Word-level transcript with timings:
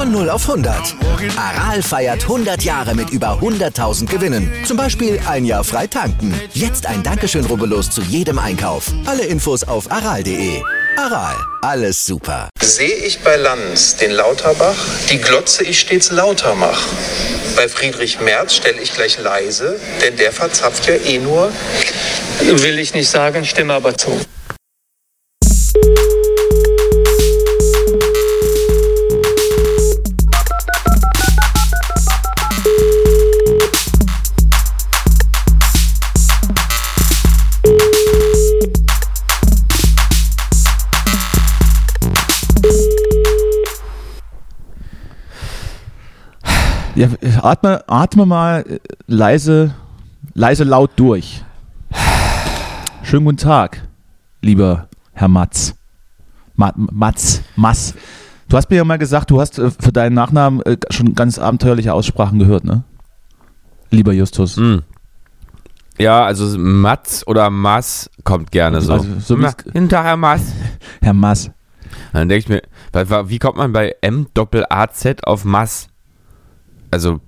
Von 0.00 0.12
0 0.12 0.30
auf 0.30 0.48
100. 0.48 0.96
Aral 1.36 1.82
feiert 1.82 2.22
100 2.22 2.62
Jahre 2.62 2.94
mit 2.94 3.10
über 3.10 3.38
100.000 3.42 4.06
Gewinnen. 4.06 4.50
Zum 4.64 4.78
Beispiel 4.78 5.20
ein 5.28 5.44
Jahr 5.44 5.62
frei 5.62 5.86
tanken. 5.86 6.34
Jetzt 6.54 6.86
ein 6.86 7.02
Dankeschön, 7.02 7.44
rubbellos 7.44 7.90
zu 7.90 8.00
jedem 8.00 8.38
Einkauf. 8.38 8.86
Alle 9.04 9.26
Infos 9.26 9.62
auf 9.62 9.92
aral.de. 9.92 10.62
Aral, 10.96 11.36
alles 11.60 12.06
super. 12.06 12.48
Sehe 12.62 12.94
ich 12.94 13.20
bei 13.20 13.36
Lanz 13.36 13.96
den 13.96 14.12
Lauterbach, 14.12 14.74
die 15.10 15.18
Glotze 15.18 15.64
ich 15.64 15.80
stets 15.80 16.10
lauter 16.10 16.54
mach. 16.54 16.80
Bei 17.54 17.68
Friedrich 17.68 18.20
Merz 18.20 18.54
stelle 18.54 18.80
ich 18.80 18.94
gleich 18.94 19.18
leise, 19.18 19.78
denn 20.00 20.16
der 20.16 20.32
verzapft 20.32 20.88
ja 20.88 20.94
eh 20.94 21.18
nur. 21.18 21.52
Will 22.40 22.78
ich 22.78 22.94
nicht 22.94 23.10
sagen, 23.10 23.44
stimme 23.44 23.74
aber 23.74 23.94
zu. 23.98 24.18
Ja, 47.00 47.08
atme, 47.40 47.82
atme 47.88 48.26
mal 48.26 48.60
äh, 48.68 48.78
leise, 49.06 49.74
leise 50.34 50.64
laut 50.64 50.90
durch. 50.96 51.42
Schönen 53.02 53.24
guten 53.24 53.38
Tag, 53.38 53.88
lieber 54.42 54.86
Herr 55.14 55.28
Matz. 55.28 55.74
Ma, 56.56 56.74
Matz, 56.76 57.40
Mass. 57.56 57.94
Du 58.50 58.56
hast 58.58 58.68
mir 58.68 58.76
ja 58.76 58.84
mal 58.84 58.98
gesagt, 58.98 59.30
du 59.30 59.40
hast 59.40 59.58
äh, 59.58 59.70
für 59.70 59.92
deinen 59.92 60.12
Nachnamen 60.12 60.60
äh, 60.66 60.76
schon 60.90 61.14
ganz 61.14 61.38
abenteuerliche 61.38 61.94
Aussprachen 61.94 62.38
gehört, 62.38 62.64
ne? 62.64 62.84
Lieber 63.90 64.12
Justus. 64.12 64.58
Hm. 64.58 64.82
Ja, 65.96 66.26
also 66.26 66.58
Matz 66.58 67.24
oder 67.26 67.48
Mass 67.48 68.10
kommt 68.24 68.52
gerne 68.52 68.82
so. 68.82 68.92
Also, 68.92 69.20
so 69.20 69.36
Tag, 69.36 70.04
Herr 70.04 70.18
Mass. 70.18 70.52
Herr 71.00 71.14
Mass. 71.14 71.50
Dann 72.12 72.28
denke 72.28 72.40
ich 72.40 72.48
mir, 72.50 73.30
wie 73.30 73.38
kommt 73.38 73.56
man 73.56 73.72
bei 73.72 73.96
M 74.02 74.26
Doppel 74.34 74.66
A 74.68 74.88
Z 74.88 75.26
auf 75.26 75.46
Mass? 75.46 75.89
Also 76.90 77.20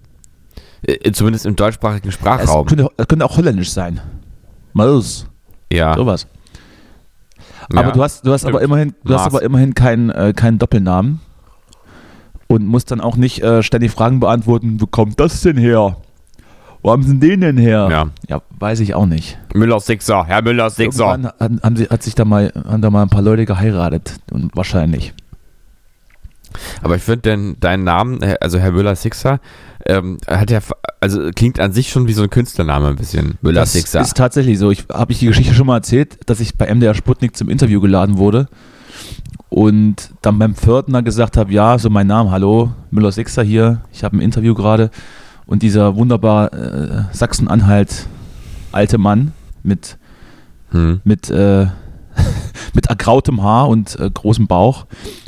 äh, 0.83 1.13
zumindest 1.13 1.47
im 1.47 1.57
deutschsprachigen 1.57 2.09
Es 2.09 2.15
Sprachraum. 2.15 2.67
könnte, 2.67 2.89
es 2.97 3.09
könnte 3.09 3.25
auch 3.25 3.37
holländisch 3.37 3.71
sein. 3.73 4.01
Maus. 4.73 5.27
ja. 5.73 5.95
Sowas. 5.95 6.27
Aber 7.71 7.83
Ja. 7.89 7.91
du 7.93 8.03
hast, 8.03 8.27
du 8.27 8.33
hast 8.33 8.45
aber 8.45 8.61
immerhin, 8.63 8.95
du 9.05 9.15
hast 9.15 9.27
aber 9.27 9.43
immerhin 9.43 9.75
keinen, 9.75 10.11
äh, 10.11 10.33
keinen 10.35 10.59
Doppelnamen 10.59 11.21
und 12.49 12.67
musst 12.67 12.91
dann 12.91 13.01
auch 13.01 13.17
nicht 13.17 13.43
äh, 13.43 13.63
ständig 13.63 13.93
Fragen 13.93 14.19
beantworten, 14.21 14.81
wo 14.81 14.87
kommt 14.87 15.21
das 15.21 15.41
denn 15.43 15.57
her? 15.57 15.97
Wo 16.83 16.91
haben 16.91 17.05
sie 17.05 17.17
den 17.19 17.41
denn 17.43 17.57
her? 17.59 17.89
Ja. 17.91 18.07
ja 18.29 18.43
weiß 18.59 18.81
ich 18.81 18.95
auch 18.95 19.07
nicht. 19.07 19.39
Müller 19.55 19.79
Sixer, 19.79 20.25
Herr 20.27 20.43
Müller 20.43 20.69
Sixer. 20.69 21.13
Irgendwann 21.13 21.33
haben, 21.39 21.61
haben 21.63 21.77
sie, 21.77 21.85
hat 21.87 22.03
sich 22.03 22.17
da 22.17 22.25
mal, 22.25 22.53
haben 22.69 22.83
da 22.83 22.91
mal 22.91 23.03
ein 23.03 23.09
paar 23.09 23.23
Leute 23.23 23.47
geheiratet 23.47 24.17
und 24.33 24.55
wahrscheinlich. 24.57 25.15
Aber 26.83 26.97
ich 26.97 27.03
finde 27.03 27.23
denn 27.23 27.57
deinen 27.61 27.85
Namen, 27.85 28.21
also 28.41 28.59
Herr 28.59 28.73
Müller 28.73 28.97
Sixer, 28.97 29.41
ähm, 29.87 30.19
hat 30.27 30.51
ja, 30.51 30.61
also 31.01 31.31
klingt 31.35 31.61
an 31.61 31.73
sich 31.73 31.91
schon 31.91 32.07
wie 32.07 32.13
so 32.13 32.23
ein 32.23 32.31
Künstlername 32.31 32.89
ein 32.89 32.97
bisschen. 32.97 33.39
Müller 33.43 33.61
Das 33.61 33.75
ist 33.75 34.17
tatsächlich 34.17 34.59
so. 34.59 34.71
Ich 34.71 34.87
habe 34.93 35.13
ich 35.13 35.19
die 35.19 35.27
Geschichte 35.27 35.55
schon 35.55 35.67
mal 35.67 35.77
erzählt, 35.77 36.19
dass 36.27 36.41
ich 36.41 36.57
bei 36.57 36.73
MDR 36.73 36.95
Sputnik 36.95 37.37
zum 37.37 37.49
Interview 37.49 37.81
geladen 37.81 38.19
wurde 38.19 38.49
und 39.49 40.11
dann 40.23 40.39
beim 40.39 40.55
Pförtner 40.55 41.03
gesagt 41.03 41.37
habe, 41.37 41.53
ja, 41.53 41.79
so 41.79 41.91
mein 41.91 42.07
Name, 42.07 42.31
hallo, 42.31 42.73
Müller 42.91 43.13
Sixer 43.13 43.43
hier, 43.43 43.83
ich 43.93 44.05
habe 44.05 44.17
ein 44.17 44.21
Interview 44.21 44.55
gerade 44.55 44.91
und 45.47 45.63
dieser 45.63 45.97
wunderbar 45.97 46.53
äh, 46.53 47.05
Sachsen-Anhalt 47.13 48.07
alte 48.71 48.99
Mann 48.99 49.33
mit 49.63 49.99
Hm. 50.73 51.01
mit 51.05 51.31
äh, 51.31 51.67
mit 52.75 52.87
ergrautem 52.87 53.43
Haar 53.43 53.69
und 53.69 53.99
äh, 53.99 54.11
großem 54.11 54.47
Bauch 54.47 54.87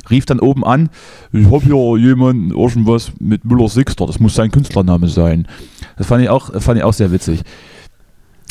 rief 0.09 0.25
dann 0.25 0.39
oben 0.39 0.63
an, 0.65 0.89
ich 1.31 1.45
habe 1.45 1.61
hier 1.63 1.97
jemanden 1.97 2.51
irgendwas 2.51 3.11
mit 3.19 3.45
Müller 3.45 3.69
Sixter, 3.69 4.05
das 4.07 4.19
muss 4.19 4.35
sein 4.35 4.51
Künstlername 4.51 5.07
sein. 5.07 5.47
Das 5.97 6.07
fand 6.07 6.23
ich 6.23 6.29
auch, 6.29 6.51
fand 6.61 6.77
ich 6.77 6.83
auch 6.83 6.93
sehr 6.93 7.11
witzig. 7.11 7.41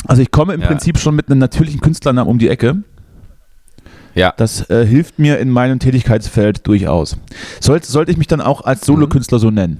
Also 0.07 0.21
ich 0.21 0.31
komme 0.31 0.53
im 0.53 0.61
Ja. 0.61 0.67
Prinzip 0.67 0.97
schon 0.99 1.15
mit 1.15 1.29
einem 1.29 1.39
natürlichen 1.39 1.81
Künstlernamen 1.81 2.29
um 2.29 2.37
die 2.39 2.49
Ecke. 2.49 2.83
Ja. 4.13 4.33
Das 4.37 4.69
äh, 4.69 4.85
hilft 4.85 5.19
mir 5.19 5.39
in 5.39 5.49
meinem 5.49 5.79
Tätigkeitsfeld 5.79 6.65
durchaus. 6.67 7.17
Sollte, 7.59 7.87
sollte 7.91 8.11
ich 8.11 8.17
mich 8.17 8.27
dann 8.27 8.39
auch 8.41 8.61
als 8.61 8.85
Solokünstler 8.85 9.39
so 9.39 9.51
nennen? 9.51 9.79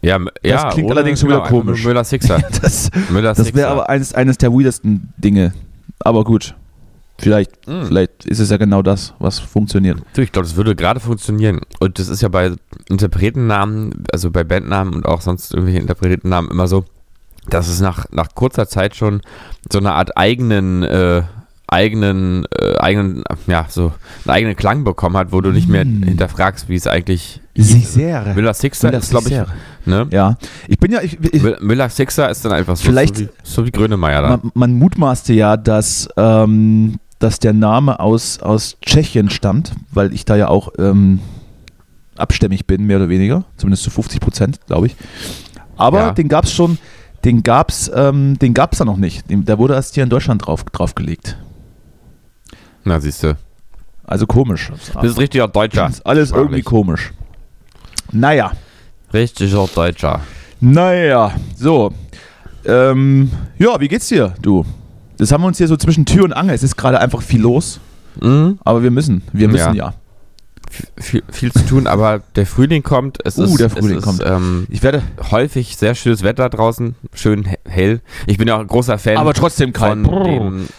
Ja, 0.00 0.16
m- 0.16 0.28
ja, 0.42 0.70
klingt 0.70 0.90
allerdings 0.90 1.20
schon 1.20 1.28
wieder 1.28 1.38
genau, 1.38 1.44
einfach 1.44 1.52
nur 1.64 1.64
komisch. 1.64 1.84
Müller 1.84 2.04
Sixer. 2.04 2.38
Das, 2.62 2.90
das 3.36 3.54
wäre 3.54 3.68
aber 3.68 3.88
eines, 3.90 4.14
eines 4.14 4.38
der 4.38 4.52
weirdesten 4.52 5.12
Dinge. 5.16 5.52
Aber 6.00 6.24
gut, 6.24 6.54
vielleicht, 7.22 7.66
Mm. 7.68 7.84
vielleicht 7.86 8.24
ist 8.26 8.38
es 8.40 8.50
ja 8.50 8.56
genau 8.56 8.82
das, 8.82 9.14
was 9.18 9.38
funktioniert. 9.38 9.98
Du, 10.14 10.22
ich 10.22 10.32
glaube, 10.32 10.46
das 10.48 10.56
würde 10.56 10.74
gerade 10.76 11.00
funktionieren. 11.00 11.60
Und 11.80 11.98
das 11.98 12.08
ist 12.08 12.20
ja 12.22 12.28
bei 12.28 12.52
Interpretennamen, 12.88 14.04
also 14.12 14.30
bei 14.30 14.44
Bandnamen 14.44 14.94
und 14.94 15.06
auch 15.06 15.20
sonst 15.20 15.52
irgendwelche 15.54 15.80
Interpretennamen 15.80 16.50
immer 16.50 16.66
so, 16.68 16.84
dass 17.48 17.68
es 17.68 17.80
nach, 17.80 18.06
nach 18.12 18.34
kurzer 18.34 18.66
Zeit 18.68 18.94
schon 18.96 19.20
so 19.70 19.78
eine 19.78 19.92
Art 19.92 20.16
eigenen, 20.16 20.82
äh, 20.82 21.22
eigenen, 21.66 22.44
äh, 22.60 22.76
eigenen, 22.78 23.24
ja, 23.46 23.66
so 23.68 23.92
einen 24.24 24.34
eigenen 24.34 24.56
Klang 24.56 24.84
bekommen 24.84 25.16
hat, 25.16 25.32
wo 25.32 25.40
du 25.40 25.50
nicht 25.50 25.68
mehr 25.68 25.84
Mm. 25.84 26.02
hinterfragst, 26.02 26.68
wie 26.68 26.76
es 26.76 26.86
eigentlich 26.86 27.40
Sehr. 27.54 28.32
Müller 28.34 28.54
Sixer 28.54 28.92
ist, 28.94 29.10
glaube 29.10 29.28
ich, 29.28 29.86
ne? 29.86 30.06
Ja, 30.10 30.36
ich 30.68 30.78
bin 30.78 30.90
ja, 30.92 31.02
ich, 31.02 31.18
ich, 31.22 31.42
Mü- 31.42 31.60
Müller 31.62 31.88
Sixer 31.90 32.30
ist 32.30 32.44
dann 32.44 32.52
einfach 32.52 32.76
so, 32.76 32.84
Vielleicht- 32.84 33.16
so, 33.16 33.22
wie, 33.24 33.28
so 33.42 33.66
wie 33.66 33.70
Grönemeyer 33.70 34.22
dann. 34.22 34.30
man, 34.30 34.50
man 34.54 34.72
mutmaßte 34.78 35.32
ja, 35.34 35.56
dass, 35.58 36.08
ähm, 36.16 36.98
dass 37.22 37.38
der 37.38 37.52
Name 37.52 38.00
aus, 38.00 38.40
aus 38.40 38.76
Tschechien 38.84 39.30
stammt, 39.30 39.72
weil 39.92 40.12
ich 40.12 40.24
da 40.24 40.36
ja 40.36 40.48
auch 40.48 40.70
ähm, 40.78 41.20
abstämmig 42.16 42.66
bin, 42.66 42.84
mehr 42.84 42.96
oder 42.98 43.08
weniger, 43.08 43.44
zumindest 43.56 43.84
zu 43.84 43.90
50 43.90 44.20
Prozent, 44.20 44.60
glaube 44.66 44.86
ich. 44.88 44.96
Aber 45.76 45.98
Ja. 46.00 46.10
den 46.12 46.28
gab 46.28 46.44
es 46.44 46.52
schon, 46.52 46.78
den 47.24 47.42
gab 47.42 47.70
es 47.70 47.90
ähm, 47.94 48.38
den 48.38 48.54
gab's 48.54 48.78
da 48.78 48.84
noch 48.84 48.96
nicht. 48.96 49.24
Der 49.28 49.58
wurde 49.58 49.74
erst 49.74 49.94
hier 49.94 50.02
in 50.04 50.10
Deutschland 50.10 50.46
drauf, 50.46 50.64
draufgelegt. 50.64 51.36
Na, 52.84 52.98
siehst 53.00 53.22
du. 53.22 53.36
Also 54.04 54.26
komisch. 54.26 54.70
Das 54.94 55.04
ist 55.04 55.18
richtiger 55.18 55.46
Deutscher. 55.48 55.84
Das 55.86 55.94
ist 55.98 56.06
alles 56.06 56.28
Sprachlich. 56.30 56.44
irgendwie 56.46 56.62
komisch. 56.62 57.12
Naja, 58.10 58.52
Richtiger 59.14 59.68
Deutscher. 59.74 60.20
naja, 60.60 61.32
so. 61.56 61.92
Ähm, 62.64 63.30
ja, 63.58 63.78
wie 63.80 63.88
geht's 63.88 64.08
dir, 64.08 64.34
du? 64.42 64.64
Das 65.18 65.30
haben 65.32 65.42
wir 65.42 65.46
uns 65.48 65.58
hier 65.58 65.68
so 65.68 65.76
zwischen 65.76 66.04
Tür 66.06 66.24
und 66.24 66.32
Angel. 66.32 66.54
Es 66.54 66.62
ist 66.62 66.76
gerade 66.76 67.00
einfach 67.00 67.22
viel 67.22 67.40
los, 67.40 67.80
Mhm. 68.20 68.58
aber 68.64 68.82
wir 68.82 68.90
müssen. 68.90 69.22
Wir 69.32 69.48
müssen 69.48 69.74
ja. 69.74 69.86
Ja. 69.86 69.94
viel, 70.96 71.22
viel 71.30 71.52
zu 71.52 71.66
tun, 71.66 71.86
aber 71.86 72.22
der 72.34 72.46
Frühling 72.46 72.82
kommt. 72.82 73.18
Es 73.24 73.36
Uh, 73.38 73.44
ist, 73.44 73.60
der 73.60 73.68
Frühling 73.68 73.98
ist, 73.98 74.04
kommt. 74.04 74.22
Ähm, 74.24 74.66
Ich 74.70 74.82
werde, 74.82 75.02
häufig 75.30 75.76
sehr 75.76 75.94
schönes 75.94 76.22
Wetter 76.22 76.48
draußen, 76.48 76.94
schön 77.14 77.44
he- 77.44 77.56
hell. 77.68 78.00
Ich 78.26 78.38
bin 78.38 78.48
ja 78.48 78.56
auch 78.56 78.60
ein 78.60 78.66
großer 78.68 78.96
Fan 78.98 79.18
aber 79.18 79.34
trotzdem 79.34 79.72
kalt. 79.74 79.98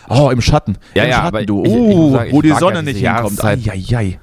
Oh, 0.10 0.30
im 0.31 0.42
Schatten. 0.42 0.78
Ja, 0.96 1.04
Im 1.04 1.10
ja, 1.10 1.16
Schatten, 1.18 1.28
aber 1.28 1.46
du. 1.46 1.63
ich- 1.63 1.72
ich 1.72 1.78
Oh, 1.78 2.12
sagen, 2.13 2.31
wo 2.31 2.42
die 2.42 2.52
Sonne 2.54 2.81
nicht 2.84 2.98
hinkommt. 3.00 3.44
Eieiei. 3.44 4.19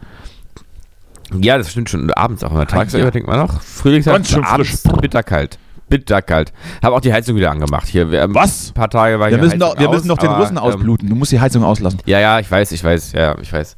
Ja, 1.41 1.57
das 1.59 1.71
stimmt 1.71 1.89
schon. 1.89 2.11
Abends 2.13 2.43
auch 2.43 2.51
immer. 2.51 2.67
Tagsüber 2.67 3.05
ja. 3.05 3.11
denkt 3.13 3.29
man 3.29 3.39
noch. 3.39 3.63
Frühlingszeit, 3.63 4.15
abends 4.43 4.83
frisch. 4.83 4.93
bitterkalt. 5.01 5.59
Bitterkalt. 5.91 6.55
Habe 6.83 6.97
auch 6.97 7.01
die 7.01 7.13
Heizung 7.13 7.37
wieder 7.37 7.51
angemacht. 7.51 7.87
Hier, 7.89 8.11
wir, 8.11 8.23
haben 8.23 8.35
Was? 8.35 8.71
Ein 8.71 8.75
paar 8.75 8.89
Tage 8.89 9.21
war 9.21 9.27
Wir 9.27 9.37
hier 9.37 9.45
müssen, 9.45 9.61
Heizung 9.61 9.75
doch, 9.75 9.79
wir 9.79 9.89
aus, 9.89 9.95
müssen 9.97 10.09
doch 10.09 10.19
den 10.19 10.31
aber, 10.31 10.39
Russen 10.39 10.57
ähm, 10.57 10.63
ausbluten. 10.63 11.09
Du 11.11 11.15
musst 11.15 11.33
die 11.33 11.41
Heizung 11.41 11.65
auslassen. 11.65 12.01
Ja, 12.07 12.19
ja, 12.19 12.41
ich 12.41 12.51
weiß, 12.51 12.73
ich 12.73 12.83
weiß, 12.83 13.13
ja, 13.13 13.37
ich 13.39 13.53
weiß. 13.53 13.77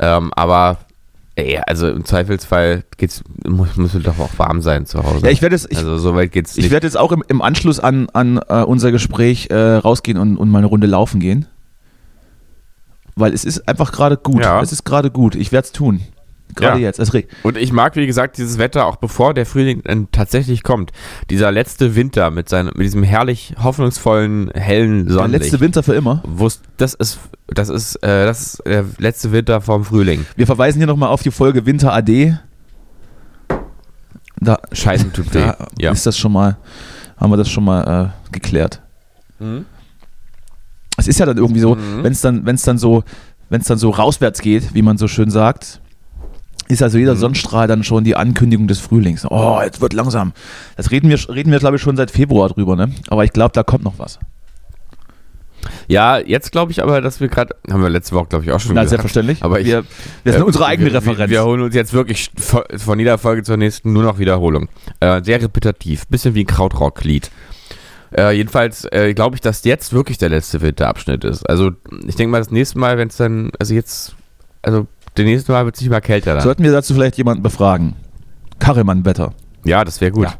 Ähm, 0.00 0.32
aber 0.34 0.78
ey, 1.36 1.60
also 1.66 1.88
im 1.88 2.04
Zweifelsfall 2.04 2.84
geht's, 2.96 3.22
muss, 3.46 3.76
muss 3.76 3.92
doch 3.92 4.18
auch 4.18 4.30
warm 4.38 4.62
sein 4.62 4.86
zu 4.86 5.04
Hause. 5.04 5.24
Ja, 5.24 5.30
ich 5.30 5.42
werde 5.42 5.54
es, 5.54 5.70
ich, 5.70 5.78
also 5.78 5.98
so 5.98 6.16
weit 6.16 6.32
geht's 6.32 6.56
ich 6.56 6.64
nicht. 6.64 6.72
werde 6.72 6.86
jetzt 6.86 6.96
auch 6.96 7.12
im, 7.12 7.22
im 7.28 7.42
Anschluss 7.42 7.78
an, 7.78 8.08
an 8.12 8.40
äh, 8.48 8.62
unser 8.62 8.90
Gespräch 8.90 9.48
äh, 9.50 9.56
rausgehen 9.56 10.18
und, 10.18 10.36
und 10.36 10.50
mal 10.50 10.58
eine 10.58 10.66
Runde 10.66 10.86
laufen 10.86 11.20
gehen. 11.20 11.46
Weil 13.16 13.34
es 13.34 13.44
ist 13.44 13.68
einfach 13.68 13.92
gerade 13.92 14.16
gut. 14.16 14.42
Ja. 14.42 14.62
Es 14.62 14.72
ist 14.72 14.84
gerade 14.84 15.10
gut. 15.10 15.34
Ich 15.34 15.52
werde 15.52 15.66
es 15.66 15.72
tun. 15.72 16.00
Gerade 16.54 16.78
Ja. 16.80 16.86
jetzt. 16.86 16.98
Es 16.98 17.12
reg 17.14 17.28
Und 17.42 17.56
ich 17.56 17.72
mag, 17.72 17.96
wie 17.96 18.06
gesagt, 18.06 18.38
dieses 18.38 18.58
Wetter 18.58 18.86
auch 18.86 18.96
bevor 18.96 19.34
der 19.34 19.46
Frühling 19.46 19.82
dann 19.84 20.08
tatsächlich 20.12 20.62
kommt. 20.62 20.92
Dieser 21.30 21.50
letzte 21.52 21.94
Winter 21.96 22.30
mit, 22.30 22.48
seinem, 22.48 22.68
mit 22.74 22.84
diesem 22.84 23.02
herrlich 23.02 23.54
hoffnungsvollen, 23.62 24.50
hellen 24.52 25.06
der 25.06 25.14
Sonnenlicht. 25.14 25.44
letzte 25.44 25.60
Winter 25.60 25.82
für 25.82 25.94
immer. 25.94 26.22
Das 26.76 26.94
ist, 26.94 27.18
das 27.48 27.68
ist, 27.68 27.96
äh, 27.96 28.24
das 28.26 28.42
ist 28.54 28.62
der 28.66 28.84
letzte 28.98 29.32
Winter 29.32 29.60
vom 29.60 29.84
Frühling. 29.84 30.26
Wir 30.36 30.46
verweisen 30.46 30.78
hier 30.78 30.86
nochmal 30.86 31.08
auf 31.10 31.22
die 31.22 31.30
Folge 31.30 31.66
Winter 31.66 31.92
AD. 31.92 32.38
Da, 34.42 34.58
Scheißen 34.72 35.12
tut 35.12 35.34
weh. 35.34 35.40
da 35.40 35.68
Ja. 35.78 35.90
ist 35.92 36.06
das 36.06 36.16
schon 36.16 36.32
mal, 36.32 36.56
haben 37.18 37.30
wir 37.30 37.36
das 37.36 37.50
schon 37.50 37.64
mal 37.64 38.12
äh, 38.28 38.32
geklärt. 38.32 38.80
Mhm. 39.38 39.66
Es 40.96 41.08
ist 41.08 41.18
ja 41.18 41.26
dann 41.26 41.36
irgendwie 41.36 41.60
so, 41.60 41.74
Mhm. 41.74 42.02
wenn 42.04 42.12
es 42.12 42.20
dann, 42.20 42.46
wenn 42.46 42.54
es 42.54 42.62
dann 42.62 42.78
so, 42.78 43.04
wenn 43.50 43.60
es 43.60 43.66
dann 43.66 43.78
so 43.78 43.90
rauswärts 43.90 44.40
geht, 44.40 44.74
wie 44.74 44.82
man 44.82 44.96
so 44.96 45.08
schön 45.08 45.30
sagt, 45.30 45.80
ist 46.70 46.82
also 46.82 46.98
jeder 46.98 47.14
Mhm. 47.14 47.18
Sonnenstrahl 47.18 47.66
dann 47.66 47.84
schon 47.84 48.04
die 48.04 48.16
Ankündigung 48.16 48.66
des 48.68 48.78
Frühlings. 48.80 49.26
Oh, 49.28 49.60
jetzt 49.62 49.80
wird 49.80 49.92
langsam. 49.92 50.32
Das 50.76 50.90
reden 50.90 51.08
wir, 51.10 51.18
reden 51.28 51.50
wir 51.52 51.58
glaube 51.58 51.76
ich 51.76 51.82
schon 51.82 51.96
seit 51.96 52.10
Februar 52.10 52.48
drüber, 52.48 52.76
ne? 52.76 52.92
Aber 53.08 53.24
ich 53.24 53.32
glaube, 53.32 53.52
da 53.54 53.62
kommt 53.62 53.84
noch 53.84 53.98
was. 53.98 54.18
Ja, 55.88 56.18
jetzt 56.18 56.52
glaube 56.52 56.72
ich 56.72 56.82
aber, 56.82 57.00
dass 57.02 57.20
wir 57.20 57.28
gerade, 57.28 57.54
haben 57.70 57.82
wir 57.82 57.90
letzte 57.90 58.14
Woche 58.14 58.28
glaube 58.28 58.44
ich 58.44 58.50
auch 58.52 58.60
schon 58.60 58.74
Na, 58.74 58.82
gesagt. 58.82 59.02
selbstverständlich. 59.02 59.42
Aber 59.44 59.60
ich, 59.60 59.66
wir, 59.66 59.84
wir 60.24 60.32
sind 60.32 60.40
äh, 60.42 60.44
unsere 60.44 60.64
eigene 60.66 60.90
wir, 60.90 60.96
Referenz. 60.98 61.18
Wir, 61.18 61.28
wir 61.28 61.44
holen 61.44 61.60
uns 61.60 61.74
jetzt 61.74 61.92
wirklich 61.92 62.30
vo- 62.40 62.64
von 62.78 62.98
jeder 62.98 63.18
Folge 63.18 63.42
zur 63.42 63.56
nächsten 63.58 63.92
nur 63.92 64.02
noch 64.04 64.18
Wiederholung. 64.18 64.68
Äh, 65.00 65.22
sehr 65.22 65.42
repetitiv, 65.42 66.06
bisschen 66.06 66.34
wie 66.34 66.44
ein 66.44 66.46
Krautrock-Lied. 66.46 67.30
Äh, 68.16 68.36
jedenfalls 68.36 68.84
äh, 68.90 69.12
glaube 69.14 69.36
ich, 69.36 69.40
dass 69.42 69.62
jetzt 69.64 69.92
wirklich 69.92 70.16
der 70.18 70.30
letzte 70.30 70.62
Winterabschnitt 70.62 71.24
ist. 71.24 71.48
Also 71.48 71.72
ich 72.06 72.14
denke 72.16 72.30
mal, 72.32 72.38
das 72.38 72.50
nächste 72.50 72.78
Mal, 72.78 72.96
wenn 72.96 73.08
es 73.08 73.16
dann, 73.16 73.50
also 73.58 73.74
jetzt, 73.74 74.14
also 74.62 74.86
der 75.16 75.24
nächste 75.24 75.52
Mal 75.52 75.64
wird 75.64 75.74
es 75.76 75.80
nicht 75.80 75.90
mal 75.90 76.00
kälter 76.00 76.34
dann. 76.34 76.42
Sollten 76.42 76.62
wir 76.62 76.72
dazu 76.72 76.94
vielleicht 76.94 77.16
jemanden 77.18 77.42
befragen? 77.42 77.94
Karremann-Wetter. 78.58 79.32
ja, 79.64 79.84
das 79.84 80.00
wäre 80.00 80.12
gut. 80.12 80.24
Ja. 80.24 80.34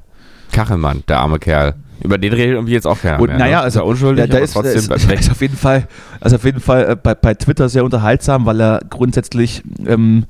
Kachelmann, 0.52 1.02
der 1.08 1.20
arme 1.20 1.38
Kerl. 1.38 1.74
Über 2.02 2.18
den 2.18 2.32
redet 2.32 2.54
irgendwie 2.54 2.72
jetzt 2.72 2.86
auch 2.86 2.98
keiner 3.00 3.20
Und 3.20 3.28
mehr. 3.28 3.38
naja, 3.38 3.58
ne? 3.58 3.62
also 3.64 3.80
ist 3.80 3.86
unschuldig, 3.86 4.16
der, 4.16 4.26
der 4.28 4.36
aber 4.38 4.44
ist, 4.44 4.52
trotzdem 4.54 4.76
ist, 4.78 4.86
bleibt 4.88 5.02
der 5.02 5.08
weg. 5.10 5.20
ist 5.20 5.30
auf 5.30 5.40
jeden 5.40 5.56
Fall, 5.56 5.86
also 6.20 6.36
auf 6.36 6.44
jeden 6.44 6.60
Fall 6.60 6.90
äh, 6.90 6.96
bei, 6.96 7.14
bei 7.14 7.34
Twitter 7.34 7.68
sehr 7.68 7.84
unterhaltsam, 7.84 8.46
weil 8.46 8.60
er 8.60 8.80
grundsätzlich 8.88 9.62
ähm, 9.86 10.24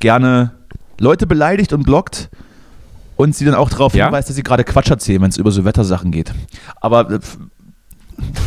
gerne 0.00 0.52
Leute 0.98 1.26
beleidigt 1.26 1.72
und 1.72 1.84
blockt 1.84 2.30
und 3.16 3.36
sie 3.36 3.44
dann 3.44 3.54
auch 3.54 3.68
darauf 3.70 3.94
Ja? 3.94 4.06
hinweist, 4.06 4.28
dass 4.30 4.36
sie 4.36 4.42
gerade 4.42 4.64
Quatsch 4.64 4.90
erzählen, 4.90 5.20
wenn 5.22 5.28
es 5.30 5.36
über 5.36 5.50
so 5.50 5.64
Wettersachen 5.64 6.10
geht. 6.10 6.32
Aber 6.80 7.10
äh, 7.10 7.18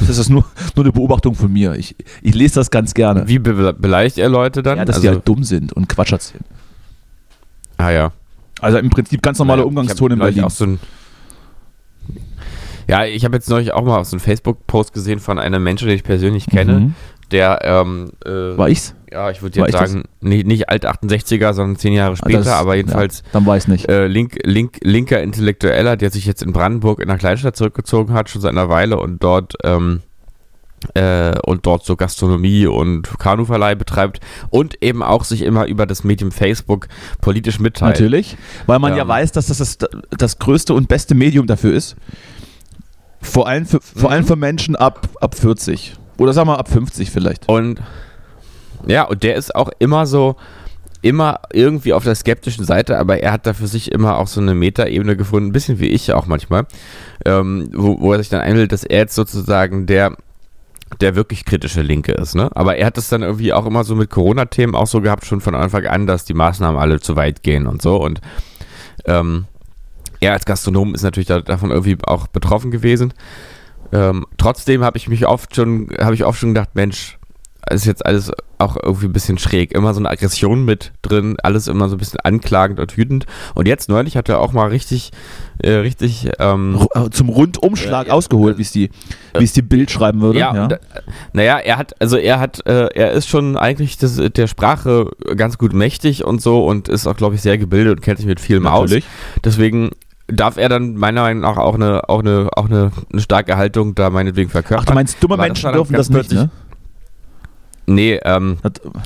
das 0.08 0.18
ist 0.18 0.30
nur, 0.30 0.46
nur 0.76 0.86
eine 0.86 0.92
Beobachtung 0.92 1.36
von 1.36 1.52
mir. 1.52 1.74
Ich, 1.76 1.96
ich 2.22 2.36
lese 2.36 2.56
das 2.56 2.72
ganz 2.72 2.94
gerne. 2.94 3.28
Wie 3.28 3.40
be 3.40 3.74
beleicht 3.74 4.18
er 4.18 4.30
Leute 4.30 4.64
dann? 4.64 4.78
Ja, 4.78 4.86
dass 4.86 5.02
die 5.02 5.08
also, 5.08 5.20
halt 5.20 5.28
dumm 5.28 5.44
sind 5.44 5.74
und 5.74 5.88
Quatsch 5.90 6.12
erzählen. 6.12 6.44
ah 7.78 7.90
ja. 7.92 8.12
Also 8.62 8.78
im 8.78 8.90
Prinzip 8.90 9.22
ganz 9.22 9.38
normaler 9.40 9.60
Naja, 9.64 9.68
Umgangston 9.68 10.12
in 10.12 10.20
Berlin. 10.20 10.50
So 10.50 10.66
ein 10.66 10.80
ja, 12.88 13.06
ich 13.06 13.26
habe 13.26 13.36
jetzt 13.36 13.50
neulich 13.50 13.74
auch 13.74 13.84
mal 13.84 14.04
so 14.06 14.16
einen 14.16 14.20
Facebook-Post 14.20 14.94
gesehen 14.94 15.20
von 15.20 15.40
einem 15.40 15.64
Menschen, 15.64 15.88
den 15.88 15.96
ich 15.96 16.04
persönlich 16.04 16.46
kenne, 16.48 16.80
Mhm. 16.80 16.94
der, 17.32 17.60
ähm, 17.64 18.12
äh, 18.26 18.58
War 18.58 18.70
ich's? 18.70 18.94
Ja, 19.16 19.32
ich 19.32 19.42
würde 19.42 19.60
jetzt 19.62 19.72
sagen, 19.72 20.04
nicht, 20.20 20.46
nicht 20.46 20.68
alt 20.70 20.86
68er, 20.86 21.54
sondern 21.54 21.78
zehn 21.78 21.94
Jahre 21.94 22.18
später, 22.18 22.40
Ah, 22.40 22.44
das- 22.44 22.48
aber 22.54 22.76
jedenfalls 22.76 23.20
Ja, 23.20 23.26
dann 23.34 23.46
weiß 23.46 23.70
nicht. 23.70 23.88
äh, 23.90 24.08
link, 24.08 24.38
link, 24.44 24.80
linker 24.84 25.22
Intellektueller, 25.24 25.96
der 25.96 26.12
sich 26.12 26.26
jetzt 26.26 26.44
in 26.44 26.52
Brandenburg 26.52 27.00
in 27.00 27.10
einer 27.10 27.18
Kleinstadt 27.18 27.56
zurückgezogen 27.56 28.14
hat, 28.14 28.30
schon 28.30 28.42
seit 28.42 28.52
einer 28.52 28.68
Weile 28.68 29.00
und 29.00 29.24
dort 29.24 29.54
ähm, 29.64 30.02
äh, 30.94 31.32
und 31.46 31.66
dort 31.66 31.86
so 31.86 31.96
Gastronomie 31.96 32.68
und 32.68 33.18
Kanuverleih 33.18 33.74
betreibt 33.76 34.20
und 34.50 34.84
eben 34.84 35.02
auch 35.02 35.24
sich 35.24 35.42
immer 35.42 35.66
über 35.66 35.86
das 35.88 36.04
Medium 36.04 36.32
Facebook 36.32 36.88
politisch 37.22 37.60
mitteilt. 37.60 37.94
Natürlich, 37.96 38.38
weil 38.68 38.80
man 38.80 38.96
ja 38.96 39.04
Ähm. 39.04 39.08
weiß, 39.08 39.32
dass 39.32 39.48
das, 39.48 39.58
das 39.58 39.78
das 40.12 40.38
größte 40.40 40.74
und 40.74 40.88
beste 40.90 41.16
Medium 41.16 41.48
dafür 41.48 41.74
ist. 41.74 41.96
Vor 43.22 43.48
allem 43.48 43.66
für, 43.66 43.80
vor 43.82 44.12
allem 44.12 44.26
für 44.26 44.36
Menschen 44.36 44.76
ab, 44.76 45.08
ab 45.22 45.34
40. 45.36 45.96
Oder 46.18 46.34
sagen 46.34 46.48
wir 46.50 46.60
ab 46.60 46.70
50 46.70 47.10
vielleicht. 47.10 47.50
Und 47.50 47.82
ja, 48.88 49.04
und 49.04 49.24
der 49.24 49.36
ist 49.36 49.56
auch 49.56 49.70
immer 49.80 50.06
so, 50.06 50.36
immer 51.02 51.42
irgendwie 51.54 51.94
auf 51.94 52.04
der 52.04 52.16
skeptischen 52.16 52.66
Seite, 52.66 52.98
aber 52.98 53.20
er 53.20 53.32
hat 53.32 53.46
da 53.46 53.54
für 53.54 53.68
sich 53.68 53.92
immer 53.92 54.18
auch 54.18 54.28
so 54.28 54.42
eine 54.42 54.56
Metaebene 54.56 55.16
gefunden, 55.16 55.50
ein 55.50 55.54
bisschen 55.54 55.80
wie 55.80 55.90
ich 55.90 56.12
auch 56.14 56.26
manchmal, 56.26 56.66
ähm, 57.26 57.70
wo, 57.74 58.00
wo 58.00 58.14
er 58.14 58.20
sich 58.20 58.30
dann 58.30 58.42
einbildet, 58.42 58.72
dass 58.72 58.84
er 58.84 59.00
jetzt 59.00 59.16
sozusagen 59.16 59.86
der 59.86 60.16
der 61.02 61.16
wirklich 61.16 61.46
kritische 61.46 61.82
Linke 61.82 62.12
ist, 62.14 62.36
ne? 62.36 62.50
Aber 62.56 62.78
er 62.78 62.86
hat 62.86 62.98
es 62.98 63.10
dann 63.10 63.24
irgendwie 63.24 63.54
auch 63.54 63.66
immer 63.66 63.84
so 63.84 63.96
mit 63.96 64.10
Corona-Themen 64.10 64.76
auch 64.76 64.88
so 64.88 65.02
gehabt, 65.02 65.26
schon 65.26 65.42
von 65.42 65.56
Anfang 65.56 65.86
an, 65.88 66.08
dass 66.08 66.26
die 66.26 66.34
Maßnahmen 66.34 66.80
alle 66.80 67.00
zu 67.00 67.16
weit 67.16 67.44
gehen 67.44 67.68
und 67.68 67.82
so. 67.82 67.98
Und 67.98 68.22
ähm, 69.06 69.46
er 70.20 70.34
als 70.34 70.46
Gastronom 70.46 70.94
ist 70.96 71.04
natürlich 71.04 71.28
da, 71.28 71.42
davon 71.42 71.72
irgendwie 71.72 71.98
auch 72.04 72.28
betroffen 72.28 72.72
gewesen. 72.72 73.14
Ähm, 73.92 74.26
trotzdem 74.38 74.84
habe 74.84 74.98
ich 74.98 75.08
mich 75.10 75.26
oft 75.26 75.56
schon, 75.56 75.90
habe 76.00 76.14
ich 76.14 76.24
oft 76.24 76.40
schon 76.40 76.54
gedacht, 76.54 76.70
Mensch, 76.76 77.18
ist 77.72 77.86
jetzt 77.86 78.06
alles 78.06 78.32
auch 78.58 78.78
irgendwie 78.82 79.08
ein 79.08 79.14
bisschen 79.14 79.38
schräg. 79.38 79.74
Immer 79.74 79.94
so 79.94 80.00
eine 80.00 80.10
Aggression 80.10 80.64
mit 80.66 80.94
drin, 81.02 81.36
alles 81.44 81.68
immer 81.68 81.90
so 81.90 81.96
ein 81.96 82.00
bisschen 82.00 82.20
anklagend 82.22 82.80
und 82.80 82.98
wütend. 82.98 83.26
Und 83.54 83.68
jetzt 83.68 83.90
neulich 83.90 84.16
hat 84.18 84.30
er 84.30 84.40
auch 84.40 84.54
mal 84.54 84.70
richtig, 84.70 85.12
äh, 85.60 85.72
richtig, 85.72 86.30
ähm, 86.40 86.88
äh, 86.94 87.10
Zum 87.10 87.30
Rundumschlag 87.30 88.06
Ja, 88.06 88.10
ja. 88.10 88.14
ausgeholt, 88.14 88.58
wie 88.58 88.62
es 88.62 88.72
die, 88.72 88.90
wie 89.38 89.44
es 89.44 89.54
die 89.54 89.62
Bild 89.62 89.92
schreiben 89.92 90.22
würde. 90.22 90.40
Ja, 90.40 90.68
äh, 90.68 90.78
naja, 91.34 91.58
er 91.58 91.78
hat, 91.78 92.00
also 92.02 92.18
er 92.18 92.40
hat, 92.40 92.66
äh, 92.66 92.88
er 92.94 93.12
ist 93.12 93.28
schon 93.28 93.58
eigentlich 93.58 93.98
das, 93.98 94.16
der 94.16 94.48
Sprache 94.48 95.12
ganz 95.36 95.58
gut 95.58 95.74
mächtig 95.74 96.24
und 96.24 96.42
so 96.42 96.66
und 96.66 96.88
ist 96.88 97.08
auch, 97.08 97.18
glaube 97.18 97.36
ich, 97.36 97.42
sehr 97.42 97.58
gebildet 97.58 97.98
und 97.98 98.02
kennt 98.02 98.18
sich 98.20 98.28
mit 98.28 98.40
vielem 98.40 98.64
Natürlich. 98.64 99.04
aus. 99.04 99.42
Deswegen 99.44 99.92
darf 100.28 100.58
er 100.58 100.70
dann 100.70 100.96
meiner 100.96 101.22
Meinung 101.22 101.42
nach 101.42 101.58
auch 101.58 101.76
eine, 101.76 102.10
auch 102.10 102.20
eine, 102.20 102.50
auch 102.56 102.66
eine, 102.66 102.92
eine 103.12 103.22
starke 103.22 103.58
Haltung 103.58 103.96
da 103.96 104.10
meinetwegen 104.10 104.50
verkörpern. 104.50 104.84
Ach, 104.84 104.90
du 104.90 104.94
meinst, 104.94 105.22
dumme 105.22 105.38
Menschen 105.38 105.72
dürfen 105.72 105.94
das 105.94 106.10
nicht, 106.10 106.32
ne? 106.32 106.50
Nee, 107.88 108.20
ähm, 108.24 108.58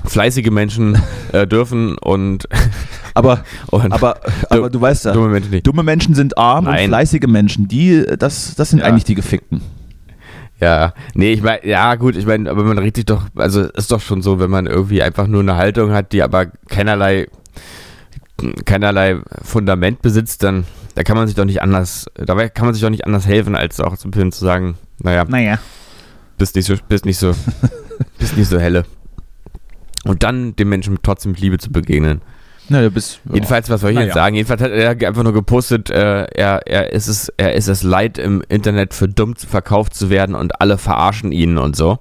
fleißige 0.05 0.51
Menschen 0.51 0.97
äh, 1.33 1.45
dürfen 1.45 1.97
und, 1.97 2.47
Aber, 3.13 3.43
und 3.67 3.91
aber, 3.91 4.19
aber 4.49 4.69
du 4.69 4.79
weißt 4.79 5.05
ja, 5.05 5.11
dumme 5.13 5.27
Menschen 5.29 5.51
nicht. 5.51 5.67
dumme 5.67 5.83
Menschen 5.83 6.15
sind 6.15 6.37
arm 6.37 6.65
und 6.67 6.71
Nein. 6.71 6.87
fleißige 6.87 7.27
Menschen, 7.27 7.67
die, 7.67 8.05
das, 8.17 8.55
das 8.55 8.69
sind 8.69 8.79
Ja. 8.79 8.85
eigentlich 8.85 9.03
die 9.03 9.15
Gefickten. 9.15 9.61
Ja, 10.61 10.93
nee, 11.13 11.31
ich 11.33 11.41
meine, 11.41 11.65
ja 11.65 11.95
gut, 11.95 12.15
ich 12.15 12.25
meine, 12.25 12.49
aber 12.49 12.63
man 12.63 12.77
sich 12.93 13.05
doch, 13.05 13.23
also 13.35 13.63
ist 13.63 13.91
doch 13.91 13.99
schon 14.01 14.21
so, 14.21 14.39
wenn 14.39 14.49
man 14.49 14.65
irgendwie 14.67 15.01
einfach 15.01 15.27
nur 15.27 15.41
eine 15.41 15.55
Haltung 15.57 15.91
hat, 15.91 16.11
die 16.13 16.21
aber 16.21 16.47
keinerlei, 16.69 17.27
keinerlei 18.65 19.17
Fundament 19.43 20.01
besitzt, 20.01 20.43
dann 20.43 20.65
da 20.95 21.03
kann 21.03 21.15
man 21.17 21.27
sich 21.27 21.35
doch 21.35 21.45
nicht 21.45 21.61
anders, 21.61 22.07
dabei 22.15 22.49
kann 22.49 22.65
man 22.65 22.73
sich 22.73 22.83
doch 22.83 22.89
nicht 22.89 23.06
anders 23.06 23.25
helfen, 23.25 23.56
als 23.56 23.80
auch 23.80 23.95
so 23.95 24.07
ein 24.07 24.11
bisschen 24.11 24.31
zu 24.31 24.44
sagen, 24.44 24.75
naja, 25.01 25.23
Naja. 25.27 25.59
Bist 26.39 26.55
nicht 26.55 26.65
so, 26.65 26.73
bist 26.87 27.05
nicht 27.05 27.19
so, 27.19 27.35
bist 28.17 28.35
nicht 28.35 28.49
so 28.49 28.59
helle. 28.59 28.85
Und 30.05 30.23
dann 30.23 30.55
dem 30.55 30.69
Menschen 30.69 30.97
trotzdem 31.03 31.33
mit 31.33 31.41
Liebe 31.41 31.59
zu 31.59 31.71
begegnen. 31.71 32.21
Na, 32.69 32.81
du 32.81 32.89
bist. 32.89 33.19
Jedenfalls, 33.31 33.69
was 33.69 33.81
soll 33.81 33.91
ich 33.91 33.99
jetzt 33.99 34.13
sagen? 34.13 34.35
Jedenfalls 34.35 34.61
hat 34.61 34.71
er 34.71 34.91
einfach 34.91 35.23
nur 35.23 35.33
gepostet, 35.33 35.89
äh, 35.89 36.25
er, 36.25 36.65
er, 36.67 36.93
ist 36.93 37.07
es, 37.07 37.29
er 37.37 37.53
ist 37.53 37.67
es 37.67 37.83
leid, 37.83 38.17
im 38.17 38.43
Internet 38.47 38.93
für 38.93 39.07
dumm 39.07 39.35
verkauft 39.35 39.95
zu 39.95 40.09
werden 40.09 40.35
und 40.35 40.61
alle 40.61 40.77
verarschen 40.77 41.31
ihn 41.31 41.57
und 41.57 41.75
so. 41.75 41.99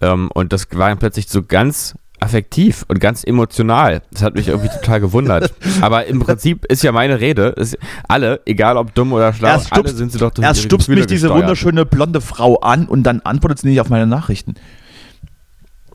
Ähm, 0.00 0.30
und 0.34 0.52
das 0.52 0.66
war 0.72 0.88
dann 0.88 0.98
plötzlich 0.98 1.28
so 1.28 1.42
ganz 1.42 1.94
affektiv 2.20 2.84
und 2.88 2.98
ganz 3.00 3.24
emotional. 3.24 4.02
Das 4.10 4.22
hat 4.22 4.34
mich 4.34 4.48
irgendwie 4.48 4.68
total 4.68 5.00
gewundert. 5.00 5.52
Aber 5.80 6.06
im 6.06 6.20
Prinzip 6.20 6.64
ist 6.66 6.82
ja 6.82 6.92
meine 6.92 7.20
Rede, 7.20 7.48
ist, 7.48 7.76
alle, 8.08 8.40
egal 8.46 8.76
ob 8.76 8.94
dumm 8.94 9.12
oder 9.12 9.32
schlau, 9.32 9.48
Erst 9.48 9.72
alle 9.72 9.82
stupst- 9.82 9.96
sind 9.96 10.12
sie 10.12 10.18
doch 10.18 10.30
durch 10.30 10.46
Erst 10.46 10.62
stupst 10.62 10.86
Gefühle 10.86 11.00
mich 11.02 11.06
diese 11.06 11.26
gesteuert. 11.26 11.42
wunderschöne 11.42 11.84
blonde 11.86 12.20
Frau 12.20 12.56
an 12.60 12.86
und 12.86 13.02
dann 13.02 13.20
antwortet 13.20 13.58
sie 13.60 13.68
nicht 13.68 13.80
auf 13.80 13.90
meine 13.90 14.06
Nachrichten. 14.06 14.54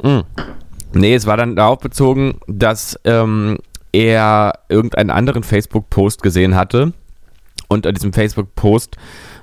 Mm. 0.01 0.19
Nee, 0.93 1.15
es 1.15 1.25
war 1.25 1.37
dann 1.37 1.55
darauf 1.55 1.79
bezogen, 1.79 2.39
dass 2.47 2.99
ähm, 3.05 3.57
er 3.93 4.53
irgendeinen 4.69 5.09
anderen 5.09 5.43
Facebook-Post 5.43 6.21
gesehen 6.21 6.55
hatte. 6.55 6.93
Und 7.67 7.87
an 7.87 7.93
diesem 7.93 8.11
Facebook-Post 8.11 8.97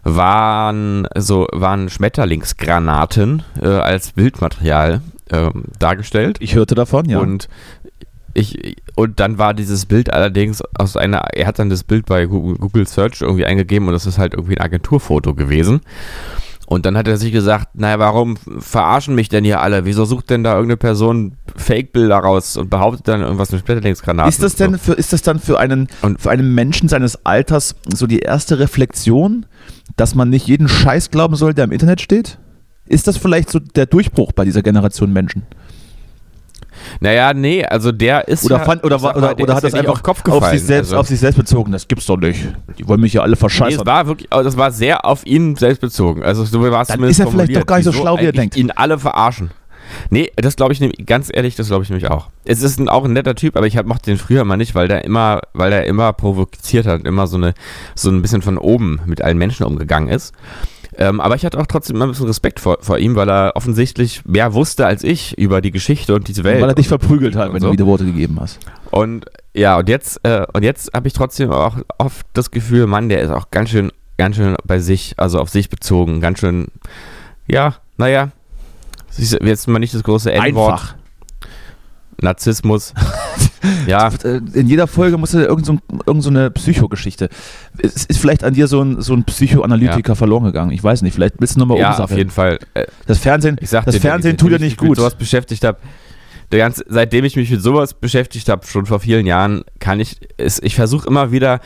waren 0.04 1.08
so 1.16 1.47
waren 1.52 1.88
Schmetterlingsgranaten 1.88 3.42
äh, 3.61 3.66
als 3.68 4.12
Bildmaterial 4.12 5.00
ähm, 5.32 5.64
dargestellt. 5.78 6.38
Ich 6.40 6.54
hörte 6.54 6.75
davon, 6.75 7.08
ja. 7.08 7.18
Und 7.18 7.49
ich 8.35 8.76
und 8.94 9.20
dann 9.20 9.38
war 9.38 9.54
dieses 9.54 9.87
Bild 9.87 10.12
allerdings 10.12 10.62
aus 10.78 10.97
einer, 10.97 11.18
er 11.35 11.47
hat 11.47 11.58
dann 11.58 11.70
das 11.70 11.82
Bild 11.82 12.06
bei 12.06 12.26
Google, 12.26 12.87
Search 12.87 13.20
irgendwie 13.23 13.44
eingegeben 13.47 13.88
und 13.88 13.94
das 13.94 14.06
ist 14.06 14.18
halt 14.18 14.35
irgendwie 14.35 14.56
ein 14.58 14.64
Agenturfoto 14.64 15.35
gewesen. 15.35 15.80
Und 16.66 16.85
dann 16.85 16.99
hat 16.99 17.08
er 17.08 17.16
sich 17.16 17.32
gesagt, 17.32 17.68
naja, 17.76 17.99
warum 17.99 18.37
verarschen 18.58 19.14
mich 19.14 19.30
denn 19.30 19.42
hier 19.42 19.62
alle? 19.62 19.87
Wieso 19.87 20.04
sucht 20.04 20.28
denn 20.28 20.44
da 20.44 20.50
irgendeine 20.52 20.76
Person 20.76 21.32
Fake-Bilder 21.56 22.18
raus 22.18 22.58
und 22.58 22.68
behauptet 22.68 23.08
dann 23.08 23.23
irgendwas 23.23 23.50
mit 23.52 23.62
Schmetterlingsgranaten? 23.64 24.28
ist 24.28 24.42
das 24.42 24.54
denn 24.54 24.78
für, 24.78 24.92
ist 24.92 25.14
das 25.14 25.23
dann 25.23 25.38
für 25.40 25.58
einen, 25.58 25.88
Und- 26.02 26.20
für 26.20 26.30
einen 26.30 26.54
Menschen 26.54 26.90
seines 26.90 27.25
Alters 27.25 27.75
so 27.94 28.06
die 28.06 28.18
erste 28.18 28.58
Reflexion, 28.58 29.47
dass 29.97 30.14
man 30.14 30.28
nicht 30.28 30.47
jeden 30.47 30.68
Scheiß 30.68 31.11
glauben 31.11 31.37
soll, 31.37 31.54
der 31.54 31.64
im 31.64 31.73
Internet 31.73 32.02
steht? 32.02 32.38
Ist 32.88 33.07
das 33.07 33.16
vielleicht 33.16 33.50
so 33.50 33.59
der 33.59 33.87
Durchbruch 33.87 34.33
bei 34.33 34.45
dieser 34.45 34.62
Generation 34.62 35.12
Menschen? 35.12 35.42
Naja, 37.00 37.35
nee, 37.35 37.64
also 37.64 37.92
der 37.92 38.28
ist 38.28 38.45
Oder, 38.45 38.59
ja, 38.59 38.64
fand, 38.64 38.85
oder, 38.85 38.97
oder, 38.97 39.21
mal, 39.21 39.35
der 39.35 39.45
oder 39.45 39.52
ist 39.52 39.57
hat 39.57 39.64
das 39.64 39.75
einfach 39.75 39.92
auf 39.95 40.02
Kopf 40.02 40.18
auf 40.21 40.25
gefallen. 40.40 40.59
sich, 40.59 40.66
selbst, 40.66 40.88
also. 40.90 40.99
auf 41.00 41.09
sich 41.09 41.21
selbst 41.21 41.37
bezogen? 41.37 41.73
Das 41.73 41.88
gibt's 41.88 42.07
doch 42.07 42.16
nicht. 42.16 42.47
Die 42.78 42.87
wollen 42.88 43.00
mich 43.00 43.12
ja 43.12 43.23
alle 43.23 43.33
Nee, 43.33 43.37
verscheißern. 43.37 43.80
es 43.80 43.87
war 43.87 44.07
wirklich, 44.07 44.33
also 44.33 44.45
das 44.45 44.57
war 44.57 44.71
sehr 44.71 45.04
auf 45.04 45.26
ihn 45.26 45.57
selbst 45.57 45.80
bezogen. 45.80 46.23
Also 46.23 46.45
so 46.45 46.61
war 46.61 46.83
es 46.83 46.88
Dann 46.88 46.97
zumindest 46.97 47.21
ist 47.21 47.26
er 47.26 47.30
vielleicht 47.33 47.57
doch 47.57 47.66
gar 47.66 47.76
nicht 47.76 47.85
so 47.85 47.92
schlau, 47.92 48.18
wie 48.18 48.26
er 48.26 48.33
denkt. 48.33 48.57
ihn 48.57 48.71
alle 48.71 48.99
verarschen. 48.99 49.50
Nee, 50.11 50.30
das 50.37 50.57
glaube 50.57 50.73
ich 50.73 50.80
nämlich, 50.80 51.07
ganz 51.07 51.30
ehrlich, 51.33 51.57
das 51.57 51.68
glaube 51.68 51.83
ich 51.83 51.90
nämlich 51.90 52.11
auch. 52.11 52.28
Es 52.45 52.62
ist 52.62 52.78
ein, 52.78 52.88
auch 52.88 53.04
ein 53.04 53.12
netter 53.12 53.35
Typ, 53.35 53.57
aber 53.57 53.66
ich 53.66 53.76
hab, 53.76 53.87
mochte 53.87 54.11
den 54.11 54.18
früher 54.18 54.45
mal 54.45 54.57
nicht, 54.57 54.75
weil 54.75 54.87
der 54.87 55.04
immer, 55.04 55.40
weil 55.54 55.71
der 55.71 55.87
immer 55.87 56.12
provoziert 56.12 56.87
hat 56.87 57.00
und 57.00 57.07
immer 57.07 57.26
so 57.26 57.37
eine, 57.37 57.54
so 57.95 58.11
ein 58.11 58.21
bisschen 58.23 58.42
von 58.42 58.59
oben 58.59 59.00
mit 59.07 59.23
allen 59.23 59.38
Menschen 59.38 59.64
umgegangen 59.64 60.09
ist. 60.11 60.35
Ähm, 61.00 61.21
aber 61.21 61.37
ich 61.37 61.47
hatte 61.47 61.59
auch 61.61 61.67
trotzdem 61.67 61.95
immer 61.95 62.07
ein 62.07 62.11
bisschen 62.11 62.26
Respekt 62.26 62.59
vor, 62.59 62.78
vor 62.81 62.99
ihm, 62.99 63.14
weil 63.14 63.31
er 63.31 63.52
offensichtlich 63.55 64.25
mehr 64.25 64.52
wusste 64.52 64.85
als 64.85 65.05
ich 65.05 65.38
über 65.38 65.61
die 65.61 65.71
Geschichte 65.71 66.12
und 66.12 66.26
diese 66.26 66.43
Welt. 66.43 66.61
weil 66.61 66.71
er 66.71 66.75
dich 66.75 66.88
verprügelt 66.88 67.37
hat, 67.37 67.52
wenn 67.52 67.61
so. 67.61 67.69
du 67.69 67.73
wieder 67.73 67.87
Worte 67.87 68.05
gegeben 68.05 68.38
hast. 68.40 68.59
Und 68.90 69.26
ja, 69.55 69.78
und 69.78 69.88
jetzt, 69.88 70.21
äh, 70.25 70.45
und 70.52 70.64
jetzt 70.64 70.93
habe 70.95 71.07
ich 71.07 71.14
trotzdem 71.14 71.52
auch 71.52 71.76
oft 71.99 72.26
das 72.33 72.50
Gefühl, 72.50 72.88
Mann, 72.88 73.09
der 73.09 73.21
ist 73.23 73.31
auch 73.31 73.52
ganz 73.52 73.71
schön, 73.71 73.93
ganz 74.17 74.35
schön 74.35 74.57
bei 74.64 74.81
sich, 74.81 75.14
also 75.19 75.38
auf 75.38 75.50
sich 75.50 75.71
bezogen, 75.71 76.21
ganz 76.21 76.40
schön, 76.40 76.67
ja, 77.47 77.76
naja, 77.97 78.33
jetzt 79.17 79.69
mal 79.69 79.78
nicht 79.78 79.95
das 79.95 80.02
große 80.02 80.33
N-Wort, 80.33 80.73
Einfach. 80.73 80.95
Narzissmus. 82.21 82.93
ja, 83.87 84.11
Äh, 84.25 84.41
In 84.55 84.67
jeder 84.69 84.87
Folge 84.87 85.19
muss 85.19 85.35
er 85.35 85.47
irgend 85.47 85.67
so, 85.67 85.79
irgend 86.07 86.23
so 86.23 86.31
eine 86.31 86.50
Psychogeschichte. 86.50 87.29
Es 87.83 88.05
ist 88.05 88.19
vielleicht 88.19 88.45
an 88.45 88.55
dir 88.55 88.67
so 88.69 88.83
ein, 88.83 89.00
so 89.00 89.15
ein 89.15 89.25
Psychoanalytiker 89.25 90.17
verloren 90.17 90.45
gegangen. 90.45 90.71
Ich 90.71 90.83
weiß 90.83 91.03
nicht. 91.03 91.15
Vielleicht 91.15 91.35
willst 91.38 91.57
du 91.57 91.61
nochmal 91.61 91.79
ja, 91.79 91.91
umsatteln. 91.91 92.12
auf 92.15 92.19
jeden 92.19 92.31
Fall. 92.31 92.59
Äh, 92.75 92.87
Das 93.07 93.19
Fernsehen, 93.19 93.57
das 93.61 93.85
dir, 93.85 94.00
Fernsehen 94.00 94.37
tut 94.37 94.50
dir 94.50 94.57
ich 94.57 94.62
nicht 94.62 94.77
gut. 94.77 94.91
Mit 94.91 94.99
sowas 94.99 95.15
beschäftigt 95.15 95.65
habe, 95.65 95.79
der 96.50 96.61
ganze, 96.61 96.85
seitdem 96.88 97.25
ich 97.25 97.37
mich 97.37 97.50
mit 97.50 97.62
sowas 97.62 97.95
beschäftigt 97.95 98.49
habe, 98.49 98.67
schon 98.67 98.87
vor 98.87 99.00
vielen 99.00 99.27
Jahren, 99.27 99.65
kann 99.81 100.00
ich, 100.00 100.19
es, 100.38 100.62
ich 100.62 100.75
versuche 100.75 101.07
immer 101.07 101.31
wieder 101.31 101.61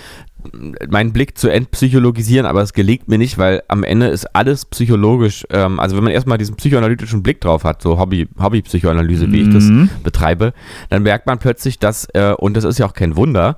meinen 0.89 1.13
Blick 1.13 1.39
zu 1.39 1.49
entpsychologisieren, 1.49 2.47
aber 2.47 2.63
es 2.63 2.73
gelingt 2.73 3.09
mir 3.09 3.19
nicht, 3.19 3.39
weil 3.39 3.63
am 3.69 3.85
Ende 3.85 4.07
ist 4.09 4.27
alles 4.35 4.65
psychologisch. 4.67 5.45
Ähm, 5.51 5.81
also 5.81 5.97
wenn 5.97 6.05
man 6.05 6.13
erstmal 6.13 6.39
diesen 6.39 6.57
psychoanalytischen 6.57 7.23
Blick 7.23 7.41
drauf 7.41 7.65
hat, 7.65 7.83
so 7.83 7.99
Hobby, 7.99 8.29
Hobby-Psychoanalyse, 8.41 9.31
wie 9.33 9.43
ich 9.43 9.51
das 9.51 9.65
Mhm. 9.65 9.91
betreibe, 10.03 10.53
dann 10.91 11.03
merkt 11.03 11.27
man 11.27 11.39
plötzlich, 11.39 11.79
dass, 11.79 12.07
äh, 12.15 12.35
und 12.37 12.57
das 12.57 12.65
ist 12.65 12.79
ja 12.79 12.87
auch 12.87 12.95
kein 12.95 13.17
Wunder, 13.17 13.57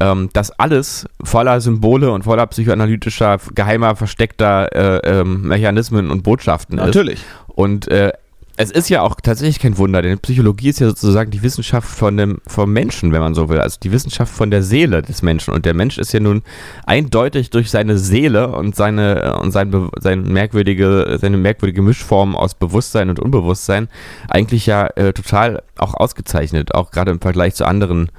ähm, 0.00 0.30
dass 0.32 0.50
alles 0.52 1.06
voller 1.24 1.60
Symbole 1.60 2.10
und 2.12 2.22
voller 2.22 2.46
psychoanalytischer, 2.46 3.38
geheimer, 3.54 3.96
versteckter 3.96 5.02
äh, 5.04 5.20
ähm, 5.20 5.48
Mechanismen 5.48 6.10
und 6.10 6.22
Botschaften 6.22 6.78
ist. 6.78 6.84
Natürlich. 6.86 7.24
Und 7.48 7.88
äh, 7.88 8.12
es 8.60 8.72
ist 8.72 8.88
ja 8.88 9.02
auch 9.02 9.14
tatsächlich 9.22 9.60
kein 9.60 9.78
Wunder, 9.78 10.02
denn 10.02 10.18
Psychologie 10.18 10.70
ist 10.70 10.80
ja 10.80 10.88
sozusagen 10.88 11.30
die 11.30 11.44
Wissenschaft 11.44 11.88
von 11.88 12.16
dem, 12.16 12.38
vom 12.44 12.72
Menschen, 12.72 13.12
wenn 13.12 13.20
man 13.20 13.32
so 13.32 13.48
will. 13.48 13.60
Also 13.60 13.78
die 13.80 13.92
Wissenschaft 13.92 14.34
von 14.34 14.50
der 14.50 14.64
Seele 14.64 15.00
des 15.00 15.22
Menschen. 15.22 15.54
Und 15.54 15.64
der 15.64 15.74
Mensch 15.74 15.96
ist 15.96 16.12
ja 16.12 16.18
nun 16.18 16.42
eindeutig 16.84 17.50
durch 17.50 17.70
seine 17.70 17.98
Seele 17.98 18.48
und 18.48 18.74
seine 18.74 19.38
und 19.38 19.52
sein, 19.52 19.90
sein 20.00 20.24
merkwürdige, 20.24 21.18
seine 21.20 21.36
merkwürdige 21.36 21.82
Mischform 21.82 22.34
aus 22.34 22.56
Bewusstsein 22.56 23.10
und 23.10 23.20
Unbewusstsein 23.20 23.86
eigentlich 24.28 24.66
ja 24.66 24.88
äh, 24.96 25.12
total 25.12 25.62
auch 25.76 25.94
ausgezeichnet, 25.94 26.74
auch 26.74 26.90
gerade 26.90 27.12
im 27.12 27.20
Vergleich 27.20 27.54
zu 27.54 27.64
anderen 27.64 28.10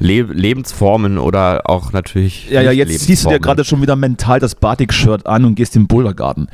Le 0.00 0.22
Lebensformen 0.22 1.18
oder 1.18 1.70
auch 1.70 1.92
natürlich. 1.92 2.50
Ja, 2.50 2.62
ja, 2.62 2.72
jetzt 2.72 2.98
ziehst 2.98 3.26
du 3.26 3.28
dir 3.28 3.38
gerade 3.38 3.64
schon 3.64 3.80
wieder 3.80 3.94
mental 3.94 4.40
das 4.40 4.56
Batik-Shirt 4.56 5.28
an 5.28 5.44
und 5.44 5.54
gehst 5.54 5.76
in 5.76 5.82
den 5.82 5.86
Bouldergarten. 5.86 6.48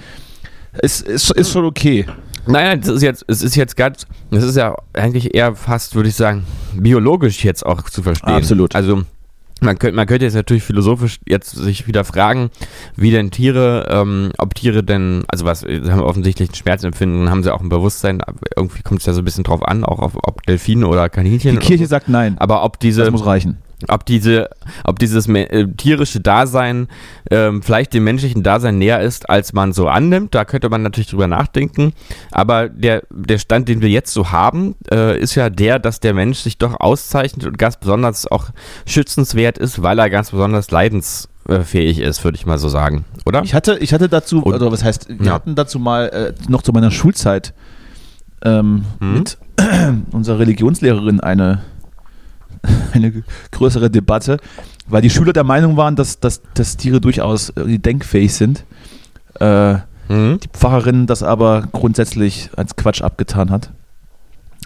Es 0.72 1.00
ist, 1.00 1.30
ist 1.30 1.52
schon 1.52 1.64
okay. 1.64 2.04
Nein, 2.50 2.66
nein, 2.66 2.80
das 2.80 2.90
ist 2.90 3.02
jetzt, 3.02 3.24
es 3.28 3.42
ist 3.42 3.56
jetzt 3.56 3.76
ganz, 3.76 4.06
das 4.30 4.44
ist 4.44 4.56
ja 4.56 4.76
eigentlich 4.92 5.34
eher 5.34 5.54
fast, 5.54 5.94
würde 5.94 6.08
ich 6.08 6.14
sagen, 6.14 6.44
biologisch 6.74 7.44
jetzt 7.44 7.64
auch 7.64 7.82
zu 7.82 8.02
verstehen. 8.02 8.34
Absolut. 8.34 8.74
Also 8.74 9.02
man 9.60 9.78
könnte, 9.78 9.94
man 9.94 10.06
könnte 10.06 10.24
jetzt 10.24 10.34
natürlich 10.34 10.62
philosophisch 10.62 11.20
jetzt 11.26 11.50
sich 11.50 11.86
wieder 11.86 12.04
fragen, 12.04 12.50
wie 12.96 13.10
denn 13.10 13.30
Tiere, 13.30 13.86
ähm, 13.90 14.32
ob 14.38 14.54
Tiere 14.54 14.82
denn, 14.82 15.24
also 15.28 15.44
was, 15.44 15.60
sie 15.60 15.90
haben 15.90 16.00
offensichtlich 16.00 16.50
ein 16.50 16.54
Schmerzempfinden, 16.54 17.30
haben 17.30 17.42
sie 17.42 17.52
auch 17.52 17.60
ein 17.60 17.68
Bewusstsein, 17.68 18.22
irgendwie 18.56 18.82
kommt 18.82 19.00
es 19.00 19.06
ja 19.06 19.12
so 19.12 19.20
ein 19.20 19.24
bisschen 19.24 19.44
drauf 19.44 19.62
an, 19.62 19.84
auch 19.84 19.98
auf, 19.98 20.12
ob 20.16 20.42
Delfine 20.46 20.86
oder 20.86 21.08
Kaninchen. 21.08 21.58
Die 21.58 21.66
Kirche 21.66 21.84
so. 21.84 21.90
sagt 21.90 22.08
nein. 22.08 22.36
aber 22.38 22.64
ob 22.64 22.80
diese, 22.80 23.02
Das 23.02 23.10
muss 23.10 23.26
reichen. 23.26 23.58
Ob 23.88 24.04
diese, 24.06 24.50
ob 24.84 24.98
dieses 24.98 25.28
äh, 25.28 25.66
tierische 25.76 26.20
Dasein 26.20 26.88
ähm, 27.30 27.62
vielleicht 27.62 27.94
dem 27.94 28.04
menschlichen 28.04 28.42
Dasein 28.42 28.78
näher 28.78 29.00
ist, 29.00 29.28
als 29.30 29.52
man 29.52 29.72
so 29.72 29.88
annimmt, 29.88 30.34
da 30.34 30.44
könnte 30.44 30.68
man 30.68 30.82
natürlich 30.82 31.08
drüber 31.10 31.26
nachdenken. 31.26 31.92
Aber 32.30 32.68
der, 32.68 33.02
der 33.10 33.38
Stand, 33.38 33.68
den 33.68 33.80
wir 33.80 33.88
jetzt 33.88 34.12
so 34.12 34.30
haben, 34.30 34.74
äh, 34.90 35.18
ist 35.18 35.34
ja 35.34 35.50
der, 35.50 35.78
dass 35.78 36.00
der 36.00 36.14
Mensch 36.14 36.38
sich 36.40 36.58
doch 36.58 36.78
auszeichnet 36.80 37.46
und 37.46 37.58
ganz 37.58 37.76
besonders 37.78 38.26
auch 38.30 38.50
schützenswert 38.86 39.58
ist, 39.58 39.82
weil 39.82 39.98
er 39.98 40.10
ganz 40.10 40.30
besonders 40.30 40.70
leidensfähig 40.70 41.98
ist, 42.00 42.22
würde 42.24 42.36
ich 42.36 42.46
mal 42.46 42.58
so 42.58 42.68
sagen, 42.68 43.04
oder? 43.26 43.42
Ich 43.42 43.54
hatte, 43.54 43.78
ich 43.78 43.92
hatte 43.92 44.08
dazu, 44.08 44.42
oder 44.44 44.70
was 44.72 44.84
heißt, 44.84 45.08
wir 45.08 45.26
Ja. 45.26 45.32
hatten 45.32 45.54
dazu 45.54 45.78
mal 45.78 46.08
äh, 46.08 46.32
noch 46.48 46.62
zu 46.62 46.72
meiner 46.72 46.90
Schulzeit 46.90 47.54
ähm, 48.42 48.84
Mhm. 49.00 49.14
mit 49.14 49.38
unserer 50.12 50.38
Religionslehrerin 50.38 51.20
eine, 51.20 51.62
eine 52.92 53.22
größere 53.52 53.90
Debatte, 53.90 54.38
weil 54.88 55.02
die 55.02 55.10
Schüler 55.10 55.32
der 55.32 55.44
Meinung 55.44 55.76
waren, 55.76 55.96
dass, 55.96 56.20
dass, 56.20 56.42
dass 56.54 56.76
Tiere 56.76 57.00
durchaus 57.00 57.50
äh, 57.50 57.78
denkfähig 57.78 58.32
sind. 58.34 58.64
Äh, 59.38 59.76
Mhm. 60.08 60.40
die 60.40 60.48
Pfarrerin 60.48 61.06
das 61.06 61.22
aber 61.22 61.68
grundsätzlich 61.70 62.50
als 62.56 62.74
Quatsch 62.74 63.00
abgetan 63.00 63.48
hat. 63.50 63.70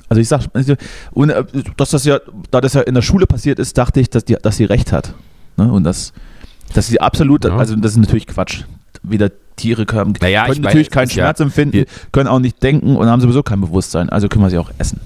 Also 0.09 0.23
ich 0.23 0.27
sag, 0.29 0.47
also, 0.55 0.73
und, 1.13 1.29
äh, 1.29 1.45
dass 1.77 1.91
das 1.91 2.07
ja, 2.07 2.19
da 2.51 2.63
das 2.63 2.73
ja 2.73 2.81
in 2.81 2.95
der 2.95 3.03
Schule 3.03 3.27
passiert 3.27 3.59
ist, 3.59 3.77
dachte 3.77 4.01
ich, 4.01 4.09
dass, 4.09 4.25
die, 4.25 4.37
dass 4.41 4.57
sie 4.57 4.65
recht 4.65 4.91
hat. 4.91 5.13
Ne? 5.59 5.71
Und 5.71 5.85
das, 5.85 6.15
dass 6.73 6.87
sie 6.87 6.99
absolut, 6.99 7.45
Ja. 7.45 7.59
also 7.59 7.77
das 7.77 7.93
ist 7.93 7.99
natürlich 7.99 8.27
Quatsch. 8.27 8.63
Weder 9.03 9.31
Tiere 9.57 9.85
können, 9.85 10.15
Naja, 10.19 10.47
können 10.47 10.63
natürlich 10.63 10.87
es 10.87 10.93
keinen 10.95 11.09
ist 11.09 11.15
ja- 11.15 11.25
Schmerz 11.25 11.41
empfinden, 11.41 11.85
können 12.11 12.29
auch 12.31 12.39
nicht 12.41 12.63
denken 12.63 12.97
und 12.97 13.07
haben 13.07 13.21
sowieso 13.21 13.43
kein 13.43 13.61
Bewusstsein, 13.61 14.09
also 14.09 14.29
können 14.29 14.45
wir 14.47 14.51
sie 14.51 14.57
auch 14.57 14.71
essen. 14.79 14.99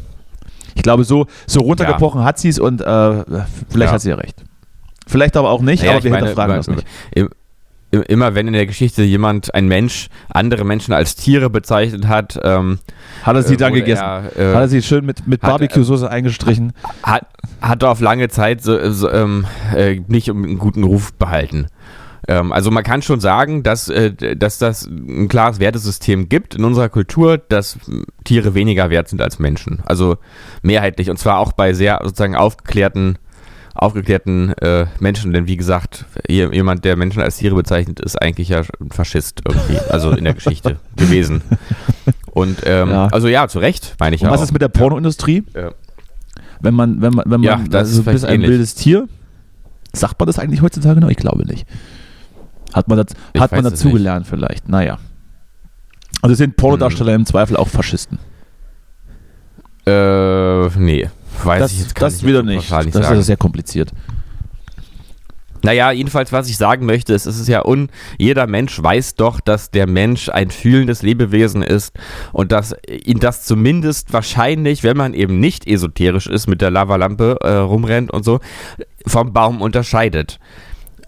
Ich 0.79 0.83
glaube, 0.85 1.03
so, 1.03 1.27
so 1.49 1.59
runtergebrochen 1.61 2.23
hat 2.23 2.39
sie 2.39 2.49
es 2.49 2.61
und 2.61 2.81
äh, 2.81 2.85
vielleicht 3.69 3.89
Ja. 3.89 3.93
hat 3.93 4.01
sie 4.01 4.11
ja 4.11 4.15
recht. 4.15 4.45
Vielleicht 5.09 5.37
aber 5.37 5.51
auch 5.51 5.61
nicht, 5.61 5.83
Naja, 5.83 5.97
aber 5.97 6.05
wir 6.05 6.11
meine, 6.13 6.27
hinterfragen 6.29 6.57
das 6.57 6.69
nicht. 6.69 6.87
im- 7.11 7.29
im- 7.91 8.03
Immer 8.03 8.35
wenn 8.37 8.47
in 8.47 8.53
der 8.53 8.67
Geschichte 8.67 9.03
jemand, 9.03 9.53
ein 9.55 9.67
Mensch, 9.67 10.09
andere 10.29 10.65
Menschen 10.65 10.93
als 10.95 11.17
Tiere 11.17 11.51
bezeichnet 11.51 12.07
hat, 12.07 12.39
ähm, 12.45 12.79
Hat 13.25 13.35
er 13.35 13.43
sie 13.43 13.55
äh, 13.55 13.57
dann 13.57 13.73
gegessen? 13.73 14.03
er, 14.05 14.37
äh, 14.37 14.55
hat 14.55 14.61
er 14.61 14.69
sie 14.69 14.83
schön 14.83 15.05
mit, 15.05 15.27
mit 15.27 15.43
hat- 15.43 15.51
Barbecue-Soße 15.51 16.09
eingestrichen? 16.09 16.75
hat, 17.03 17.27
hat 17.61 17.83
auf 17.83 18.01
lange 18.01 18.29
Zeit 18.29 18.63
so, 18.63 18.91
so, 18.93 19.11
ähm, 19.11 19.47
äh, 19.75 20.01
nicht 20.07 20.31
einen 20.31 20.59
guten 20.59 20.85
Ruf 20.85 21.13
behalten. 21.15 21.67
Ähm, 22.29 22.53
also 22.53 22.71
man 22.71 22.85
kann 22.85 23.01
schon 23.03 23.21
sagen, 23.21 23.63
dass, 23.63 23.89
äh, 23.89 24.13
dass 24.37 24.59
das 24.59 24.87
ein 24.87 25.29
klares 25.29 25.59
Wertesystem 25.61 26.29
gibt 26.29 26.55
in 26.55 26.63
unserer 26.65 26.89
Kultur, 26.91 27.39
dass 27.39 27.79
Tiere 28.25 28.55
weniger 28.55 28.91
wert 28.91 29.09
sind 29.09 29.21
als 29.23 29.39
Menschen. 29.39 29.81
Also 29.87 30.19
mehrheitlich. 30.63 31.09
Und 31.11 31.19
zwar 31.19 31.39
auch 31.39 31.53
bei 31.53 31.73
sehr 31.73 32.01
sozusagen 32.05 32.37
aufgeklärten, 32.37 33.17
aufgeklärten 33.75 34.53
äh, 34.59 34.87
Menschen. 35.01 35.33
Denn 35.33 35.47
wie 35.47 35.57
gesagt, 35.57 36.05
je- 36.29 36.53
jemand, 36.53 36.85
der 36.85 36.97
Menschen 36.97 37.23
als 37.23 37.39
Tiere 37.39 37.55
bezeichnet, 37.55 37.99
ist 38.01 38.21
eigentlich 38.21 38.51
ja 38.51 38.63
ein 38.81 38.91
Faschist 38.91 39.41
irgendwie. 39.49 39.79
Also 39.91 40.11
in 40.11 40.25
der 40.25 40.35
Geschichte 40.35 40.77
gewesen. 40.97 41.43
Und 42.31 42.59
ähm, 42.67 42.91
Ja. 42.91 43.07
also 43.09 43.29
ja, 43.29 43.49
zu 43.49 43.59
Recht, 43.59 43.97
meine 43.99 44.15
ich 44.17 44.23
Und 44.23 44.27
ja 44.29 44.33
was 44.33 44.41
auch. 44.41 44.45
ist 44.45 44.53
mit 44.53 44.61
der 44.63 44.69
Pornoindustrie? 44.69 45.45
Ja. 45.57 45.71
Wenn 46.61 46.75
man, 46.75 47.01
wenn 47.01 47.15
man, 47.15 47.25
wenn 47.27 47.41
man, 47.41 47.43
Ja, 47.43 47.61
das 47.71 47.97
also 47.97 48.11
ist 48.11 48.25
ein 48.25 48.35
ähnlich. 48.35 48.51
wildes 48.51 48.75
Tier, 48.75 49.09
sagt 49.93 50.19
man 50.21 50.27
das 50.27 50.39
eigentlich 50.39 50.61
heutzutage 50.61 51.01
noch? 51.01 51.09
Ich 51.09 51.17
glaube 51.17 51.47
nicht. 51.47 51.67
Hat 52.75 52.89
man, 52.89 52.99
das, 52.99 53.07
Ich 53.33 53.41
hat 53.41 53.53
man 53.53 53.65
dazugelernt 53.65 54.27
vielleicht? 54.27 54.69
Naja. 54.69 54.99
Also 56.23 56.35
sind 56.35 56.57
Pornodarsteller 56.57 57.13
Hm. 57.13 57.21
im 57.21 57.27
Zweifel 57.27 57.57
auch 57.57 57.69
Faschisten. 57.69 58.19
Äh, 59.87 60.69
nee. 60.79 61.09
Weiß 61.45 61.61
Das, 61.61 61.73
ich 61.73 61.81
jetzt 61.81 61.95
gar 61.95 62.07
das 62.09 62.15
nicht, 62.15 62.27
wieder 62.27 62.43
nicht. 62.43 62.71
Das 62.71 62.93
sagen. 62.93 63.19
ist 63.21 63.27
sehr 63.27 63.37
kompliziert. 63.37 63.93
Naja, 65.63 65.91
jedenfalls, 65.91 66.31
was 66.33 66.49
ich 66.49 66.57
sagen 66.57 66.87
möchte, 66.87 67.13
ist, 67.15 67.27
es 67.27 67.39
ist 67.39 67.49
ja 67.49 67.65
un, 67.65 67.89
jeder 68.17 68.47
Mensch 68.47 68.81
weiß 68.81 69.17
doch, 69.17 69.41
dass 69.41 69.71
der 69.73 69.89
Mensch 69.89 70.29
ein 70.29 70.51
fühlendes 70.51 71.03
Lebewesen 71.03 71.63
ist 71.63 71.93
und 72.33 72.53
dass 72.53 72.77
ihn 72.89 73.19
das 73.19 73.45
zumindest 73.45 74.13
wahrscheinlich, 74.13 74.85
wenn 74.85 74.97
man 74.97 75.15
eben 75.15 75.41
nicht 75.41 75.67
esoterisch 75.67 76.29
ist, 76.29 76.47
mit 76.47 76.61
der 76.61 76.71
Lavalampe 76.71 77.39
äh, 77.43 77.55
rumrennt 77.57 78.13
und 78.13 78.25
so, 78.25 78.39
vom 79.07 79.33
Baum 79.33 79.61
unterscheidet. 79.61 80.39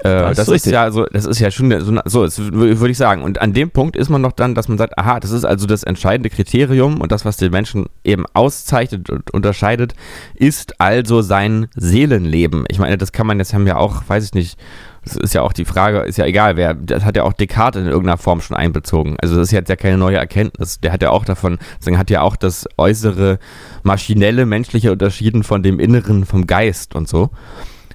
Äh, 0.01 0.09
das, 0.09 0.37
das 0.39 0.49
ist, 0.49 0.67
ist 0.67 0.73
ja 0.73 0.91
so, 0.91 1.05
das 1.07 1.27
ist 1.27 1.41
ja 1.41 1.51
schon 1.51 1.71
so, 2.05 2.27
so 2.27 2.53
würde 2.53 2.91
ich 2.91 2.97
sagen. 2.97 3.23
Und 3.23 3.41
an 3.41 3.53
dem 3.53 3.71
Punkt 3.71 3.97
ist 3.97 4.09
man 4.09 4.23
noch 4.23 4.33
dann, 4.33 4.55
dass 4.55 4.69
man 4.69 4.79
sagt, 4.79 4.99
aha, 4.99 5.21
das 5.21 5.31
ist 5.31 5.45
also 5.45 5.67
das 5.67 5.83
entscheidende 5.83 6.31
Kriterium 6.31 7.01
und 7.01 7.13
das, 7.13 7.25
was 7.25 7.37
den 7.37 7.53
Menschen 7.53 7.87
eben 8.05 8.25
auszeichnet 8.33 9.11
und 9.11 9.31
unterscheidet, 9.33 9.95
ist 10.35 10.81
also 10.81 11.23
sein 11.23 11.69
Seelenleben. 11.75 12.65
Ich 12.69 12.79
meine, 12.79 12.97
das 12.97 13.13
kann 13.13 13.27
man 13.27 13.39
jetzt 13.39 13.53
haben 13.53 13.67
ja 13.67 13.77
auch, 13.77 14.03
weiß 14.09 14.25
ich 14.25 14.35
nicht, 14.35 14.59
das 15.05 15.17
ist 15.17 15.35
ja 15.35 15.43
auch 15.43 15.53
die 15.53 15.65
Frage, 15.65 16.01
ist 16.01 16.19
ja 16.19 16.27
egal, 16.27 16.57
wer, 16.57 16.75
das 16.75 17.05
hat 17.05 17.17
ja 17.17 17.23
auch 17.23 17.33
Descartes 17.33 17.81
in 17.81 17.89
irgendeiner 17.89 18.19
Form 18.19 18.41
schon 18.41 18.57
einbezogen. 18.57 19.17
Also 19.21 19.37
das 19.37 19.49
ist 19.49 19.53
jetzt 19.53 19.71
ja 19.71 19.77
keine 19.77 19.97
neue 19.97 20.17
Erkenntnis. 20.17 20.81
Der 20.81 20.93
hat 20.93 21.03
ja 21.03 21.11
auch 21.11 21.25
davon, 21.25 21.59
deswegen 21.79 21.97
hat 21.97 22.11
ja 22.11 22.21
auch 22.21 22.37
das 22.37 22.69
äußere 22.77 23.39
maschinelle, 23.83 24.45
menschliche 24.45 24.93
unterschieden 24.93 25.43
von 25.43 25.63
dem 25.63 25.81
Inneren, 25.81 26.27
vom 26.27 26.47
Geist 26.47 26.95
und 26.95 27.09
so. 27.09 27.31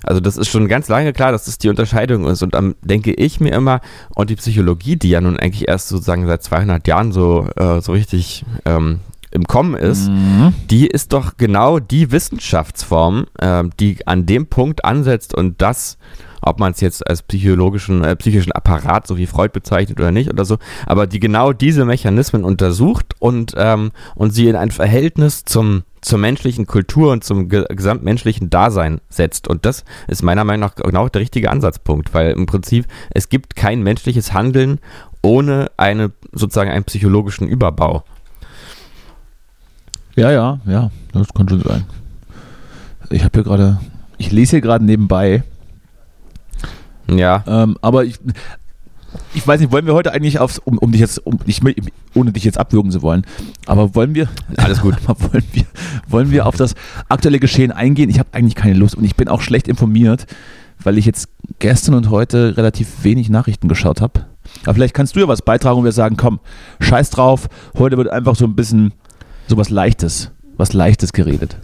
Also 0.06 0.22
das 0.22 0.38
ist 0.38 0.50
schon 0.50 0.68
ganz 0.68 0.88
lange 0.88 1.14
klar, 1.14 1.32
dass 1.32 1.46
das 1.46 1.58
die 1.58 1.70
Unterscheidung 1.70 2.26
ist. 2.28 2.44
Und 2.44 2.54
dann 2.54 2.76
denke 2.82 3.14
ich 3.14 3.40
mir 3.40 3.54
immer, 3.54 3.82
und 4.16 4.30
die 4.30 4.36
Psychologie, 4.36 4.96
die 4.96 5.10
ja 5.10 5.22
nun 5.22 5.38
eigentlich 5.38 5.68
erst 5.68 5.90
sozusagen 5.90 6.28
seit 6.28 6.44
200 6.44 6.88
Jahren 6.88 7.12
so, 7.12 7.48
äh, 7.56 7.82
so 7.82 7.92
richtig 7.92 8.46
ähm, 8.66 9.00
im 9.32 9.46
Kommen 9.46 9.76
ist, 9.76 10.08
mhm. 10.08 10.54
die 10.70 10.88
ist 10.88 11.12
doch 11.12 11.38
genau 11.38 11.80
die 11.80 12.12
Wissenschaftsform, 12.12 13.26
äh, 13.40 13.64
die 13.80 14.06
an 14.08 14.26
dem 14.26 14.48
Punkt 14.48 14.86
ansetzt 14.86 15.34
und 15.34 15.62
das 15.62 15.98
ob 16.46 16.60
man 16.60 16.74
es 16.74 16.80
jetzt 16.80 17.08
als 17.08 17.24
psychologischen, 17.24 18.04
äh, 18.04 18.16
psychischen 18.16 18.52
Apparat, 18.52 19.08
so 19.08 19.18
wie 19.18 19.26
Freud 19.26 19.50
bezeichnet 19.52 20.00
oder 20.00 20.12
nicht 20.12 20.30
oder 20.30 20.46
so, 20.46 20.58
aber 20.86 21.08
die 21.08 21.20
genau 21.20 21.54
diese 21.54 21.86
Mechanismen 21.86 22.44
untersucht 22.44 23.16
und, 23.20 23.54
ähm, 23.58 23.92
und 24.14 24.32
sie 24.32 24.48
in 24.48 24.56
ein 24.56 24.70
Verhältnis 24.70 25.44
zum 25.44 25.84
zur 26.06 26.20
menschlichen 26.20 26.68
Kultur 26.68 27.12
und 27.12 27.24
zum 27.24 27.50
ge 27.50 27.66
gesamtmenschlichen 27.68 28.52
Dasein 28.52 29.02
setzt. 29.10 29.48
Und 29.48 29.66
das 29.66 29.84
ist 30.08 30.22
meiner 30.22 30.44
Meinung 30.44 30.62
nach 30.70 30.76
genau 30.76 31.10
der 31.10 31.22
richtige 31.22 31.50
Ansatzpunkt, 31.50 32.14
weil 32.14 32.32
im 32.32 32.46
Prinzip 32.46 32.86
es 33.10 33.28
gibt 33.28 33.56
kein 33.56 33.82
menschliches 33.82 34.32
Handeln 34.32 34.80
ohne 35.24 35.72
eine 35.78 36.12
sozusagen 36.32 36.70
einen 36.70 36.84
psychologischen 36.84 37.48
Überbau. 37.48 38.04
Ja, 40.16 40.32
ja, 40.32 40.60
ja, 40.68 40.92
das 41.12 41.34
kann 41.34 41.50
schon 41.50 41.62
sein. 41.62 41.86
Ich 43.10 43.24
habe 43.24 43.32
hier 43.34 43.44
gerade, 43.44 43.80
ich 44.20 44.32
lese 44.32 44.52
hier 44.52 44.62
gerade 44.62 44.86
nebenbei. 44.86 45.44
Ja. 47.08 47.44
Ähm, 47.48 47.78
aber 47.82 48.06
ich, 48.06 48.20
ich 49.34 49.46
weiß 49.48 49.60
nicht, 49.60 49.72
wollen 49.72 49.86
wir 49.86 49.94
heute 49.94 50.14
eigentlich 50.14 50.40
aufs, 50.40 50.60
um, 50.60 50.78
um 50.78 50.92
dich 50.92 51.02
jetzt, 51.02 51.26
um, 51.26 51.40
ich, 51.46 51.62
ohne 52.14 52.32
dich 52.32 52.44
jetzt 52.44 52.58
abwürgen 52.58 52.92
zu 52.92 53.02
wollen, 53.02 53.26
aber 53.66 53.96
wollen 53.96 54.16
wir, 54.16 54.30
alles 54.58 54.82
gut, 54.82 54.96
wollen 55.08 55.44
wir, 55.52 55.66
wollen 56.08 56.32
wir 56.32 56.46
auf 56.46 56.56
das 56.56 56.76
aktuelle 57.10 57.40
Geschehen 57.40 57.72
eingehen? 57.72 58.10
Ich 58.10 58.20
habe 58.20 58.30
eigentlich 58.32 58.56
keine 58.56 58.76
Lust 58.76 58.96
und 58.96 59.04
ich 59.04 59.16
bin 59.16 59.28
auch 59.28 59.42
schlecht 59.42 59.68
informiert, 59.68 60.26
weil 60.84 60.98
ich 60.98 61.06
jetzt 61.06 61.30
gestern 61.60 61.96
und 61.96 62.10
heute 62.10 62.58
relativ 62.58 63.04
wenig 63.04 63.30
Nachrichten 63.30 63.68
geschaut 63.68 64.02
habe. 64.02 64.26
Aber 64.64 64.74
vielleicht 64.74 64.94
kannst 64.94 65.16
du 65.16 65.20
ja 65.20 65.28
was 65.28 65.42
beitragen 65.42 65.80
und 65.80 65.86
wir 65.86 65.92
sagen, 65.92 66.18
komm, 66.18 66.40
scheiß 66.80 67.10
drauf, 67.10 67.48
heute 67.78 67.98
wird 67.98 68.10
einfach 68.10 68.36
so 68.36 68.46
ein 68.46 68.56
bisschen 68.56 68.94
so 69.48 69.58
was 69.58 69.70
Leichtes, 69.70 70.32
was 70.58 70.74
Leichtes 70.74 71.14
geredet. 71.14 71.58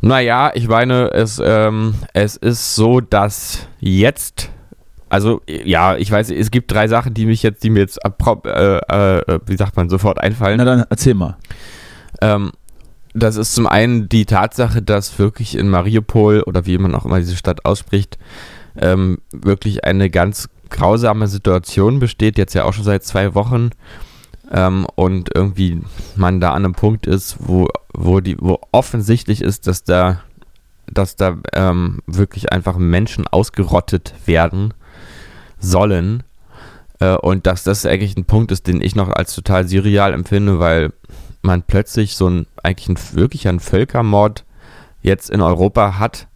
Naja, 0.00 0.50
ich 0.54 0.68
meine, 0.68 1.10
es, 1.12 1.40
ähm, 1.42 1.94
es 2.12 2.36
ist 2.36 2.74
so, 2.74 3.00
dass 3.00 3.66
jetzt 3.80 4.50
also 5.14 5.42
ja, 5.46 5.94
ich 5.96 6.10
weiß, 6.10 6.32
es 6.32 6.50
gibt 6.50 6.72
drei 6.72 6.88
Sachen, 6.88 7.14
die 7.14 7.24
mich 7.24 7.44
jetzt, 7.44 7.62
die 7.62 7.70
mir 7.70 7.78
jetzt, 7.78 8.00
äh, 8.04 8.78
äh, 8.78 9.38
wie 9.46 9.56
sagt 9.56 9.76
man, 9.76 9.88
sofort 9.88 10.18
einfallen. 10.18 10.58
Na 10.58 10.64
dann 10.64 10.84
erzähl 10.90 11.14
mal. 11.14 11.36
Ähm, 12.20 12.50
das 13.12 13.36
ist 13.36 13.54
zum 13.54 13.68
einen 13.68 14.08
die 14.08 14.26
Tatsache, 14.26 14.82
dass 14.82 15.16
wirklich 15.20 15.56
in 15.56 15.68
Mariupol 15.68 16.42
oder 16.42 16.66
wie 16.66 16.78
man 16.78 16.96
auch 16.96 17.04
immer 17.04 17.20
diese 17.20 17.36
Stadt 17.36 17.64
ausspricht, 17.64 18.18
ähm, 18.76 19.18
wirklich 19.30 19.84
eine 19.84 20.10
ganz 20.10 20.48
grausame 20.68 21.28
Situation 21.28 22.00
besteht, 22.00 22.36
jetzt 22.36 22.54
ja 22.54 22.64
auch 22.64 22.72
schon 22.72 22.82
seit 22.82 23.04
zwei 23.04 23.36
Wochen. 23.36 23.70
Ähm, 24.50 24.84
und 24.96 25.30
irgendwie 25.32 25.80
man 26.16 26.40
da 26.40 26.50
an 26.54 26.64
einem 26.64 26.74
Punkt 26.74 27.06
ist, 27.06 27.36
wo, 27.38 27.68
wo, 27.94 28.18
die, 28.18 28.36
wo 28.40 28.58
offensichtlich 28.72 29.42
ist, 29.42 29.68
dass 29.68 29.84
da, 29.84 30.22
dass 30.92 31.14
da 31.14 31.38
ähm, 31.52 32.00
wirklich 32.08 32.52
einfach 32.52 32.78
Menschen 32.78 33.28
ausgerottet 33.28 34.12
werden 34.26 34.74
sollen. 35.64 36.22
Äh, 37.00 37.16
und 37.16 37.46
dass 37.46 37.64
das 37.64 37.86
eigentlich 37.86 38.16
ein 38.16 38.24
Punkt 38.24 38.52
ist, 38.52 38.66
den 38.66 38.80
ich 38.80 38.94
noch 38.94 39.08
als 39.10 39.34
total 39.34 39.68
surreal 39.68 40.12
empfinde, 40.12 40.58
weil 40.58 40.92
man 41.42 41.62
plötzlich 41.62 42.16
so 42.16 42.28
ein, 42.28 42.46
eigentlich 42.62 42.88
ein, 42.88 42.98
wirklich 43.16 43.48
ein 43.48 43.60
Völkermord 43.60 44.44
jetzt 45.02 45.30
in 45.30 45.40
Europa 45.40 45.98
hat. 45.98 46.26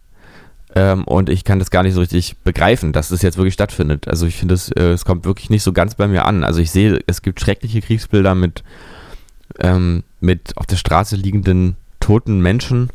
Ähm, 0.75 1.03
und 1.05 1.29
ich 1.29 1.43
kann 1.43 1.57
das 1.57 1.71
gar 1.71 1.81
nicht 1.81 1.95
so 1.95 1.99
richtig 1.99 2.37
begreifen, 2.43 2.93
dass 2.93 3.09
das 3.09 3.23
jetzt 3.23 3.37
wirklich 3.37 3.55
stattfindet. 3.55 4.07
Also 4.07 4.27
ich 4.27 4.35
finde, 4.35 4.53
es, 4.53 4.69
äh, 4.71 4.91
es 4.91 5.03
kommt 5.03 5.25
wirklich 5.25 5.49
nicht 5.49 5.63
so 5.63 5.73
ganz 5.73 5.95
bei 5.95 6.07
mir 6.07 6.25
an. 6.25 6.43
Also 6.43 6.61
ich 6.61 6.69
sehe, 6.69 6.99
es 7.07 7.23
gibt 7.23 7.41
schreckliche 7.41 7.81
Kriegsbilder 7.81 8.35
mit, 8.35 8.63
ähm, 9.59 10.03
mit 10.19 10.55
auf 10.57 10.67
der 10.67 10.75
Straße 10.75 11.15
liegenden 11.15 11.75
toten 11.99 12.39
Menschen 12.39 12.89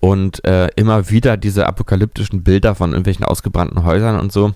und 0.00 0.44
äh, 0.44 0.68
immer 0.76 1.10
wieder 1.10 1.36
diese 1.36 1.66
apokalyptischen 1.66 2.42
Bilder 2.42 2.74
von 2.74 2.92
irgendwelchen 2.92 3.24
ausgebrannten 3.24 3.84
Häusern 3.84 4.18
und 4.18 4.32
so. 4.32 4.54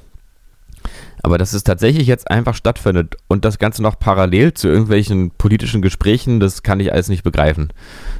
Aber 1.24 1.38
dass 1.38 1.52
es 1.52 1.62
tatsächlich 1.62 2.08
jetzt 2.08 2.30
einfach 2.30 2.54
stattfindet 2.54 3.16
und 3.28 3.44
das 3.44 3.58
Ganze 3.58 3.80
noch 3.80 3.96
parallel 3.98 4.54
zu 4.54 4.66
irgendwelchen 4.66 5.30
politischen 5.30 5.80
Gesprächen, 5.80 6.40
das 6.40 6.64
kann 6.64 6.80
ich 6.80 6.92
alles 6.92 7.08
nicht 7.08 7.22
begreifen. 7.22 7.68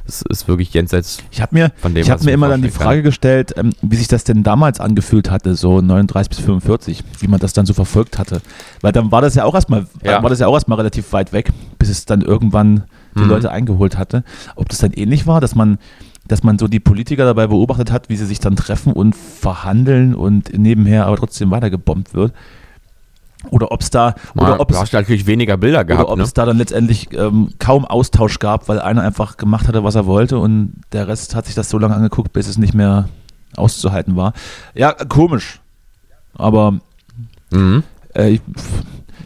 Das 0.05 0.21
ist 0.29 0.47
wirklich 0.47 0.73
jenseits 0.73 1.17
ich 1.29 1.41
hab 1.41 1.51
mir, 1.51 1.71
von 1.77 1.93
dem, 1.93 2.03
Ich 2.03 2.09
habe 2.09 2.23
mir 2.23 2.31
immer 2.31 2.47
dann 2.47 2.61
die 2.61 2.69
Frage 2.69 2.99
kann. 2.99 3.03
gestellt, 3.03 3.53
ähm, 3.57 3.73
wie 3.81 3.97
sich 3.97 4.07
das 4.07 4.23
denn 4.23 4.43
damals 4.43 4.79
angefühlt 4.79 5.29
hatte, 5.29 5.55
so 5.55 5.81
39 5.81 6.29
bis 6.29 6.39
45, 6.39 7.03
wie 7.19 7.27
man 7.27 7.41
das 7.41 7.51
dann 7.51 7.65
so 7.65 7.73
verfolgt 7.73 8.17
hatte. 8.17 8.41
Weil 8.79 8.93
dann 8.93 9.11
war 9.11 9.21
das 9.21 9.35
ja 9.35 9.43
auch 9.43 9.55
erstmal, 9.55 9.85
ja. 10.01 10.23
war 10.23 10.29
das 10.29 10.39
ja 10.39 10.47
auch 10.47 10.53
erstmal 10.53 10.77
relativ 10.77 11.11
weit 11.11 11.33
weg, 11.33 11.51
bis 11.77 11.89
es 11.89 12.05
dann 12.05 12.21
irgendwann 12.21 12.85
die 13.15 13.21
mhm. 13.21 13.29
Leute 13.29 13.51
eingeholt 13.51 13.97
hatte. 13.97 14.23
Ob 14.55 14.69
das 14.69 14.79
dann 14.79 14.93
ähnlich 14.93 15.27
war, 15.27 15.41
dass 15.41 15.55
man 15.55 15.77
dass 16.25 16.41
man 16.41 16.57
so 16.57 16.69
die 16.69 16.79
Politiker 16.79 17.25
dabei 17.25 17.47
beobachtet 17.47 17.91
hat, 17.91 18.07
wie 18.07 18.15
sie 18.15 18.25
sich 18.25 18.39
dann 18.39 18.55
treffen 18.55 18.93
und 18.93 19.13
verhandeln 19.13 20.15
und 20.15 20.57
nebenher 20.57 21.05
aber 21.05 21.17
trotzdem 21.17 21.51
weitergebombt 21.51 22.13
wird. 22.13 22.31
Oder 23.49 23.71
ob 23.71 23.81
es 23.81 23.89
da. 23.89 24.15
Oder 24.35 24.59
ob 24.59 24.69
du 24.69 24.77
hast 24.77 24.93
natürlich 24.93 25.25
weniger 25.27 25.57
Bilder 25.57 25.85
gehabt. 25.85 26.05
Oder 26.05 26.13
ob 26.13 26.17
ne? 26.17 26.23
es 26.23 26.33
da 26.33 26.45
dann 26.45 26.57
letztendlich 26.57 27.13
ähm, 27.13 27.49
kaum 27.59 27.85
Austausch 27.85 28.39
gab, 28.39 28.67
weil 28.69 28.79
einer 28.79 29.01
einfach 29.01 29.37
gemacht 29.37 29.67
hatte, 29.67 29.83
was 29.83 29.95
er 29.95 30.05
wollte 30.05 30.39
und 30.39 30.73
der 30.91 31.07
Rest 31.07 31.35
hat 31.35 31.45
sich 31.45 31.55
das 31.55 31.69
so 31.69 31.77
lange 31.77 31.95
angeguckt, 31.95 32.33
bis 32.33 32.47
es 32.47 32.57
nicht 32.57 32.73
mehr 32.73 33.09
auszuhalten 33.55 34.15
war. 34.15 34.33
Ja, 34.73 34.93
komisch. 34.93 35.59
Aber 36.35 36.79
mhm. 37.51 37.83
äh, 38.15 38.29
ich, 38.29 38.41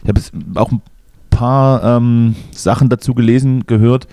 ich 0.03 0.09
habe 0.09 0.21
auch 0.55 0.71
ein 0.71 0.81
paar 1.29 1.83
ähm, 1.83 2.35
Sachen 2.51 2.89
dazu 2.89 3.13
gelesen, 3.13 3.65
gehört. 3.67 4.07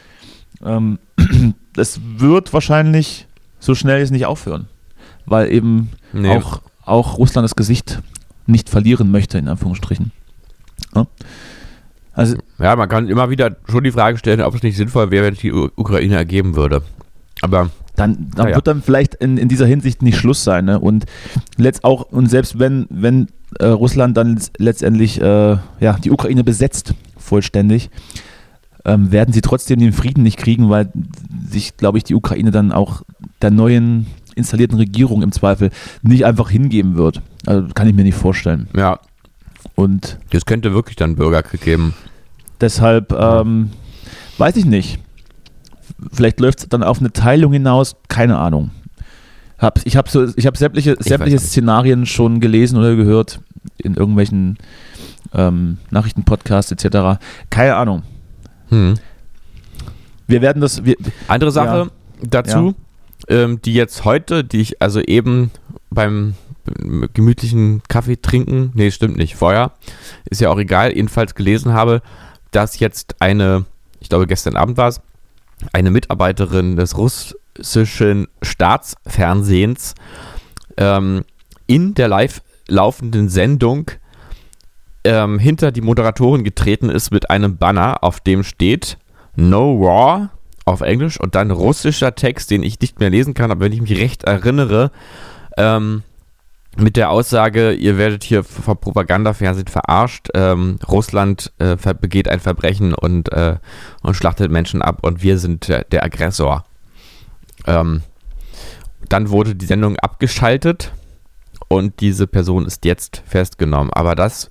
Ähm, 0.64 0.98
es 1.76 2.00
wird 2.18 2.52
wahrscheinlich 2.52 3.26
so 3.58 3.74
schnell 3.74 4.00
jetzt 4.00 4.12
nicht 4.12 4.26
aufhören, 4.26 4.68
weil 5.26 5.50
eben 5.50 5.90
nee. 6.12 6.36
auch, 6.36 6.60
auch 6.84 7.18
Russland 7.18 7.44
das 7.44 7.56
Gesicht 7.56 8.00
nicht 8.46 8.68
verlieren 8.68 9.10
möchte, 9.10 9.38
in 9.38 9.48
Anführungsstrichen. 9.48 10.12
Ja? 10.94 11.06
Also, 12.12 12.36
ja, 12.58 12.76
man 12.76 12.88
kann 12.88 13.08
immer 13.08 13.28
wieder 13.30 13.56
schon 13.68 13.84
die 13.84 13.90
Frage 13.90 14.18
stellen, 14.18 14.40
ob 14.40 14.54
es 14.54 14.62
nicht 14.62 14.76
sinnvoll 14.76 15.10
wäre, 15.10 15.26
wenn 15.26 15.34
es 15.34 15.40
die 15.40 15.52
Ukraine 15.52 16.14
ergeben 16.14 16.54
würde. 16.54 16.82
Aber 17.42 17.70
dann, 17.96 18.30
dann 18.34 18.48
ja. 18.48 18.54
wird 18.54 18.66
dann 18.66 18.82
vielleicht 18.82 19.14
in, 19.14 19.36
in 19.36 19.48
dieser 19.48 19.66
Hinsicht 19.66 20.02
nicht 20.02 20.16
Schluss 20.16 20.44
sein. 20.44 20.64
Ne? 20.66 20.78
Und 20.78 21.06
letzt 21.56 21.84
auch, 21.84 22.02
und 22.12 22.28
selbst 22.28 22.58
wenn, 22.58 22.86
wenn 22.90 23.28
äh, 23.58 23.66
Russland 23.66 24.16
dann 24.16 24.40
letztendlich 24.58 25.20
äh, 25.20 25.56
ja, 25.80 25.98
die 26.02 26.10
Ukraine 26.10 26.44
besetzt, 26.44 26.94
vollständig, 27.16 27.90
ähm, 28.84 29.10
werden 29.12 29.32
sie 29.32 29.40
trotzdem 29.40 29.80
den 29.80 29.92
Frieden 29.92 30.22
nicht 30.22 30.38
kriegen, 30.38 30.70
weil 30.70 30.90
sich, 31.48 31.76
glaube 31.76 31.98
ich, 31.98 32.04
die 32.04 32.14
Ukraine 32.14 32.50
dann 32.50 32.72
auch 32.72 33.02
der 33.42 33.50
neuen 33.50 34.06
installierten 34.34 34.78
Regierung 34.78 35.22
im 35.22 35.32
Zweifel 35.32 35.70
nicht 36.02 36.24
einfach 36.24 36.50
hingeben 36.50 36.96
wird. 36.96 37.22
Also 37.46 37.68
kann 37.74 37.88
ich 37.88 37.94
mir 37.94 38.04
nicht 38.04 38.16
vorstellen. 38.16 38.68
Ja. 38.76 39.00
Und 39.74 40.18
das 40.30 40.46
könnte 40.46 40.72
wirklich 40.72 40.96
dann 40.96 41.16
Bürgerkrieg 41.16 41.62
geben. 41.62 41.94
Deshalb 42.60 43.12
ähm, 43.12 43.70
weiß 44.38 44.56
ich 44.56 44.64
nicht. 44.64 44.98
Vielleicht 46.12 46.40
läuft 46.40 46.60
es 46.60 46.68
dann 46.68 46.82
auf 46.82 47.00
eine 47.00 47.12
Teilung 47.12 47.52
hinaus, 47.52 47.96
keine 48.08 48.38
Ahnung. 48.38 48.70
Hab, 49.58 49.80
ich 49.84 49.96
habe 49.96 50.10
so, 50.10 50.26
hab 50.26 50.56
sämtliche, 50.56 50.96
sämtliche 50.98 51.38
Szenarien 51.38 52.06
schon 52.06 52.40
gelesen 52.40 52.76
oder 52.78 52.96
gehört 52.96 53.40
in 53.78 53.94
irgendwelchen 53.94 54.58
ähm, 55.32 55.78
Nachrichtenpodcasts 55.90 56.72
etc. 56.72 57.20
Keine 57.50 57.76
Ahnung. 57.76 58.02
Hm. 58.68 58.94
Wir 60.26 60.42
werden 60.42 60.60
das. 60.60 60.84
Wir, 60.84 60.96
Andere 61.28 61.50
Sache 61.50 61.90
ja, 62.22 62.26
dazu, 62.28 62.66
ja. 62.68 62.83
Ähm, 63.28 63.62
die 63.62 63.74
jetzt 63.74 64.04
heute, 64.04 64.44
die 64.44 64.60
ich 64.60 64.82
also 64.82 65.00
eben 65.00 65.50
beim 65.90 66.34
gemütlichen 67.12 67.82
Kaffee 67.88 68.16
trinken, 68.16 68.72
nee, 68.74 68.90
stimmt 68.90 69.16
nicht, 69.16 69.36
vorher, 69.36 69.72
ist 70.30 70.40
ja 70.40 70.50
auch 70.50 70.58
egal, 70.58 70.94
jedenfalls 70.94 71.34
gelesen 71.34 71.72
habe, 71.72 72.02
dass 72.50 72.78
jetzt 72.78 73.16
eine, 73.20 73.64
ich 74.00 74.08
glaube 74.08 74.26
gestern 74.26 74.56
Abend 74.56 74.76
war 74.76 74.88
es, 74.88 75.00
eine 75.72 75.90
Mitarbeiterin 75.90 76.76
des 76.76 76.96
russischen 76.96 78.28
Staatsfernsehens 78.42 79.94
ähm, 80.76 81.24
in 81.66 81.94
der 81.94 82.08
Live- 82.08 82.42
laufenden 82.68 83.28
Sendung 83.28 83.90
ähm, 85.04 85.38
hinter 85.38 85.70
die 85.70 85.82
Moderatorin 85.82 86.44
getreten 86.44 86.88
ist 86.88 87.10
mit 87.10 87.30
einem 87.30 87.56
Banner, 87.58 88.02
auf 88.02 88.20
dem 88.20 88.42
steht 88.42 88.98
No 89.36 89.74
Raw 89.74 90.28
auf 90.64 90.80
Englisch 90.80 91.20
und 91.20 91.34
dann 91.34 91.50
russischer 91.50 92.14
Text, 92.14 92.50
den 92.50 92.62
ich 92.62 92.80
nicht 92.80 93.00
mehr 93.00 93.10
lesen 93.10 93.34
kann, 93.34 93.50
aber 93.50 93.66
wenn 93.66 93.72
ich 93.72 93.82
mich 93.82 93.98
recht 93.98 94.24
erinnere, 94.24 94.90
ähm, 95.56 96.02
mit 96.76 96.96
der 96.96 97.10
Aussage, 97.10 97.72
ihr 97.72 97.98
werdet 97.98 98.24
hier 98.24 98.42
vom 98.42 98.76
Propagandafernsehen 98.76 99.68
verarscht, 99.68 100.28
ähm, 100.34 100.78
Russland 100.88 101.52
äh, 101.58 101.76
begeht 101.94 102.28
ein 102.28 102.40
Verbrechen 102.40 102.94
und, 102.94 103.32
äh, 103.32 103.56
und 104.02 104.14
schlachtet 104.14 104.50
Menschen 104.50 104.82
ab 104.82 104.98
und 105.02 105.22
wir 105.22 105.38
sind 105.38 105.68
der, 105.68 105.84
der 105.84 106.02
Aggressor. 106.04 106.64
Ähm, 107.66 108.02
dann 109.08 109.30
wurde 109.30 109.54
die 109.54 109.66
Sendung 109.66 109.96
abgeschaltet 109.98 110.92
und 111.68 112.00
diese 112.00 112.26
Person 112.26 112.66
ist 112.66 112.84
jetzt 112.84 113.22
festgenommen. 113.26 113.92
Aber 113.92 114.14
das 114.14 114.50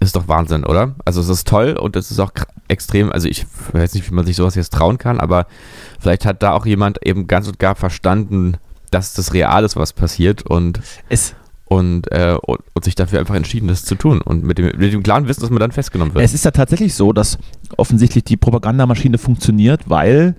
ist 0.00 0.16
doch 0.16 0.28
Wahnsinn, 0.28 0.64
oder? 0.64 0.94
Also 1.04 1.20
es 1.20 1.28
ist 1.28 1.48
toll 1.48 1.76
und 1.78 1.96
es 1.96 2.10
ist 2.10 2.18
auch 2.18 2.32
extrem, 2.72 3.12
also 3.12 3.28
ich 3.28 3.46
weiß 3.72 3.94
nicht, 3.94 4.10
wie 4.10 4.14
man 4.14 4.26
sich 4.26 4.36
sowas 4.36 4.54
jetzt 4.54 4.72
trauen 4.72 4.98
kann, 4.98 5.20
aber 5.20 5.46
vielleicht 6.00 6.26
hat 6.26 6.42
da 6.42 6.52
auch 6.52 6.66
jemand 6.66 7.06
eben 7.06 7.26
ganz 7.26 7.46
und 7.46 7.58
gar 7.58 7.74
verstanden, 7.74 8.56
dass 8.90 9.14
das 9.14 9.32
real 9.32 9.64
ist, 9.64 9.76
was 9.76 9.92
passiert 9.92 10.42
und 10.42 10.80
es 11.08 11.34
und, 11.66 12.12
äh, 12.12 12.36
und, 12.42 12.58
und, 12.74 12.84
sich 12.84 12.94
dafür 12.94 13.18
einfach 13.18 13.34
entschieden, 13.34 13.68
das 13.68 13.84
zu 13.84 13.94
tun 13.94 14.20
und 14.20 14.44
mit 14.44 14.58
dem, 14.58 14.66
mit 14.76 14.92
dem 14.92 15.02
klaren 15.02 15.26
Wissen, 15.26 15.40
dass 15.40 15.48
man 15.48 15.60
dann 15.60 15.72
festgenommen 15.72 16.14
wird. 16.14 16.22
Es 16.22 16.34
ist 16.34 16.44
ja 16.44 16.50
tatsächlich 16.50 16.94
so, 16.94 17.14
dass 17.14 17.38
offensichtlich 17.78 18.24
die 18.24 18.36
Propagandamaschine 18.36 19.16
funktioniert, 19.16 19.88
weil 19.88 20.34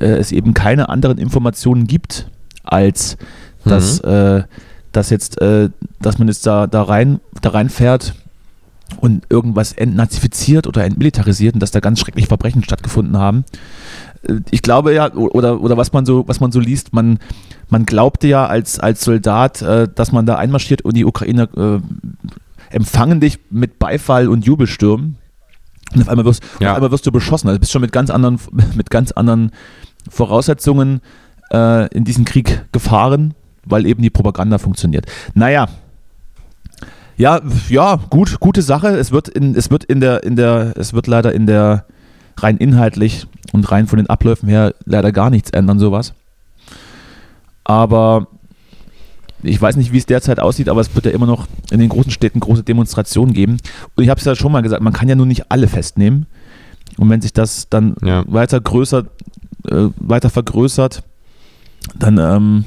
äh, 0.00 0.06
es 0.06 0.32
eben 0.32 0.54
keine 0.54 0.88
anderen 0.88 1.18
Informationen 1.18 1.86
gibt, 1.86 2.28
als 2.64 3.16
dass, 3.64 4.02
mhm. 4.02 4.08
äh, 4.08 4.42
dass 4.90 5.10
jetzt, 5.10 5.40
äh, 5.40 5.70
dass 6.00 6.18
man 6.18 6.26
jetzt 6.26 6.44
da, 6.44 6.66
da 6.66 6.82
rein, 6.82 7.20
da 7.40 7.50
reinfährt 7.50 8.14
und 8.96 9.24
irgendwas 9.28 9.72
entnazifiziert 9.72 10.66
oder 10.66 10.84
entmilitarisiert 10.84 11.54
und 11.54 11.60
dass 11.60 11.70
da 11.70 11.80
ganz 11.80 12.00
schreckliche 12.00 12.28
Verbrechen 12.28 12.64
stattgefunden 12.64 13.18
haben. 13.18 13.44
Äh, 14.22 14.40
ich 14.50 14.62
glaube 14.62 14.94
ja, 14.94 15.12
oder, 15.12 15.60
oder 15.60 15.76
was 15.76 15.92
man 15.92 16.06
so, 16.06 16.26
was 16.26 16.40
man 16.40 16.52
so 16.52 16.60
liest, 16.60 16.92
man, 16.92 17.18
man 17.68 17.86
glaubte 17.86 18.28
ja 18.28 18.46
als, 18.46 18.80
als 18.80 19.02
Soldat, 19.02 19.62
äh, 19.62 19.88
dass 19.92 20.12
man 20.12 20.26
da 20.26 20.36
einmarschiert 20.36 20.82
und 20.82 20.96
die 20.96 21.04
Ukrainer 21.04 21.48
äh, 21.56 21.80
empfangen 22.70 23.20
dich 23.20 23.38
mit 23.50 23.78
Beifall 23.78 24.28
und 24.28 24.44
Jubelstürmen. 24.44 25.16
Und 25.94 26.02
auf 26.02 26.08
einmal 26.08 26.24
wirst, 26.24 26.42
ja. 26.60 26.70
auf 26.70 26.76
einmal 26.76 26.90
wirst 26.90 27.06
du 27.06 27.12
beschossen. 27.12 27.48
Also 27.48 27.60
bist 27.60 27.72
schon 27.72 27.80
mit 27.80 27.92
ganz 27.92 28.10
anderen, 28.10 28.38
mit 28.74 28.90
ganz 28.90 29.12
anderen 29.12 29.52
Voraussetzungen 30.08 31.00
äh, 31.52 31.88
in 31.94 32.04
diesen 32.04 32.24
Krieg 32.24 32.64
gefahren, 32.72 33.34
weil 33.64 33.86
eben 33.86 34.02
die 34.02 34.10
Propaganda 34.10 34.58
funktioniert. 34.58 35.06
Naja, 35.34 35.68
ja, 37.18 37.40
ja, 37.68 37.96
gut, 38.10 38.38
gute 38.38 38.62
Sache. 38.62 38.88
Es 38.96 39.10
wird 39.10 39.28
in, 39.28 39.56
es 39.56 39.70
wird 39.70 39.84
in 39.84 40.00
der, 40.00 40.22
in 40.22 40.36
der, 40.36 40.74
es 40.76 40.94
wird 40.94 41.08
leider 41.08 41.34
in 41.34 41.46
der 41.46 41.84
rein 42.36 42.56
inhaltlich 42.58 43.26
und 43.52 43.70
rein 43.70 43.88
von 43.88 43.96
den 43.96 44.08
Abläufen 44.08 44.48
her 44.48 44.72
leider 44.84 45.10
gar 45.10 45.28
nichts 45.28 45.50
ändern, 45.50 45.80
sowas. 45.80 46.14
Aber 47.64 48.28
ich 49.42 49.60
weiß 49.60 49.76
nicht, 49.76 49.92
wie 49.92 49.98
es 49.98 50.06
derzeit 50.06 50.38
aussieht, 50.38 50.68
aber 50.68 50.80
es 50.80 50.94
wird 50.94 51.06
ja 51.06 51.10
immer 51.10 51.26
noch 51.26 51.48
in 51.72 51.80
den 51.80 51.88
großen 51.88 52.12
Städten 52.12 52.38
große 52.38 52.62
Demonstrationen 52.62 53.34
geben. 53.34 53.58
Und 53.96 54.04
ich 54.04 54.10
habe 54.10 54.18
es 54.18 54.24
ja 54.24 54.36
schon 54.36 54.52
mal 54.52 54.62
gesagt, 54.62 54.82
man 54.82 54.92
kann 54.92 55.08
ja 55.08 55.16
nur 55.16 55.26
nicht 55.26 55.50
alle 55.50 55.66
festnehmen. 55.66 56.26
Und 56.98 57.10
wenn 57.10 57.20
sich 57.20 57.32
das 57.32 57.68
dann 57.68 57.96
ja. 58.00 58.24
weiter 58.28 58.60
größer, 58.60 59.04
äh, 59.68 59.88
weiter 59.96 60.30
vergrößert, 60.30 61.02
dann 61.98 62.18
ähm, 62.18 62.64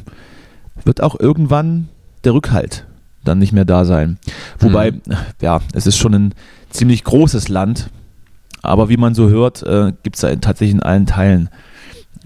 wird 0.84 1.02
auch 1.02 1.18
irgendwann 1.18 1.88
der 2.26 2.34
Rückhalt 2.34 2.86
dann 3.24 3.40
nicht 3.40 3.54
mehr 3.54 3.66
da 3.66 3.86
sein. 3.86 4.18
Wobei, 4.60 4.92
mhm. 4.92 5.02
ja, 5.42 5.62
es 5.74 5.88
ist 5.88 5.98
schon 5.98 6.14
ein 6.14 6.34
ziemlich 6.70 7.04
großes 7.04 7.50
Land, 7.50 7.90
aber 8.62 8.90
wie 8.90 8.98
man 8.98 9.16
so 9.16 9.30
hört, 9.30 9.64
äh, 9.64 9.94
gibt 10.04 10.16
es 10.16 10.22
da 10.22 10.36
tatsächlich 10.36 10.76
in 10.76 10.84
allen 10.84 11.06
Teilen 11.06 11.50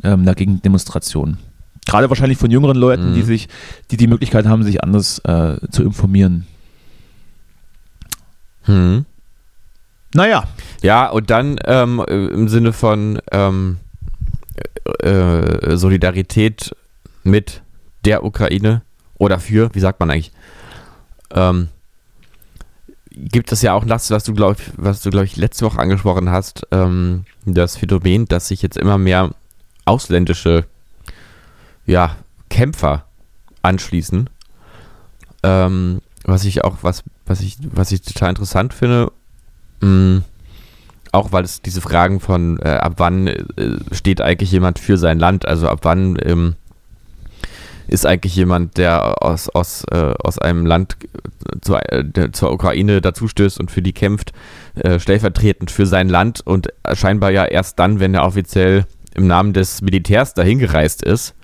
ähm, 0.04 0.26
dagegen 0.26 0.62
Demonstrationen. 0.62 1.38
Gerade 1.86 2.10
wahrscheinlich 2.10 2.38
von 2.38 2.52
jüngeren 2.52 2.78
Leuten, 2.78 3.12
mhm. 3.12 3.16
die 3.16 3.22
sich, 3.22 3.48
die 3.92 3.98
die 3.98 4.08
Möglichkeit 4.08 4.48
haben, 4.48 4.64
sich 4.64 4.84
anders 4.84 5.20
äh, 5.20 5.58
zu 5.70 5.84
informieren. 5.84 6.48
Mhm. 8.66 9.06
Naja. 10.14 10.46
Ja, 10.82 11.10
und 11.10 11.30
dann 11.30 11.60
ähm, 11.66 12.04
im 12.08 12.48
Sinne 12.48 12.74
von 12.74 13.20
ähm, 13.32 13.78
äh, 15.00 15.76
Solidarität 15.76 16.76
mit 17.24 17.62
der 18.06 18.24
Ukraine 18.24 18.82
oder 19.18 19.40
für, 19.40 19.74
wie 19.74 19.80
sagt 19.80 20.00
man 20.00 20.10
eigentlich? 20.10 20.32
Ähm, 21.36 21.70
gibt 23.12 23.52
es 23.52 23.62
ja 23.62 23.74
auch 23.74 23.86
das, 23.86 24.10
was 24.12 24.24
du, 24.24 24.34
glaube 24.34 24.62
was 24.78 25.02
du, 25.02 25.10
glaube 25.10 25.26
ich, 25.26 25.36
letzte 25.38 25.66
Woche 25.66 25.80
angesprochen 25.80 26.30
hast, 26.30 26.68
ähm, 26.72 27.26
das 27.46 27.78
Phänomen, 27.78 28.26
dass 28.26 28.48
sich 28.48 28.62
jetzt 28.62 28.78
immer 28.78 28.98
mehr 28.98 29.32
ausländische 29.86 30.66
ja, 31.86 32.16
Kämpfer 32.50 33.06
anschließen. 33.62 34.30
Ähm, 35.44 36.02
was 36.24 36.44
ich 36.44 36.64
auch, 36.64 36.78
was, 36.82 37.04
was 37.26 37.42
ich, 37.42 37.58
was 37.62 37.92
ich 37.92 38.02
total 38.02 38.30
interessant 38.30 38.74
finde, 38.74 39.12
mh, 39.82 39.90
mm, 39.90 40.24
auch 41.12 41.32
weil 41.32 41.46
es 41.46 41.62
diese 41.62 41.80
Fragen 41.80 42.20
von 42.20 42.60
äh, 42.60 42.70
ab 42.70 42.96
wann 42.98 43.28
äh, 43.28 43.44
steht 43.92 44.20
eigentlich 44.20 44.52
jemand 44.52 44.80
für 44.80 44.98
sein 44.98 45.18
Land, 45.18 45.48
also 45.48 45.70
ab 45.70 45.80
wann 45.84 46.18
ähm, 46.22 46.56
ist 47.88 48.06
eigentlich 48.06 48.36
jemand, 48.36 48.78
der 48.78 49.22
aus, 49.24 49.50
aus, 49.50 49.84
äh, 49.92 50.14
aus 50.24 50.40
einem 50.40 50.66
Land 50.66 50.98
zu, 51.62 51.76
äh, 51.76 52.32
zur 52.32 52.52
Ukraine 52.52 53.02
dazustößt 53.02 53.60
und 53.60 53.72
für 53.72 53.82
die 53.82 53.94
kämpft, 53.94 54.34
äh, 54.76 55.00
stellvertretend 55.00 55.72
für 55.72 55.86
sein 55.86 56.10
Land 56.10 56.42
und 56.46 56.70
scheinbar 56.94 57.32
ja 57.32 57.46
erst 57.46 57.80
dann, 57.80 58.00
wenn 58.00 58.14
er 58.14 58.26
offiziell 58.26 58.86
im 59.14 59.28
Namen 59.28 59.54
des 59.54 59.82
Militärs 59.82 60.34
dahin 60.34 60.60
gereist 60.60 61.04
ist. 61.04 61.36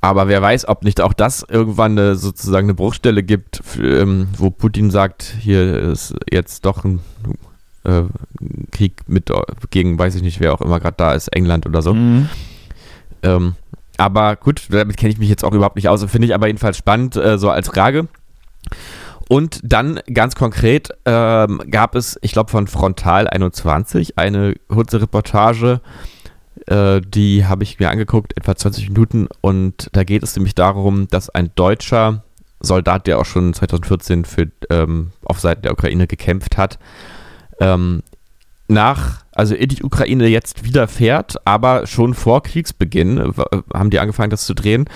Aber 0.00 0.28
wer 0.28 0.42
weiß, 0.42 0.68
ob 0.68 0.84
nicht 0.84 1.00
auch 1.00 1.14
das 1.14 1.46
irgendwann 1.48 1.92
eine, 1.92 2.16
sozusagen 2.16 2.66
eine 2.66 2.74
Bruchstelle 2.74 3.22
gibt, 3.22 3.62
für, 3.64 4.02
ähm, 4.02 4.28
wo 4.36 4.50
Putin 4.50 4.90
sagt, 4.90 5.22
hier 5.40 5.78
ist 5.78 6.14
jetzt 6.30 6.66
doch 6.66 6.84
ein 6.84 7.00
äh, 7.84 8.02
Krieg 8.70 9.00
mit 9.06 9.32
gegen, 9.70 9.98
weiß 9.98 10.14
ich 10.16 10.22
nicht, 10.22 10.40
wer 10.40 10.52
auch 10.52 10.60
immer 10.60 10.78
gerade 10.78 10.96
da 10.98 11.12
ist, 11.14 11.28
England 11.28 11.64
oder 11.64 11.80
so. 11.80 11.94
Mhm. 11.94 12.28
Ähm, 13.22 13.54
aber 13.96 14.36
gut, 14.36 14.68
damit 14.70 14.96
kenne 14.96 15.12
ich 15.12 15.18
mich 15.18 15.28
jetzt 15.28 15.44
auch 15.44 15.52
überhaupt 15.52 15.76
nicht 15.76 15.88
aus. 15.88 16.04
Finde 16.04 16.26
ich 16.26 16.34
aber 16.34 16.46
jedenfalls 16.46 16.76
spannend, 16.76 17.16
äh, 17.16 17.38
so 17.38 17.50
als 17.50 17.68
Frage. 17.68 18.08
Und 19.28 19.60
dann 19.62 20.00
ganz 20.12 20.34
konkret 20.34 20.90
ähm, 21.06 21.62
gab 21.70 21.94
es, 21.94 22.18
ich 22.22 22.32
glaube, 22.32 22.50
von 22.50 22.66
Frontal 22.66 23.26
21 23.28 24.18
eine 24.18 24.54
kurze 24.68 25.00
Reportage, 25.00 25.80
äh, 26.66 27.00
die 27.00 27.46
habe 27.46 27.62
ich 27.62 27.78
mir 27.78 27.90
angeguckt, 27.90 28.36
etwa 28.36 28.54
20 28.54 28.90
Minuten. 28.90 29.28
Und 29.40 29.88
da 29.92 30.04
geht 30.04 30.22
es 30.22 30.36
nämlich 30.36 30.54
darum, 30.54 31.08
dass 31.08 31.30
ein 31.30 31.50
deutscher 31.54 32.22
Soldat, 32.60 33.06
der 33.06 33.18
auch 33.18 33.24
schon 33.24 33.54
2014 33.54 34.24
für, 34.24 34.50
ähm, 34.70 35.12
auf 35.24 35.40
Seiten 35.40 35.62
der 35.62 35.72
Ukraine 35.72 36.06
gekämpft 36.06 36.56
hat, 36.56 36.78
ähm, 37.60 38.02
nach, 38.68 39.23
also 39.34 39.54
in 39.54 39.68
die 39.68 39.82
Ukraine 39.82 40.26
jetzt 40.26 40.64
wieder 40.64 40.88
fährt, 40.88 41.36
aber 41.46 41.86
schon 41.86 42.14
vor 42.14 42.42
Kriegsbeginn 42.42 43.18
äh, 43.18 43.32
haben 43.72 43.90
die 43.90 43.98
angefangen, 43.98 44.30
das 44.30 44.46
zu 44.46 44.54
drehen, 44.54 44.86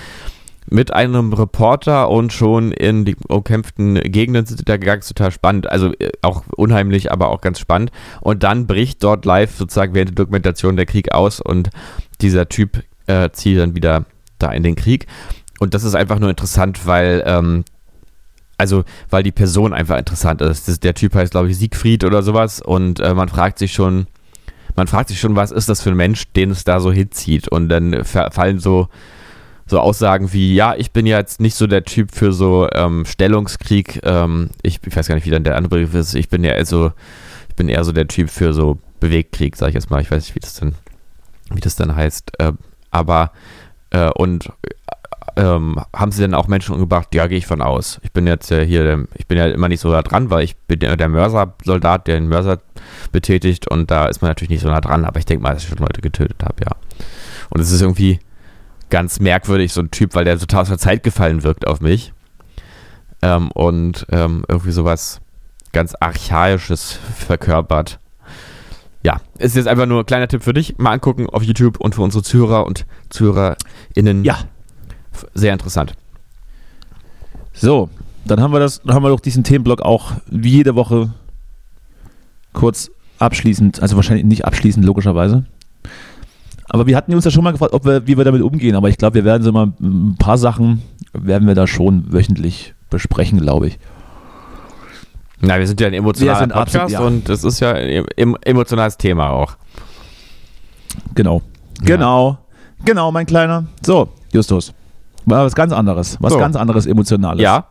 mit 0.71 0.93
einem 0.93 1.33
Reporter 1.33 2.09
und 2.09 2.31
schon 2.31 2.71
in 2.71 3.03
die 3.03 3.15
umkämpften 3.27 3.95
Gegenden 3.95 4.45
sind 4.45 4.67
da 4.69 4.77
gegangen, 4.77 5.01
total 5.01 5.31
spannend, 5.31 5.69
also 5.69 5.93
äh, 5.93 6.11
auch 6.21 6.43
unheimlich, 6.55 7.11
aber 7.11 7.29
auch 7.29 7.41
ganz 7.41 7.59
spannend. 7.59 7.91
Und 8.21 8.43
dann 8.43 8.67
bricht 8.67 9.03
dort 9.03 9.25
live 9.25 9.55
sozusagen 9.55 9.93
während 9.93 10.09
der 10.09 10.15
Dokumentation 10.25 10.75
der 10.75 10.85
Krieg 10.85 11.11
aus 11.11 11.41
und 11.41 11.69
dieser 12.21 12.49
Typ 12.49 12.83
äh, 13.07 13.29
zieht 13.31 13.57
dann 13.57 13.75
wieder 13.75 14.05
da 14.37 14.51
in 14.51 14.63
den 14.63 14.75
Krieg. 14.75 15.07
Und 15.59 15.73
das 15.73 15.83
ist 15.83 15.95
einfach 15.95 16.19
nur 16.19 16.29
interessant, 16.29 16.85
weil 16.85 17.23
ähm, 17.25 17.65
also 18.57 18.83
weil 19.09 19.23
die 19.23 19.31
Person 19.31 19.73
einfach 19.73 19.97
interessant 19.97 20.41
ist. 20.41 20.83
Der 20.83 20.93
Typ 20.93 21.15
heißt, 21.15 21.31
glaube 21.31 21.49
ich, 21.49 21.57
Siegfried 21.57 22.03
oder 22.03 22.21
sowas 22.21 22.61
und 22.61 22.99
äh, 22.99 23.13
man 23.13 23.29
fragt 23.29 23.57
sich 23.57 23.73
schon, 23.73 24.07
man 24.79 24.87
fragt 24.87 25.09
sich 25.09 25.19
schon, 25.19 25.35
was 25.35 25.51
ist 25.51 25.67
das 25.67 25.81
für 25.81 25.89
ein 25.89 25.97
Mensch, 25.97 26.31
den 26.37 26.51
es 26.51 26.63
da 26.63 26.79
so 26.79 26.89
hinzieht? 26.89 27.49
Und 27.49 27.67
dann 27.67 28.05
fallen 28.05 28.59
so 28.59 28.87
so 29.65 29.79
Aussagen 29.79 30.31
wie, 30.31 30.55
ja, 30.55 30.73
ich 30.73 30.91
bin 30.91 31.05
jetzt 31.05 31.41
nicht 31.41 31.53
so 31.53 31.67
der 31.67 31.83
Typ 31.83 32.11
für 32.11 32.31
so 32.31 32.67
ähm, 32.73 33.05
Stellungskrieg, 33.05 33.99
ähm, 34.03 34.49
ich, 34.63 34.79
ich, 34.83 34.95
weiß 34.95 35.07
gar 35.07 35.15
nicht, 35.15 35.27
wie 35.27 35.31
dann 35.31 35.43
der 35.43 35.57
andere 35.57 35.75
Begriff 35.75 35.93
ist, 35.93 36.15
ich 36.15 36.29
bin 36.29 36.43
ja 36.43 36.53
eher 36.53 36.65
so, 36.65 36.91
ich 37.49 37.55
bin 37.55 37.69
eher 37.69 37.83
so 37.83 37.91
der 37.91 38.07
Typ 38.07 38.29
für 38.31 38.53
so 38.53 38.79
Bewegkrieg, 38.99 39.57
sage 39.57 39.69
ich 39.69 39.75
jetzt 39.75 39.91
mal, 39.91 40.01
ich 40.01 40.09
weiß 40.09 40.23
nicht, 40.23 40.33
wie 40.33 40.39
das 40.39 40.55
dann, 40.55 40.73
wie 41.51 41.59
das 41.59 41.75
dann 41.75 41.95
heißt, 41.95 42.31
äh, 42.39 42.53
aber 42.89 43.31
äh, 43.91 44.09
und 44.15 44.49
ähm, 45.35 45.79
haben 45.95 46.11
sie 46.11 46.21
denn 46.21 46.33
auch 46.33 46.47
Menschen 46.47 46.73
umgebracht? 46.75 47.13
Ja, 47.13 47.27
gehe 47.27 47.37
ich 47.37 47.45
von 47.47 47.61
aus. 47.61 47.99
Ich 48.03 48.11
bin 48.11 48.27
jetzt 48.27 48.51
äh, 48.51 48.65
hier, 48.65 49.07
ich 49.15 49.27
bin 49.27 49.37
ja 49.37 49.45
immer 49.47 49.67
nicht 49.67 49.79
so 49.81 49.91
da 49.91 50.01
dran, 50.01 50.29
weil 50.29 50.43
ich 50.43 50.55
bin 50.55 50.79
der, 50.79 50.97
der 50.97 51.09
Mörser-Soldat, 51.09 52.07
der 52.07 52.15
den 52.15 52.27
Mörser 52.27 52.59
betätigt 53.11 53.69
und 53.69 53.91
da 53.91 54.07
ist 54.07 54.21
man 54.21 54.29
natürlich 54.29 54.49
nicht 54.49 54.61
so 54.61 54.69
nah 54.69 54.81
dran, 54.81 55.05
aber 55.05 55.19
ich 55.19 55.25
denke 55.25 55.43
mal, 55.43 55.53
dass 55.53 55.63
ich 55.63 55.69
schon 55.69 55.77
Leute 55.79 56.01
getötet 56.01 56.43
habe, 56.43 56.55
ja. 56.63 56.71
Und 57.49 57.61
es 57.61 57.71
ist 57.71 57.81
irgendwie 57.81 58.19
ganz 58.89 59.19
merkwürdig, 59.19 59.73
so 59.73 59.81
ein 59.81 59.91
Typ, 59.91 60.15
weil 60.15 60.25
der 60.25 60.39
total 60.39 60.61
aus 60.61 60.69
der 60.69 60.77
Zeit 60.77 61.03
gefallen 61.03 61.43
wirkt 61.43 61.67
auf 61.67 61.81
mich. 61.81 62.13
ähm, 63.21 63.51
und 63.51 64.05
ähm, 64.11 64.43
irgendwie 64.47 64.71
sowas 64.71 65.21
ganz 65.71 65.93
Archaisches 65.99 66.99
verkörpert. 67.15 67.99
Ja, 69.03 69.21
ist 69.37 69.55
jetzt 69.55 69.67
einfach 69.67 69.85
nur 69.85 70.01
ein 70.01 70.05
kleiner 70.05 70.27
Tipp 70.27 70.43
für 70.43 70.53
dich. 70.53 70.77
Mal 70.77 70.91
angucken 70.91 71.27
auf 71.29 71.43
YouTube 71.43 71.79
und 71.79 71.95
für 71.95 72.01
unsere 72.01 72.23
Zuhörer 72.23 72.65
und 72.65 72.85
ZuhörerInnen. 73.09 74.23
Ja. 74.23 74.39
Sehr 75.33 75.53
interessant. 75.53 75.93
So, 77.53 77.89
dann 78.25 78.41
haben 78.41 78.53
wir 78.53 78.59
das, 78.59 78.81
haben 78.87 79.03
wir 79.03 79.09
doch 79.09 79.19
diesen 79.19 79.43
Themenblock 79.43 79.81
auch 79.81 80.13
wie 80.27 80.49
jede 80.49 80.75
Woche 80.75 81.09
kurz 82.53 82.89
abschließend, 83.19 83.81
also 83.81 83.95
wahrscheinlich 83.95 84.25
nicht 84.25 84.45
abschließend, 84.45 84.85
logischerweise. 84.85 85.45
Aber 86.69 86.85
wir 86.85 86.95
hatten 86.95 87.13
uns 87.13 87.25
ja 87.25 87.31
schon 87.31 87.43
mal 87.43 87.51
gefragt, 87.51 87.73
ob 87.73 87.85
wir, 87.85 88.05
wie 88.07 88.17
wir 88.17 88.23
damit 88.23 88.41
umgehen, 88.41 88.75
aber 88.75 88.89
ich 88.89 88.97
glaube, 88.97 89.15
wir 89.15 89.25
werden 89.25 89.43
so 89.43 89.51
mal 89.51 89.73
ein 89.81 90.15
paar 90.19 90.37
Sachen 90.37 90.83
werden 91.13 91.47
wir 91.47 91.55
da 91.55 91.65
schon 91.67 92.13
wöchentlich 92.13 92.75
besprechen, 92.89 93.41
glaube 93.41 93.67
ich. 93.67 93.79
Na, 95.41 95.57
wir 95.57 95.67
sind 95.67 95.79
ja 95.81 95.87
ein 95.87 95.93
emotionaler 95.93 96.39
sind 96.39 96.53
Podcast 96.53 96.75
absolut- 96.75 96.91
ja. 96.91 96.99
und 97.07 97.29
es 97.29 97.43
ist 97.43 97.59
ja 97.59 97.71
ein 97.71 98.05
em 98.17 98.37
emotionales 98.41 98.97
Thema 98.97 99.29
auch. 99.29 99.55
Genau. 101.15 101.41
Genau. 101.81 102.37
Genau, 102.85 103.11
mein 103.11 103.25
Kleiner. 103.25 103.65
So, 103.85 104.09
Justus. 104.33 104.73
War 105.29 105.45
was 105.45 105.55
ganz 105.55 105.71
anderes. 105.73 106.17
Was 106.19 106.33
So. 106.33 106.39
ganz 106.39 106.55
anderes 106.55 106.85
Emotionales. 106.85 107.41
Ja. 107.41 107.67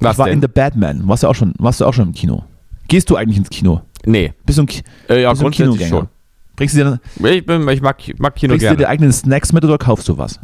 Was 0.00 0.14
ich 0.14 0.18
war 0.18 0.26
denn? 0.26 0.34
in 0.36 0.40
The 0.42 0.48
Batman. 0.48 1.06
Warst 1.08 1.22
du 1.22 1.28
auch 1.28 1.34
schon, 1.34 1.52
warst 1.58 1.80
du 1.80 1.84
auch 1.86 1.92
schon 1.94 2.08
im 2.08 2.14
Kino? 2.14 2.44
Gehst 2.88 3.10
du 3.10 3.16
eigentlich 3.16 3.36
ins 3.38 3.50
Kino? 3.50 3.82
nee. 4.06 4.32
Bist 4.46 4.58
du 4.58 4.62
ein, 4.62 4.66
Ki 4.66 4.82
Äh, 5.08 5.22
ja, 5.22 5.30
bist 5.30 5.40
ein 5.40 5.44
grundsätzlich 5.44 5.76
Kinogänger? 5.78 5.90
schon. 5.90 6.08
Bringst 6.56 6.74
du 6.76 6.98
dir, 7.18 7.28
Ich, 7.30 7.44
bin, 7.46 7.68
ich 7.68 7.80
mag, 7.82 7.96
mag 8.18 8.34
Kino 8.34 8.50
bringst 8.52 8.64
du 8.66 8.70
dir 8.70 8.76
gerne. 8.76 8.88
eigenen 8.88 9.12
Snacks 9.12 9.52
mit 9.52 9.64
oder 9.64 9.78
kaufst 9.78 10.08
du 10.08 10.16
was? 10.18 10.38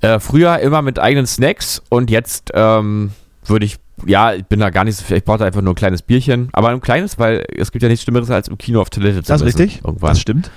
Äh, 0.00 0.20
früher 0.20 0.58
immer 0.60 0.82
mit 0.82 0.98
eigenen 0.98 1.26
Snacks 1.26 1.82
und 1.88 2.08
jetzt 2.10 2.52
ähm, 2.54 3.10
würde 3.46 3.64
ich, 3.66 3.78
ja, 4.06 4.32
ich 4.32 4.44
bin 4.46 4.60
da 4.60 4.70
gar 4.70 4.84
nicht 4.84 4.96
so 4.96 5.04
viel, 5.04 5.16
ich 5.16 5.24
brauche 5.24 5.44
einfach 5.44 5.60
nur 5.60 5.72
ein 5.72 5.76
kleines 5.76 6.02
Bierchen, 6.02 6.50
aber 6.52 6.68
ein 6.68 6.80
kleines, 6.80 7.18
weil 7.18 7.44
es 7.56 7.72
gibt 7.72 7.82
ja 7.82 7.88
nichts 7.88 8.04
Schlimmeres 8.04 8.30
als 8.30 8.46
im 8.46 8.58
Kino 8.58 8.80
auf 8.80 8.90
Toilette 8.90 9.22
zu 9.24 9.32
Das 9.32 9.40
ist 9.40 9.46
richtig. 9.46 9.80
Irgendwann. 9.84 10.10
Das 10.10 10.20
stimmt. 10.20 10.50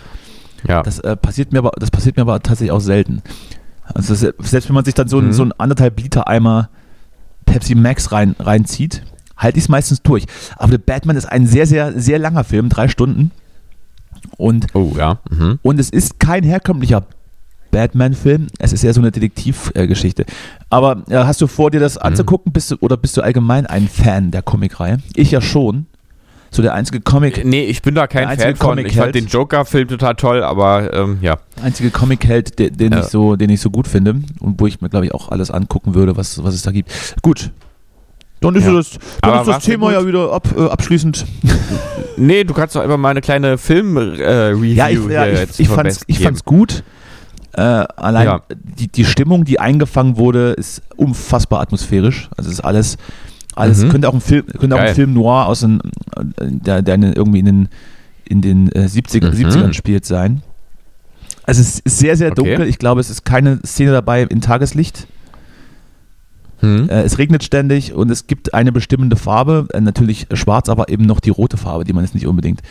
Ja. 0.68 0.84
Das, 0.84 1.00
äh, 1.00 1.16
passiert 1.16 1.52
mir 1.54 1.60
aber, 1.60 1.72
das 1.80 1.92
passiert 1.92 2.16
mir 2.18 2.22
aber 2.22 2.40
tatsächlich 2.42 2.72
auch 2.72 2.80
selten. 2.82 3.22
Also 3.84 4.16
se- 4.16 4.34
selbst 4.40 4.70
wenn 4.70 4.76
man 4.76 4.86
sich 4.86 4.94
dann 4.94 5.08
so, 5.08 5.20
Mhm. 5.22 5.30
ein, 5.30 5.34
so 5.34 5.42
einen 5.44 5.52
anderthalb 5.58 6.00
Liter 6.00 6.28
Eimer 6.28 6.70
Pepsi 7.46 7.76
Max 7.76 8.12
rein, 8.12 8.36
reinzieht, 8.40 9.04
halte 9.36 9.58
ich 9.58 9.66
es 9.66 9.70
meistens 9.70 10.02
durch. 10.02 10.26
Aber 10.58 10.72
The 10.72 10.78
Batman 10.78 11.16
ist 11.18 11.26
ein 11.26 11.48
sehr, 11.48 11.66
sehr, 11.66 12.00
sehr 12.00 12.20
langer 12.20 12.44
Film, 12.44 12.70
drei 12.70 12.88
Stunden. 12.88 13.32
Und 14.38 14.68
oh, 14.76 14.94
ja. 14.98 15.20
Mhm. 15.30 15.60
Und 15.62 15.80
es 15.80 15.90
ist 15.90 16.20
kein 16.20 16.44
herkömmlicher 16.44 17.04
Batman-Film, 17.72 18.48
es 18.60 18.74
ist 18.74 18.84
eher 18.84 18.94
so 18.94 19.00
eine 19.02 19.12
Detektivgeschichte. 19.12 20.26
Aber 20.70 21.04
äh, 21.10 21.16
hast 21.18 21.40
du 21.42 21.48
vor, 21.48 21.72
dir 21.72 21.80
das 21.80 21.96
Mhm. 21.96 22.02
anzugucken 22.02 22.52
bist 22.52 22.72
du, 22.72 22.76
oder 22.82 22.98
bist 22.98 23.16
du 23.18 23.22
allgemein 23.22 23.66
ein 23.66 23.88
Fan 23.88 24.32
der 24.32 24.42
Comicreihe? 24.42 24.98
Ich 25.16 25.32
ja 25.32 25.42
schon. 25.42 25.86
So 26.54 26.62
der 26.62 26.74
einzige 26.74 27.00
Comic, 27.00 27.46
Nee, 27.46 27.64
ich 27.64 27.82
bin 27.82 27.96
da 27.96 28.08
kein 28.08 28.28
Fan 28.28 28.38
von. 28.38 28.50
Ich 28.54 28.60
Comic-Held. 28.60 28.96
fand 29.04 29.16
den 29.16 29.28
Joker-Film 29.28 29.88
total 29.88 30.16
toll, 30.16 30.44
aber 30.44 30.94
ähm, 30.94 31.18
ja. 31.22 31.38
einzige 31.64 31.92
Comic-Held, 31.92 32.60
den, 32.60 32.76
den, 32.76 32.92
Ja. 32.92 33.00
ich 33.00 33.06
so, 33.06 33.38
den 33.38 33.50
ich 33.50 33.62
so 33.62 33.70
gut 33.70 33.88
finde 33.88 34.16
und 34.42 34.60
wo 34.60 34.68
ich 34.68 34.82
mir, 34.82 34.90
glaube 34.90 35.06
ich, 35.06 35.14
auch 35.14 35.30
alles 35.30 35.50
angucken 35.50 35.96
würde, 35.96 36.18
was, 36.18 36.44
was 36.44 36.54
es 36.54 36.62
da 36.64 36.72
gibt. 36.72 36.92
Gut. 37.22 37.52
Dann 38.42 38.56
ist 38.56 38.66
Ja. 38.66 38.74
das, 38.74 38.92
dann 39.22 39.32
Aber 39.32 39.42
ist 39.42 39.48
das 39.48 39.64
Thema 39.64 39.94
ja 39.94 40.06
wieder 40.06 40.34
ab, 40.34 40.48
äh, 40.58 40.66
abschließend. 40.68 41.26
Nee, 42.18 42.44
du 42.44 42.54
kannst 42.54 42.76
doch 42.76 42.82
einfach 42.82 42.98
mal 42.98 43.10
eine 43.10 43.22
kleine 43.22 43.58
Film-Review 43.58 44.64
äh, 44.64 44.74
Ja, 44.74 44.90
ich, 44.90 45.00
ja, 45.10 45.24
hier 45.24 45.44
ich, 45.44 45.60
ich, 45.62 45.70
fand's, 45.70 46.02
ich 46.08 46.20
fand's 46.20 46.44
gut. 46.44 46.84
Äh, 47.54 47.62
allein 47.62 48.26
Ja. 48.28 48.42
die, 48.78 48.90
die 48.90 49.06
Stimmung, 49.06 49.46
die 49.46 49.60
eingefangen 49.60 50.18
wurde, 50.18 50.52
ist 50.52 50.82
unfassbar 50.98 51.62
atmosphärisch. 51.62 52.30
Also 52.38 52.50
es 52.50 52.56
ist 52.60 52.66
alles, 52.66 52.98
alles 53.56 53.84
Mhm. 53.84 53.90
könnte 53.90 54.10
auch 54.10 54.14
ein 54.14 54.22
Film, 54.22 54.46
könnte 54.48 54.76
auch 54.76 54.80
ein. 54.80 54.96
Film 54.96 55.14
noir 55.14 55.48
aus 55.48 55.60
den, 55.62 55.80
äh, 56.16 56.24
der, 56.40 56.82
der 56.82 56.98
irgendwie 57.16 57.40
in 57.40 57.46
den, 57.46 57.70
in 58.26 58.42
den 58.42 58.72
äh, 58.72 58.88
70er, 58.88 59.32
Mhm. 59.32 59.36
70ern 59.50 59.74
spielt 59.74 60.06
sein. 60.06 60.42
Also 61.44 61.62
es 61.62 61.80
ist 61.80 61.98
sehr, 62.00 62.16
sehr 62.18 62.32
Okay. 62.32 62.36
dunkel. 62.56 62.68
Ich 62.68 62.78
glaube, 62.80 63.02
es 63.02 63.10
ist 63.10 63.26
keine 63.26 63.60
Szene 63.66 63.92
dabei 63.92 64.24
in 64.24 64.42
Tageslicht. 64.42 65.08
Hm? 66.60 66.88
Äh, 66.90 67.02
es 67.02 67.18
regnet 67.18 67.44
ständig 67.44 67.94
und 67.94 68.12
es 68.12 68.28
gibt 68.28 68.54
eine 68.54 68.72
bestimmende 68.72 69.16
Farbe, 69.16 69.68
äh, 69.74 69.82
natürlich 69.82 70.28
schwarz, 70.34 70.70
aber 70.70 70.90
eben 70.90 71.06
noch 71.06 71.20
die 71.20 71.32
rote 71.32 71.58
Farbe, 71.58 71.84
die 71.84 71.94
man 71.94 72.04
jetzt 72.04 72.14
nicht 72.14 72.28
unbedingt 72.28 72.62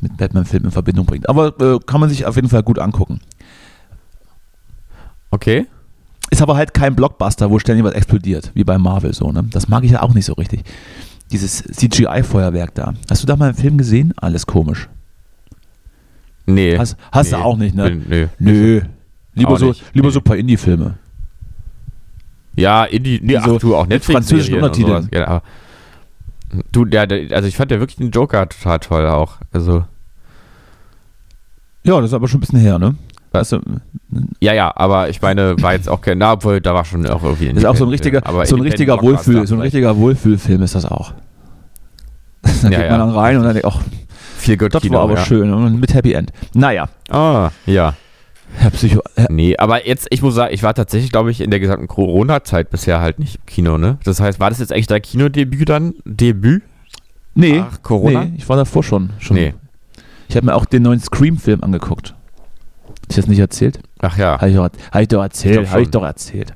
mit 0.00 0.16
Batman-Filmen 0.16 0.66
in 0.66 0.70
Verbindung 0.70 1.06
bringt. 1.06 1.28
Aber 1.28 1.48
äh, 1.60 1.80
kann 1.84 2.00
man 2.00 2.08
sich 2.08 2.24
auf 2.24 2.36
jeden 2.36 2.48
Fall 2.48 2.62
gut 2.62 2.78
angucken. 2.78 3.20
Okay. 5.30 5.66
Ist 6.30 6.40
aber 6.40 6.56
halt 6.56 6.72
kein 6.72 6.94
Blockbuster, 6.96 7.50
wo 7.50 7.58
ständig 7.58 7.84
was 7.84 7.92
explodiert, 7.92 8.50
wie 8.54 8.64
bei 8.64 8.78
Marvel 8.78 9.12
so. 9.12 9.30
Ne? 9.32 9.44
Das 9.50 9.68
mag 9.68 9.84
ich 9.84 9.90
ja 9.92 10.02
auch 10.02 10.14
nicht 10.14 10.24
so 10.24 10.32
richtig. 10.34 10.62
Dieses 11.30 11.62
CGI-Feuerwerk 11.62 12.74
da. 12.74 12.94
Hast 13.10 13.22
du 13.22 13.26
da 13.26 13.36
mal 13.36 13.46
einen 13.50 13.54
Film 13.56 13.76
gesehen? 13.78 14.12
Alles 14.16 14.46
komisch. 14.46 14.88
Nee. 16.46 16.76
Hast, 16.78 16.96
hast 17.10 17.30
nee. 17.32 17.36
du 17.38 17.42
auch 17.44 17.56
nicht, 17.56 17.74
ne? 17.74 17.90
Bin- 17.90 18.04
nö. 18.08 18.26
Nö. 18.38 18.80
Lieber 19.34 19.52
Auch 19.52 19.58
so, 19.58 19.68
nicht. 19.68 19.82
lieber 19.94 20.08
Nee. 20.08 20.12
so 20.14 20.20
ein 20.20 20.24
paar 20.24 20.36
Indie-Filme. 20.36 20.94
Ja, 22.56 22.84
Indie, 22.84 23.18
nee, 23.22 23.38
so 23.42 23.56
ach 23.56 23.60
du, 23.60 23.76
auch 23.76 23.82
mit 23.84 23.90
Netflix 23.90 24.12
französischen 24.14 24.56
Untertiteln. 24.56 25.08
Ja, 25.12 25.26
aber 25.26 25.42
du, 26.70 26.84
der, 26.84 27.08
also 27.34 27.48
ich 27.48 27.56
fand 27.56 27.70
ja 27.70 27.78
wirklich 27.80 27.96
den 27.96 28.10
Joker 28.10 28.46
total 28.48 28.78
toll 28.80 29.06
auch. 29.06 29.36
Also, 29.52 29.84
Ja, 31.84 31.96
das 32.00 32.10
ist 32.10 32.14
aber 32.14 32.28
schon 32.28 32.38
ein 32.38 32.40
bisschen 32.42 32.60
her, 32.60 32.78
ne? 32.78 32.94
Weißt 33.32 33.52
du, 33.52 33.60
ja, 34.40 34.52
ja, 34.52 34.72
aber 34.74 35.08
ich 35.08 35.22
meine, 35.22 35.60
war 35.62 35.72
jetzt 35.72 35.88
auch 35.88 36.00
kein, 36.02 36.18
na, 36.18 36.32
obwohl, 36.32 36.60
da 36.60 36.74
war 36.74 36.84
schon 36.84 37.06
auch 37.06 37.22
irgendwie 37.22 37.48
das 37.48 37.58
ist 37.58 37.64
auch 37.64 37.76
so 37.76 37.84
ein 37.84 37.90
richtiger, 37.90 38.22
so 38.44 38.56
ein 38.56 38.62
richtiger 38.62 39.00
Wohlfühl, 39.00 39.46
so 39.46 39.54
ein 39.54 39.60
richtiger 39.62 39.96
Wohlfühlfilm 39.96 40.62
ist 40.62 40.74
das 40.74 40.84
auch. 40.84 41.14
da 42.42 42.68
Ja, 42.68 42.80
geht 42.82 42.90
man 42.90 43.00
dann 43.00 43.10
rein 43.10 43.36
und 43.38 43.44
dann 43.44 43.54
denkt, 43.54 43.66
ach, 43.66 43.80
Viel 44.36 44.56
gut 44.58 44.74
das 44.74 44.82
Kino, 44.82 44.94
war 44.96 45.02
aber 45.04 45.14
ja. 45.14 45.24
schön 45.24 45.52
und 45.52 45.80
mit 45.80 45.94
Happy 45.94 46.12
End. 46.12 46.30
Naja, 46.52 46.88
Ah, 47.08 47.50
ja. 47.66 47.94
Herr 48.54 48.70
Psycho, 48.70 49.00
Herr, 49.16 49.32
Nee, 49.32 49.56
aber 49.56 49.86
jetzt, 49.86 50.08
ich 50.10 50.20
muss 50.20 50.34
sagen, 50.34 50.52
ich 50.52 50.62
war 50.62 50.74
tatsächlich, 50.74 51.10
glaube 51.10 51.30
ich, 51.30 51.40
in 51.40 51.50
der 51.50 51.58
gesamten 51.60 51.88
Corona-Zeit 51.88 52.68
bisher 52.68 53.00
halt 53.00 53.18
nicht 53.18 53.36
im 53.36 53.46
Kino, 53.46 53.78
ne? 53.78 53.96
Das 54.04 54.20
heißt, 54.20 54.40
war 54.40 54.50
das 54.50 54.58
jetzt 54.58 54.72
eigentlich 54.72 54.88
dein 54.88 55.00
Kinodebüt 55.00 55.68
dann? 55.70 55.94
Debüt? 56.04 56.62
nee, 57.34 57.64
Ach, 57.66 57.80
Corona? 57.82 58.24
nee, 58.26 58.34
ich 58.36 58.46
war 58.50 58.56
davor 58.58 58.82
schon. 58.82 59.08
schon. 59.18 59.36
Nee. 59.38 59.54
Ich 60.28 60.36
habe 60.36 60.44
mir 60.46 60.54
auch 60.54 60.66
den 60.66 60.82
neuen 60.82 61.00
Scream-Film 61.00 61.62
angeguckt. 61.62 62.14
Ich 63.08 63.16
das 63.16 63.26
nicht 63.26 63.38
erzählt? 63.38 63.80
Ach 64.00 64.16
ja. 64.18 64.40
Habe 64.40 64.50
ich, 64.50 64.56
doch- 64.56 64.70
hab 64.92 65.00
ich 65.02 65.08
doch 65.08 65.22
erzählt, 65.22 65.70
habe 65.70 65.82
ich 65.82 65.90
doch 65.90 66.02
erzählt. 66.04 66.54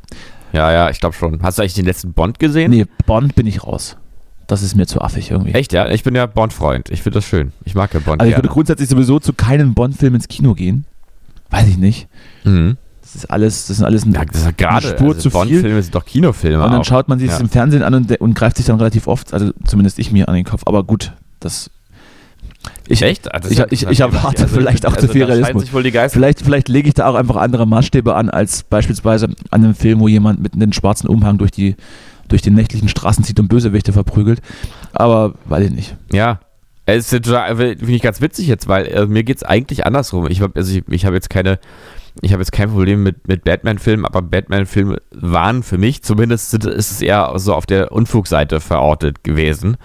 Ja, 0.53 0.73
ja, 0.73 0.91
ich 0.91 1.01
glaube 1.01 1.15
schon. 1.15 1.43
Hast 1.43 1.59
du 1.59 1.63
eigentlich 1.63 1.75
den 1.75 1.85
letzten 1.85 2.13
Bond 2.13 2.39
gesehen? 2.39 2.71
Nee, 2.71 2.87
Bond 3.07 3.35
bin 3.35 3.47
ich 3.47 3.65
raus. 3.65 3.97
Das 4.47 4.63
ist 4.63 4.77
mir 4.77 4.87
zu 4.87 5.01
affig 5.01 5.31
irgendwie. 5.33 5.53
Echt, 5.53 5.73
ja? 5.73 5.89
Ich 5.91 6.05
bin 6.05 6.15
ja 6.15 6.25
Bond-Freund. 6.27 6.89
Ich 6.91 7.03
finde 7.03 7.19
das 7.19 7.25
schön. 7.25 7.53
Ich 7.65 7.75
mag 7.75 7.93
ja 7.93 8.01
Bond 8.01 8.21
Also 8.21 8.31
ich 8.31 8.37
würde 8.39 8.49
grundsätzlich 8.49 8.89
sowieso 8.89 9.19
zu 9.19 9.33
keinem 9.33 9.75
Bond-Film 9.75 10.15
ins 10.15 10.29
Kino 10.29 10.55
gehen. 10.55 10.85
Weiß 11.51 11.67
ich 11.67 11.77
nicht. 11.79 12.09
Mhm. 12.45 12.77
Das 13.03 13.17
ist 13.17 13.31
alles, 13.31 13.67
das 13.67 13.77
sind 13.79 13.87
alles 13.87 14.05
Ja, 14.05 14.25
das 14.25 14.43
ist 14.43 14.57
gerade. 14.57 14.87
eine 14.89 14.97
Spur 14.97 15.09
also 15.09 15.21
zu 15.21 15.31
viel. 15.31 15.39
Bond-Filme 15.41 15.83
sind 15.83 15.95
doch 15.95 16.05
Kinofilme. 16.05 16.65
Und 16.65 16.71
dann 16.71 16.81
auch. 16.81 16.85
schaut 16.85 17.09
man 17.09 17.19
sich 17.19 17.29
Ja. 17.31 17.39
im 17.39 17.49
Fernsehen 17.49 17.83
an 17.83 17.95
und, 17.95 18.21
und 18.21 18.35
greift 18.35 18.57
sich 18.57 18.67
dann 18.67 18.77
relativ 18.79 19.09
oft, 19.09 19.35
also 19.35 19.51
zumindest 19.65 19.99
ich 19.99 20.13
mir 20.13 20.29
an 20.29 20.35
den 20.35 20.45
Kopf. 20.45 20.63
Aber 20.67 20.85
gut, 20.85 21.13
das. 21.41 21.71
Ich, 22.89 23.03
Echt? 23.03 23.27
Ist 23.27 23.51
ich- 23.51 23.73
ich- 23.83 23.87
ich 23.89 24.01
erwarte 24.01 24.43
Also, 24.45 24.55
vielleicht 24.57 24.87
auch 24.87 24.93
zu 24.93 25.03
also, 25.03 25.13
viel 25.13 25.23
da 25.27 25.29
scheiden 25.35 25.45
Realismus. 25.59 26.13
Vielleicht, 26.13 26.41
vielleicht 26.43 26.69
lege 26.69 26.89
ich 26.89 26.95
da 26.95 27.07
auch 27.09 27.15
einfach 27.15 27.37
andere 27.37 27.67
Maßstäbe 27.67 28.15
an, 28.15 28.31
als 28.31 28.63
beispielsweise 28.63 29.27
an 29.27 29.65
einem 29.65 29.75
Film, 29.75 30.01
wo 30.01 30.09
jemand 30.09 30.41
mit 30.41 30.55
einem 30.55 30.73
schwarzen 30.73 31.09
Umhang 31.09 31.39
durch, 31.39 31.51
die, 31.51 31.75
durch 32.29 32.43
den 32.43 32.55
nächtlichen 32.55 32.89
Straßen 32.89 33.25
zieht 33.25 33.41
und 33.41 33.49
Bösewichte 33.49 33.93
verprügelt. 33.93 34.41
Aber 34.93 35.35
weiß 35.47 35.65
ich 35.67 35.73
nicht. 35.73 35.97
Ja. 36.13 36.41
Es 36.89 37.09
finde 37.09 37.75
ich 37.89 38.03
ganz 38.03 38.21
witzig 38.21 38.47
jetzt, 38.47 38.69
weil 38.69 38.87
äh, 38.87 39.07
mir 39.07 39.25
geht 39.25 39.39
es 39.39 39.43
eigentlich 39.43 39.85
andersrum. 39.85 40.29
Ich 40.31 40.41
habe 40.41 40.53
also 40.55 40.73
ich, 40.73 40.85
ich 40.89 41.05
hab 41.05 41.15
jetzt 41.15 41.29
keine, 41.31 41.59
ich 42.23 42.33
habe 42.33 42.41
jetzt 42.43 42.53
kein 42.53 42.71
Problem 42.71 43.03
mit, 43.03 43.27
mit 43.27 43.43
Batman-Filmen, 43.43 44.05
aber 44.05 44.23
Batman-Filme 44.23 44.99
waren 45.11 45.65
für 45.65 45.79
mich, 45.79 46.05
zumindest 46.05 46.55
ist 46.55 46.93
es 46.93 47.03
eher 47.03 47.33
so 47.37 47.55
auf 47.55 47.67
der 47.67 47.91
Unfugseite 47.91 48.61
verortet 48.61 49.25
gewesen. 49.25 49.77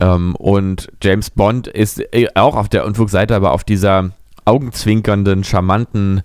Ähm, 0.00 0.34
und 0.36 0.88
James 1.02 1.30
Bond 1.30 1.66
ist 1.68 2.00
äh, 2.14 2.28
auch 2.34 2.56
auf 2.56 2.68
der 2.68 2.84
Unfugseite, 2.86 3.34
aber 3.34 3.52
auf 3.52 3.64
dieser 3.64 4.10
augenzwinkernden, 4.44 5.44
charmanten 5.44 6.22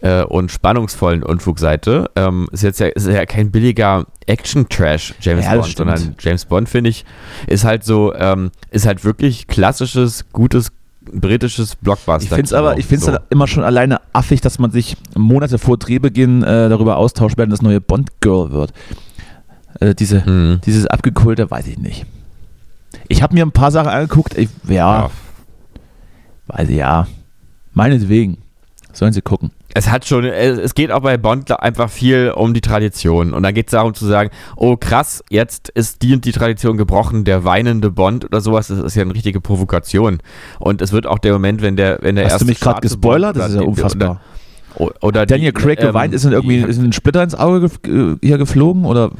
äh, 0.00 0.22
und 0.24 0.50
spannungsvollen 0.50 1.22
Unfugseite. 1.22 2.10
Ähm, 2.16 2.48
ist 2.52 2.62
jetzt 2.62 2.80
ja, 2.80 2.88
ist 2.88 3.06
ja 3.06 3.24
kein 3.26 3.50
billiger 3.50 4.06
Action-Trash, 4.26 5.14
James 5.20 5.44
Ja, 5.44 5.52
Bond, 5.54 5.66
stimmt. 5.66 5.96
sondern 5.96 6.16
James 6.18 6.44
Bond, 6.44 6.68
finde 6.68 6.90
ich, 6.90 7.04
ist 7.46 7.64
halt 7.64 7.84
so, 7.84 8.14
ähm, 8.14 8.50
ist 8.70 8.86
halt 8.86 9.04
wirklich 9.04 9.46
klassisches, 9.46 10.24
gutes 10.32 10.68
britisches 11.04 11.74
Blockbuster. 11.76 12.22
Ich 12.22 12.28
finde 12.28 12.42
es 12.44 12.52
aber, 12.52 12.78
ich 12.78 12.86
finde 12.86 13.10
es 13.12 13.18
immer 13.30 13.48
schon 13.48 13.64
alleine 13.64 14.00
affig, 14.12 14.40
dass 14.40 14.58
man 14.60 14.70
sich 14.70 14.96
Monate 15.16 15.58
vor 15.58 15.76
Drehbeginn 15.76 16.42
äh, 16.44 16.68
darüber 16.68 16.96
austauscht, 16.96 17.36
wer 17.38 17.46
das 17.46 17.60
neue 17.62 17.80
Bond-Girl 17.80 18.52
wird. 18.52 18.72
Äh, 19.80 19.94
diese, 19.94 20.20
Mhm. 20.28 20.60
Dieses 20.64 20.86
abgekulte, 20.86 21.50
weiß 21.50 21.66
ich 21.66 21.78
nicht. 21.78 22.06
Ich 23.08 23.22
habe 23.22 23.34
mir 23.34 23.44
ein 23.44 23.52
paar 23.52 23.70
Sachen 23.70 23.88
angeguckt. 23.88 24.36
Ich, 24.36 24.48
ja, 24.68 24.74
Ja. 25.04 25.10
weiß 26.48 26.68
ich, 26.68 26.76
ja. 26.76 27.06
Meinetwegen. 27.72 28.38
Sollen 28.94 29.14
sie 29.14 29.22
gucken. 29.22 29.52
es 29.74 29.88
hat 29.90 30.04
schon, 30.06 30.22
es 30.26 30.74
geht 30.74 30.90
auch 30.90 31.00
bei 31.00 31.16
Bond 31.16 31.58
einfach 31.58 31.88
viel 31.88 32.30
um 32.36 32.52
die 32.52 32.60
Tradition. 32.60 33.32
Und 33.32 33.42
dann 33.42 33.54
geht 33.54 33.68
es 33.68 33.70
darum 33.70 33.94
zu 33.94 34.04
sagen, 34.04 34.28
oh 34.56 34.76
krass, 34.76 35.24
jetzt 35.30 35.70
ist 35.70 36.02
die 36.02 36.12
und 36.12 36.26
die 36.26 36.32
Tradition 36.32 36.76
gebrochen, 36.76 37.24
der 37.24 37.44
weinende 37.44 37.90
Bond 37.90 38.26
oder 38.26 38.42
sowas, 38.42 38.66
das 38.66 38.80
ist 38.80 38.94
ja 38.96 39.00
eine 39.02 39.14
richtige 39.14 39.40
Provokation. 39.40 40.18
Und 40.58 40.82
es 40.82 40.92
wird 40.92 41.06
auch 41.06 41.18
der 41.18 41.32
Moment, 41.32 41.62
wenn 41.62 41.76
der, 41.76 42.00
wenn 42.02 42.16
der 42.16 42.26
Hast 42.26 42.32
erste 42.32 42.44
du 42.44 42.50
mich 42.50 42.60
gerade 42.60 42.82
gespoilert? 42.82 43.34
Das 43.34 43.48
ist 43.52 43.54
ja 43.56 43.62
unfassbar. 43.62 44.20
Oder, 44.74 44.94
oder 45.00 45.24
Daniel 45.26 45.52
die, 45.52 45.60
Craig 45.62 45.80
ähm, 45.80 45.86
geweint, 45.86 46.12
ist 46.12 46.26
dann 46.26 46.32
irgendwie 46.32 46.58
ist 46.58 46.78
ein 46.78 46.92
Splitter 46.92 47.22
ins 47.22 47.34
Auge 47.34 47.66
gef- 47.68 48.14
äh, 48.14 48.18
hier 48.22 48.36
geflogen 48.36 48.84
oder 48.84 49.10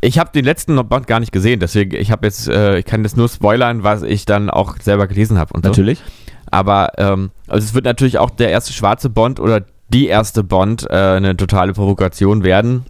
Ich 0.00 0.18
habe 0.18 0.30
den 0.32 0.44
letzten 0.44 0.76
Bond 0.88 1.06
gar 1.06 1.20
nicht 1.20 1.32
gesehen, 1.32 1.60
deswegen 1.60 1.94
ich 1.94 2.10
habe 2.10 2.26
jetzt, 2.26 2.48
äh, 2.48 2.78
ich 2.78 2.86
kann 2.86 3.02
jetzt 3.02 3.16
nur 3.16 3.28
spoilern, 3.28 3.82
was 3.82 4.02
ich 4.02 4.24
dann 4.24 4.48
auch 4.48 4.76
selber 4.80 5.06
gelesen 5.06 5.38
habe 5.38 5.52
und 5.52 5.64
so. 5.64 5.68
natürlich? 5.68 6.02
Aber 6.50 6.92
ähm, 6.96 7.30
also 7.48 7.64
es 7.64 7.74
wird 7.74 7.84
natürlich 7.84 8.18
auch 8.18 8.30
der 8.30 8.50
erste 8.50 8.72
schwarze 8.72 9.10
Bond 9.10 9.40
oder 9.40 9.62
die 9.88 10.06
erste 10.06 10.42
Bond 10.42 10.88
äh, 10.88 10.94
eine 10.94 11.36
totale 11.36 11.72
Provokation 11.72 12.44
werden. 12.44 12.86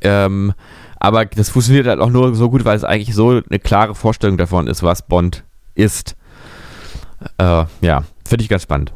Ähm, 0.00 0.52
aber 0.98 1.24
das 1.24 1.48
funktioniert 1.48 1.86
halt 1.86 2.00
auch 2.00 2.10
nur 2.10 2.34
so 2.34 2.50
gut, 2.50 2.64
weil 2.64 2.76
es 2.76 2.84
eigentlich 2.84 3.14
so 3.14 3.30
eine 3.30 3.58
klare 3.58 3.94
Vorstellung 3.94 4.36
davon 4.36 4.66
ist, 4.66 4.82
was 4.82 5.02
Bond 5.02 5.44
ist. 5.74 6.14
Äh, 7.38 7.64
ja, 7.80 8.04
finde 8.24 8.42
ich 8.42 8.48
ganz 8.48 8.62
spannend. 8.62 8.92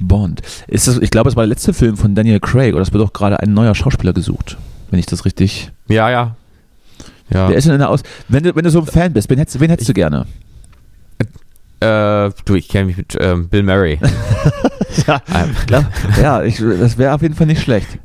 Bond. 0.00 0.42
Ist 0.66 0.88
das, 0.88 0.98
ich 0.98 1.10
glaube, 1.10 1.30
es 1.30 1.36
war 1.36 1.44
der 1.44 1.48
letzte 1.48 1.72
Film 1.72 1.96
von 1.96 2.14
Daniel 2.14 2.40
Craig 2.40 2.74
oder 2.74 2.82
es 2.82 2.92
wird 2.92 3.02
auch 3.04 3.12
gerade 3.12 3.40
ein 3.40 3.54
neuer 3.54 3.74
Schauspieler 3.74 4.12
gesucht, 4.12 4.58
wenn 4.90 4.98
ich 4.98 5.06
das 5.06 5.24
richtig. 5.24 5.72
Ja, 5.92 6.10
ja. 6.10 6.36
Ja. 7.30 7.48
Wer 7.48 7.56
ist 7.56 7.64
denn 7.66 7.74
in 7.74 7.78
der 7.80 7.88
Aus? 7.90 8.02
Wenn 8.28 8.42
du, 8.42 8.54
wenn 8.54 8.64
du 8.64 8.70
so 8.70 8.80
ein 8.80 8.86
Fan 8.86 9.12
bist, 9.12 9.30
wen 9.30 9.38
hättest, 9.38 9.58
wen 9.60 9.70
hättest 9.70 9.88
du 9.88 9.94
gerne? 9.94 10.26
Äh, 11.80 12.30
du, 12.44 12.54
ich 12.54 12.68
kenne 12.68 12.86
mich 12.86 12.96
mit 12.96 13.16
ähm, 13.20 13.48
Bill 13.48 13.62
Murray. 13.62 13.98
Ja, 15.06 15.22
Ähm, 15.34 15.56
klar. 15.66 15.84
ja 16.20 16.42
ich, 16.42 16.58
das 16.58 16.98
wäre 16.98 17.14
auf 17.14 17.22
jeden 17.22 17.34
Fall 17.34 17.46
nicht 17.46 17.62
schlecht. 17.62 17.98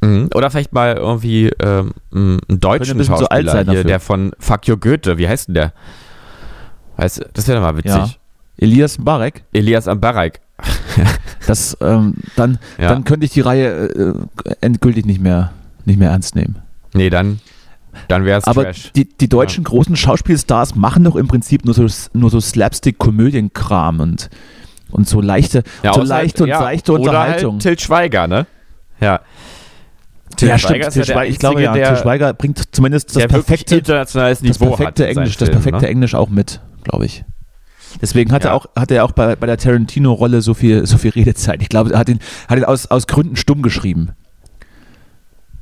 Mhm. 0.00 0.28
Oder 0.34 0.50
vielleicht 0.50 0.72
mal 0.72 0.96
irgendwie 0.96 1.48
ähm, 1.62 1.92
einen 2.12 2.40
deutschen 2.48 2.98
ein 2.98 3.04
Schauspieler 3.06 3.52
sein 3.52 3.70
hier, 3.70 3.84
der 3.84 4.00
von 4.00 4.32
Fuck 4.40 4.68
Your 4.68 4.78
Goethe, 4.80 5.16
wie 5.16 5.28
heißt 5.28 5.46
denn 5.46 5.54
der? 5.54 5.72
Weißt, 6.96 7.18
du, 7.20 7.26
das 7.32 7.46
wäre 7.46 7.60
doch 7.60 7.66
mal 7.66 7.76
witzig. 7.76 7.92
Ja. 7.94 8.08
Elias 8.58 8.98
Mbarek. 8.98 9.44
Elias 9.52 9.86
Ambarak. 9.86 10.40
Das, 11.46 11.76
ähm, 11.80 12.14
dann, 12.34 12.58
Ja. 12.76 12.88
dann 12.88 13.04
könnte 13.04 13.24
ich 13.26 13.32
die 13.32 13.40
Reihe 13.40 13.68
äh, 13.68 14.14
endgültig 14.60 15.06
nicht 15.06 15.20
mehr, 15.20 15.52
nicht 15.86 15.98
mehr 15.98 16.10
ernst 16.10 16.34
nehmen. 16.36 16.56
Nee, 16.94 17.10
dann, 17.10 17.40
dann 18.08 18.24
wäre 18.24 18.38
es 18.38 18.44
Aber 18.44 18.64
Trash. 18.64 18.92
die, 18.94 19.08
die 19.08 19.28
deutschen 19.28 19.64
großen 19.64 19.96
Schauspielstars 19.96 20.74
machen 20.74 21.04
doch 21.04 21.16
im 21.16 21.28
Prinzip 21.28 21.64
nur 21.64 21.74
so, 21.74 21.86
nur 22.12 22.30
so 22.30 22.40
Slapstick-Komödienkram 22.40 24.00
und, 24.00 24.30
und 24.90 25.08
so 25.08 25.20
leichte, 25.20 25.62
so 25.82 25.88
außer- 25.90 26.04
leichte 26.06 26.42
und 26.44 26.48
ja, 26.48 26.58
seichte 26.58 26.92
oder 26.92 27.00
Unterhaltung. 27.02 27.54
Halt 27.54 27.62
Til 27.62 27.78
Schweiger, 27.78 28.26
ne? 28.26 28.46
Ja. 29.00 29.20
Til 30.36 30.48
ja, 30.48 30.58
Schweiger 30.58 30.90
stimmt. 30.90 30.92
Til 30.92 31.00
ja 31.00 31.14
Schweiger, 31.14 31.30
ich 31.30 31.38
glaube, 31.38 31.62
ja, 31.62 31.72
der, 31.72 31.88
Til 31.94 31.96
Schweiger 32.02 32.32
bringt 32.32 32.74
zumindest 32.74 33.14
das 33.16 33.26
perfekte, 33.26 33.76
internationales 33.76 34.40
das 34.40 34.48
Niveau 34.60 34.70
perfekte 34.76 35.04
hat. 35.04 35.10
in 35.10 35.16
Englisch, 35.18 35.38
seinen 35.38 35.48
das 35.48 35.56
perfekte 35.56 35.82
ne? 35.82 35.88
Englisch 35.88 36.14
auch 36.14 36.28
mit, 36.28 36.60
glaube 36.82 37.06
ich. 37.06 37.24
Deswegen 38.02 38.32
hat 38.32 38.44
er 38.44 38.50
Ja. 38.50 38.56
auch, 38.56 38.66
hat 38.74 38.90
er 38.90 39.04
auch 39.04 39.12
bei, 39.12 39.36
bei 39.36 39.46
der 39.46 39.56
Tarantino-Rolle 39.56 40.42
so 40.42 40.54
viel, 40.54 40.84
so 40.86 40.98
viel 40.98 41.12
Redezeit. 41.12 41.62
Ich 41.62 41.68
glaube, 41.68 41.92
er 41.92 41.98
hat 42.00 42.08
ihn, 42.08 42.18
hat 42.48 42.58
ihn 42.58 42.64
aus, 42.64 42.86
aus 42.86 43.06
Gründen 43.06 43.36
stumm 43.36 43.62
geschrieben. 43.62 44.10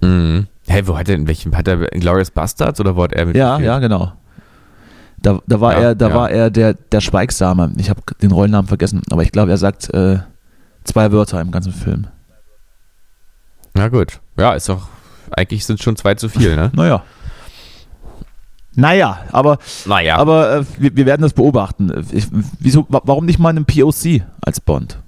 Mhm. 0.02 0.46
Hey, 0.66 0.86
wo 0.86 0.96
hat 0.98 1.08
er 1.08 1.14
in 1.16 1.26
welchem? 1.26 1.56
Hat 1.56 1.66
er 1.68 1.90
in 1.92 2.00
Glorious 2.00 2.30
Bastards 2.30 2.78
oder 2.80 2.94
wo 2.96 3.02
hat 3.04 3.12
er 3.12 3.26
mit 3.26 3.36
Ja, 3.36 3.58
ja, 3.58 3.78
genau. 3.78 4.12
Da, 5.20 5.38
da 5.46 5.60
war 5.60 5.72
Ja, 5.74 5.80
er, 5.80 5.94
da 5.94 6.08
ja. 6.08 6.14
war 6.14 6.30
er 6.30 6.50
der, 6.50 6.74
der 6.74 7.00
Schweigsame. 7.00 7.72
Ich 7.76 7.88
habe 7.90 8.00
den 8.20 8.32
Rollennamen 8.32 8.66
vergessen, 8.68 9.02
aber 9.10 9.22
ich 9.22 9.30
glaube, 9.32 9.50
er 9.52 9.56
sagt 9.58 9.92
äh, 9.94 10.18
zwei 10.84 11.12
Wörter 11.12 11.40
im 11.40 11.50
ganzen 11.50 11.72
Film. 11.72 12.06
Na 13.74 13.88
gut. 13.88 14.20
Ja, 14.36 14.52
ist 14.54 14.68
doch. 14.68 14.88
Eigentlich 15.30 15.64
sind 15.64 15.82
schon 15.82 15.96
zwei 15.96 16.14
zu 16.14 16.28
viel, 16.28 16.56
ne? 16.56 16.70
Naja. 16.74 17.02
Naja, 18.74 19.20
aber, 19.32 19.58
Naja. 19.84 20.16
aber 20.16 20.56
äh, 20.60 20.64
wir, 20.78 20.96
wir 20.96 21.06
werden 21.06 21.20
das 21.22 21.34
beobachten. 21.34 21.92
Ich, 22.10 22.26
wieso, 22.58 22.86
wa- 22.88 23.02
warum 23.04 23.26
nicht 23.26 23.38
mal 23.38 23.50
einen 23.50 23.66
POC 23.66 24.22
als 24.40 24.60
Bond? 24.60 24.98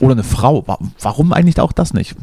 Oder 0.00 0.12
eine 0.12 0.22
Frau? 0.22 0.66
Wa- 0.68 0.78
Warum 1.00 1.32
eigentlich 1.32 1.58
auch 1.60 1.72
das 1.72 1.94
nicht? 1.94 2.14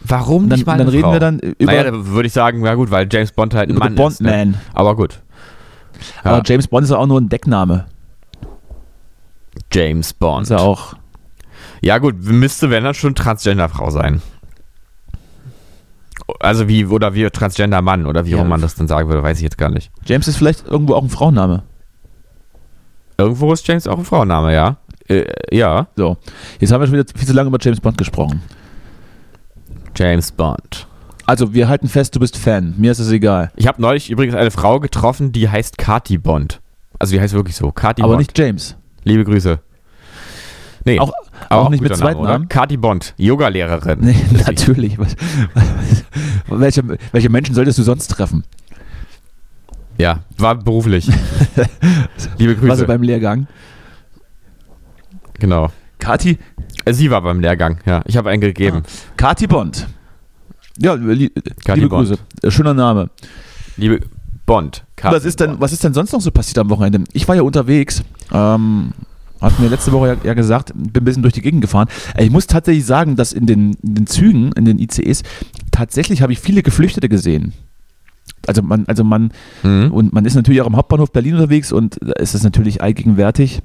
Warum 0.00 0.48
dann, 0.48 0.58
nicht 0.58 0.66
mal 0.66 0.78
dann 0.78 0.86
eine 0.86 0.92
reden 0.92 1.02
Frau? 1.04 1.12
wir 1.12 1.20
dann 1.20 1.38
über, 1.38 1.72
naja, 1.72 1.84
da 1.90 2.06
würde 2.06 2.26
ich 2.26 2.32
sagen, 2.32 2.64
ja 2.64 2.74
gut, 2.74 2.90
weil 2.90 3.08
James 3.10 3.32
Bond 3.32 3.54
halt 3.54 3.68
ein 3.68 3.76
über 3.76 3.84
Mann 3.86 3.96
den 3.96 4.06
ist. 4.08 4.20
Ne? 4.20 4.28
Bondman. 4.30 4.60
Aber 4.74 4.96
gut. 4.96 5.20
Ja, 6.24 6.32
Aber 6.32 6.42
James 6.46 6.66
Bond 6.68 6.84
ist 6.84 6.90
ja 6.90 6.96
auch 6.96 7.06
nur 7.06 7.20
ein 7.20 7.28
Deckname. 7.28 7.86
James 9.72 10.12
Bond. 10.14 10.44
Ist 10.44 10.50
ja 10.50 10.58
auch. 10.58 10.94
Ja 11.82 11.98
gut, 11.98 12.22
müsste, 12.22 12.70
wenn 12.70 12.84
dann 12.84 12.94
schon 12.94 13.14
Transgender-Frau 13.14 13.90
sein. 13.90 14.20
Also 16.38 16.68
wie, 16.68 16.86
oder 16.86 17.14
wie 17.14 17.28
Transgender-Mann, 17.28 18.06
oder 18.06 18.24
wie 18.26 18.30
Ja. 18.30 18.42
auch 18.42 18.46
man 18.46 18.60
das 18.60 18.74
dann 18.74 18.86
sagen 18.88 19.08
würde, 19.08 19.22
weiß 19.22 19.38
ich 19.38 19.42
jetzt 19.42 19.58
gar 19.58 19.70
nicht. 19.70 19.90
James 20.04 20.28
ist 20.28 20.36
vielleicht 20.36 20.66
irgendwo 20.66 20.94
auch 20.94 21.02
ein 21.02 21.08
Frauenname. 21.10 21.62
Irgendwo 23.18 23.52
ist 23.52 23.66
James 23.66 23.86
auch 23.86 23.98
ein 23.98 24.04
Frauenname, 24.04 24.54
ja. 24.54 24.76
Äh, 25.08 25.24
ja, 25.50 25.88
So. 25.96 26.16
Jetzt 26.60 26.72
haben 26.72 26.80
wir 26.80 26.86
schon 26.86 26.94
wieder 26.98 27.04
viel 27.14 27.26
zu 27.26 27.34
lange 27.34 27.48
über 27.48 27.58
James 27.60 27.80
Bond 27.80 27.98
gesprochen. 27.98 28.42
James 29.96 30.32
Bond. 30.32 30.86
Also, 31.26 31.54
wir 31.54 31.68
halten 31.68 31.88
fest, 31.88 32.14
du 32.16 32.20
bist 32.20 32.36
Fan. 32.36 32.74
Mir 32.76 32.90
ist 32.92 32.98
es 32.98 33.10
egal. 33.10 33.50
Ich 33.56 33.66
habe 33.66 33.80
neulich 33.80 34.10
übrigens 34.10 34.34
eine 34.34 34.50
Frau 34.50 34.80
getroffen, 34.80 35.30
die 35.32 35.48
heißt 35.48 35.78
Kati 35.78 36.18
Bond. 36.18 36.60
Also 36.98 37.14
die 37.14 37.20
heißt 37.20 37.34
wirklich 37.34 37.56
so, 37.56 37.70
Kati 37.72 38.02
Aber 38.02 38.12
Bond. 38.12 38.18
nicht 38.20 38.38
James. 38.38 38.76
Liebe 39.04 39.24
Grüße. 39.24 39.58
Nee, 40.84 40.98
Auch, 40.98 41.12
aber 41.48 41.62
auch 41.62 41.68
nicht 41.70 41.82
mit 41.82 41.94
zweiten? 41.96 42.22
Namen? 42.22 42.48
Kati 42.48 42.76
Bond, 42.76 43.14
Yoga-Lehrerin. 43.18 44.00
Nee, 44.00 44.16
natürlich. 44.46 44.98
Was, 44.98 45.14
was, 45.54 46.04
welche, 46.48 46.82
welche 47.12 47.28
Menschen 47.28 47.54
solltest 47.54 47.78
du 47.78 47.82
sonst 47.82 48.08
treffen? 48.08 48.44
Ja, 49.98 50.20
war 50.38 50.54
beruflich. 50.56 51.06
Liebe 52.38 52.54
Was 52.56 52.60
Grüße. 52.78 52.86
beim 52.86 53.02
Lehrgang? 53.02 53.46
genau. 55.38 55.70
Kati, 55.98 56.38
Sie 56.92 57.10
war 57.10 57.22
beim 57.22 57.40
Lehrgang, 57.40 57.78
ja. 57.86 58.02
Ich 58.06 58.16
habe 58.16 58.30
einen 58.30 58.40
gegeben. 58.40 58.82
Kati 59.16 59.46
Bond. 59.46 59.86
Ja, 60.78 60.94
li 60.94 61.30
Kati 61.64 61.80
liebe 61.80 61.90
Bond. 61.90 62.08
Grüße. 62.08 62.20
Äh, 62.42 62.50
Schöner 62.50 62.74
Name. 62.74 63.10
Liebe 63.76 64.00
Bond. 64.46 64.84
Kati 64.96 65.14
Was 65.14 65.24
ist, 65.24 65.40
denn, 65.40 65.50
Bond. 65.50 65.60
was 65.60 65.72
ist 65.72 65.84
denn 65.84 65.94
sonst 65.94 66.12
noch 66.12 66.20
so 66.20 66.30
passiert 66.30 66.58
am 66.58 66.70
Wochenende? 66.70 67.04
Ich 67.12 67.26
war 67.28 67.36
ja 67.36 67.42
unterwegs. 67.42 68.02
Ähm, 68.32 68.92
hat 69.40 69.58
mir 69.58 69.68
letzte 69.68 69.92
Woche 69.92 70.08
ja, 70.08 70.16
ja 70.22 70.34
gesagt, 70.34 70.72
bin 70.74 71.02
ein 71.02 71.04
bisschen 71.04 71.22
durch 71.22 71.34
die 71.34 71.40
Gegend 71.42 71.62
gefahren. 71.62 71.88
Äh, 72.14 72.24
Ich 72.24 72.30
muss 72.30 72.46
tatsächlich 72.46 72.84
sagen, 72.84 73.16
dass 73.16 73.32
in 73.32 73.46
den, 73.46 73.74
in 73.82 73.94
den 73.94 74.06
Zügen, 74.06 74.52
in 74.52 74.64
den 74.64 74.78
ICEs, 74.78 75.22
tatsächlich 75.70 76.20
habe 76.22 76.32
ich 76.32 76.40
viele 76.40 76.62
Geflüchtete 76.62 77.08
gesehen. 77.08 77.52
Also 78.46 78.62
man, 78.62 78.84
also 78.86 79.04
man, 79.04 79.32
Mhm. 79.62 79.90
und 79.92 80.12
man 80.12 80.24
ist 80.24 80.34
natürlich 80.34 80.60
auch 80.62 80.66
am 80.66 80.76
Hauptbahnhof 80.76 81.12
Berlin 81.12 81.34
unterwegs 81.34 81.72
und 81.72 81.98
da 82.02 82.12
ist 82.12 82.34
es 82.34 82.42
natürlich 82.42 82.82
allgegenwärtig, 82.82 83.60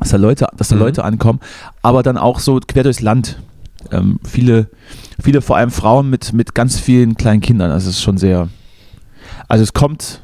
dass 0.00 0.10
da 0.10 0.16
Leute, 0.16 0.46
dass 0.56 0.68
da 0.68 0.74
Mhm. 0.74 0.80
Leute 0.82 1.04
ankommen, 1.04 1.38
aber 1.82 2.02
dann 2.02 2.16
auch 2.18 2.40
so 2.40 2.58
quer 2.66 2.82
durchs 2.82 3.00
Land. 3.00 3.40
Ähm, 3.92 4.18
viele, 4.24 4.68
viele 5.22 5.40
vor 5.40 5.56
allem 5.56 5.70
Frauen 5.70 6.10
mit, 6.10 6.32
mit 6.32 6.54
ganz 6.54 6.78
vielen 6.78 7.16
kleinen 7.16 7.40
Kindern. 7.40 7.70
Also 7.70 7.88
es 7.88 7.96
ist 7.96 8.02
schon 8.02 8.18
sehr. 8.18 8.48
Also 9.48 9.62
es 9.62 9.72
kommt, 9.72 10.22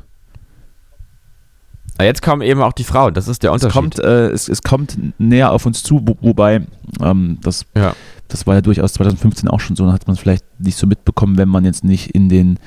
Ah, 1.98 2.04
Jetzt 2.04 2.20
kommen 2.20 2.42
eben 2.42 2.60
auch 2.60 2.74
die 2.74 2.84
Frauen, 2.84 3.14
das 3.14 3.26
ist 3.26 3.42
der 3.42 3.50
es 3.52 3.54
Unterschied. 3.64 3.74
kommt, 3.74 3.98
äh, 4.00 4.28
es, 4.28 4.50
es 4.50 4.62
kommt 4.62 4.98
näher 5.18 5.50
auf 5.52 5.64
uns 5.64 5.82
zu, 5.82 6.02
wo, 6.04 6.14
wobei 6.20 6.66
ähm, 7.00 7.38
das, 7.42 7.64
Ja. 7.74 7.94
das 8.28 8.46
war 8.46 8.54
ja 8.56 8.60
durchaus 8.60 8.92
2015 8.92 9.48
auch 9.48 9.60
schon 9.60 9.76
so, 9.76 9.84
dann 9.84 9.94
hat 9.94 10.06
man 10.06 10.12
es 10.14 10.20
vielleicht 10.20 10.44
nicht 10.60 10.76
so 10.76 10.86
mitbekommen, 10.86 11.38
wenn 11.38 11.48
man 11.48 11.64
jetzt 11.64 11.84
nicht 11.84 12.10
in 12.10 12.28
den, 12.28 12.58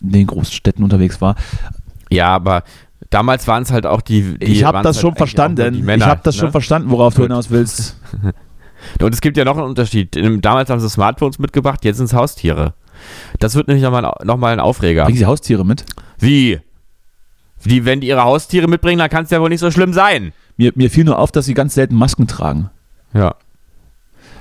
in 0.00 0.12
den 0.12 0.26
Großstädten 0.26 0.82
unterwegs 0.82 1.20
war. 1.20 1.34
ja, 2.10 2.28
aber 2.28 2.62
damals 3.10 3.46
waren 3.46 3.62
es 3.62 3.72
halt 3.72 3.86
auch 3.86 4.00
die. 4.00 4.38
die 4.38 4.46
ich 4.46 4.64
habe 4.64 4.82
das 4.82 4.96
halt 4.96 5.02
schon 5.02 5.16
verstanden. 5.16 5.84
Männer, 5.84 6.04
ich 6.04 6.10
habe 6.10 6.20
das 6.22 6.36
ne? 6.36 6.40
schon 6.40 6.50
verstanden, 6.50 6.90
worauf 6.90 7.14
du 7.14 7.22
Gut. 7.22 7.30
hinaus 7.30 7.50
willst. 7.50 7.96
Und 9.02 9.12
es 9.12 9.20
gibt 9.20 9.36
ja 9.36 9.44
noch 9.44 9.56
einen 9.56 9.66
Unterschied. 9.66 10.16
Damals 10.40 10.70
haben 10.70 10.80
sie 10.80 10.88
Smartphones 10.88 11.38
mitgebracht, 11.38 11.84
jetzt 11.84 11.96
sind 11.96 12.06
es 12.06 12.12
Haustiere. 12.12 12.74
Das 13.38 13.54
wird 13.54 13.68
nämlich 13.68 13.82
nochmal 13.82 14.12
noch 14.24 14.36
mal 14.36 14.52
ein 14.52 14.60
Aufreger. 14.60 15.04
Bringen 15.04 15.18
sie 15.18 15.26
Haustiere 15.26 15.64
mit? 15.64 15.84
Wie? 16.18 16.60
Die, 17.64 17.84
wenn 17.84 18.00
die 18.00 18.08
ihre 18.08 18.22
Haustiere 18.22 18.68
mitbringen, 18.68 18.98
dann 18.98 19.10
kann 19.10 19.24
es 19.24 19.30
ja 19.30 19.40
wohl 19.40 19.48
nicht 19.48 19.60
so 19.60 19.70
schlimm 19.70 19.92
sein. 19.92 20.32
Mir, 20.56 20.72
mir 20.74 20.90
fiel 20.90 21.04
nur 21.04 21.18
auf, 21.18 21.32
dass 21.32 21.46
sie 21.46 21.54
ganz 21.54 21.74
selten 21.74 21.96
Masken 21.96 22.26
tragen. 22.26 22.70
Ja. 23.12 23.34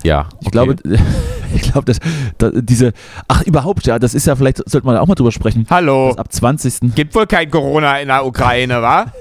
Ja. 0.03 0.29
Ich 0.39 0.47
okay. 0.47 0.51
glaube, 0.51 0.75
ich 1.55 1.61
glaube, 1.63 1.85
dass, 1.85 1.99
dass 2.37 2.51
diese, 2.55 2.93
ach 3.27 3.43
überhaupt, 3.43 3.85
ja, 3.85 3.99
das 3.99 4.13
ist 4.13 4.27
ja 4.27 4.35
vielleicht, 4.35 4.57
sollte 4.69 4.85
man 4.85 4.97
auch 4.97 5.07
mal 5.07 5.15
drüber 5.15 5.31
sprechen. 5.31 5.65
Hallo. 5.69 6.11
Ab 6.11 6.31
20. 6.31 6.95
Gibt 6.95 7.15
wohl 7.15 7.27
kein 7.27 7.49
Corona 7.49 7.99
in 7.99 8.07
der 8.07 8.25
Ukraine, 8.25 8.81
wa? 8.81 9.05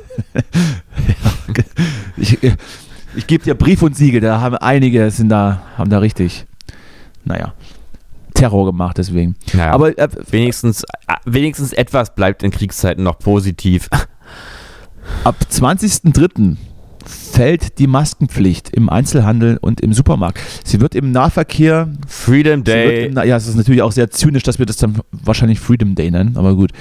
Ich, 2.16 2.38
ich 3.14 3.26
gebe 3.26 3.44
dir 3.44 3.55
Brief 3.55 3.82
und 3.82 3.96
Siegel, 3.96 4.20
da 4.20 4.40
haben 4.40 4.57
einige, 4.57 5.11
sind 5.11 5.28
da, 5.28 5.62
haben 5.76 5.90
da 5.90 5.98
richtig, 5.98 6.46
naja, 7.24 7.53
Terror 8.34 8.66
gemacht 8.66 8.98
deswegen. 8.98 9.36
Naja, 9.53 9.72
Aber 9.72 9.96
äh, 9.98 10.09
wenigstens, 10.30 10.82
äh, 10.82 11.14
wenigstens 11.24 11.72
etwas 11.72 12.14
bleibt 12.14 12.42
in 12.42 12.51
Kriegszeiten 12.51 13.05
noch 13.05 13.18
positiv. 13.18 13.88
ab 15.24 15.36
20.03. 15.51 16.57
fällt 17.09 17.78
die 17.78 17.86
Maskenpflicht 17.86 18.70
im 18.70 18.88
Einzelhandel 18.88 19.59
und 19.61 19.80
im 19.80 19.92
Supermarkt. 19.92 20.40
Sie 20.64 20.80
wird 20.80 20.94
im 20.94 21.12
Nahverkehr. 21.12 21.88
Freedom 22.07 22.64
Day. 22.64 23.07
Im, 23.07 23.14
ja, 23.14 23.36
es 23.36 23.46
ist 23.46 23.57
natürlich 23.57 23.82
auch 23.82 23.92
sehr 23.92 24.11
zynisch, 24.11 24.42
dass 24.42 24.59
wir 24.59 24.66
das 24.66 24.76
dann 24.76 24.98
wahrscheinlich 25.12 25.61
Freedom 25.61 25.94
Day 25.94 26.11
nennen, 26.11 26.36
aber 26.36 26.54
gut. 26.54 26.72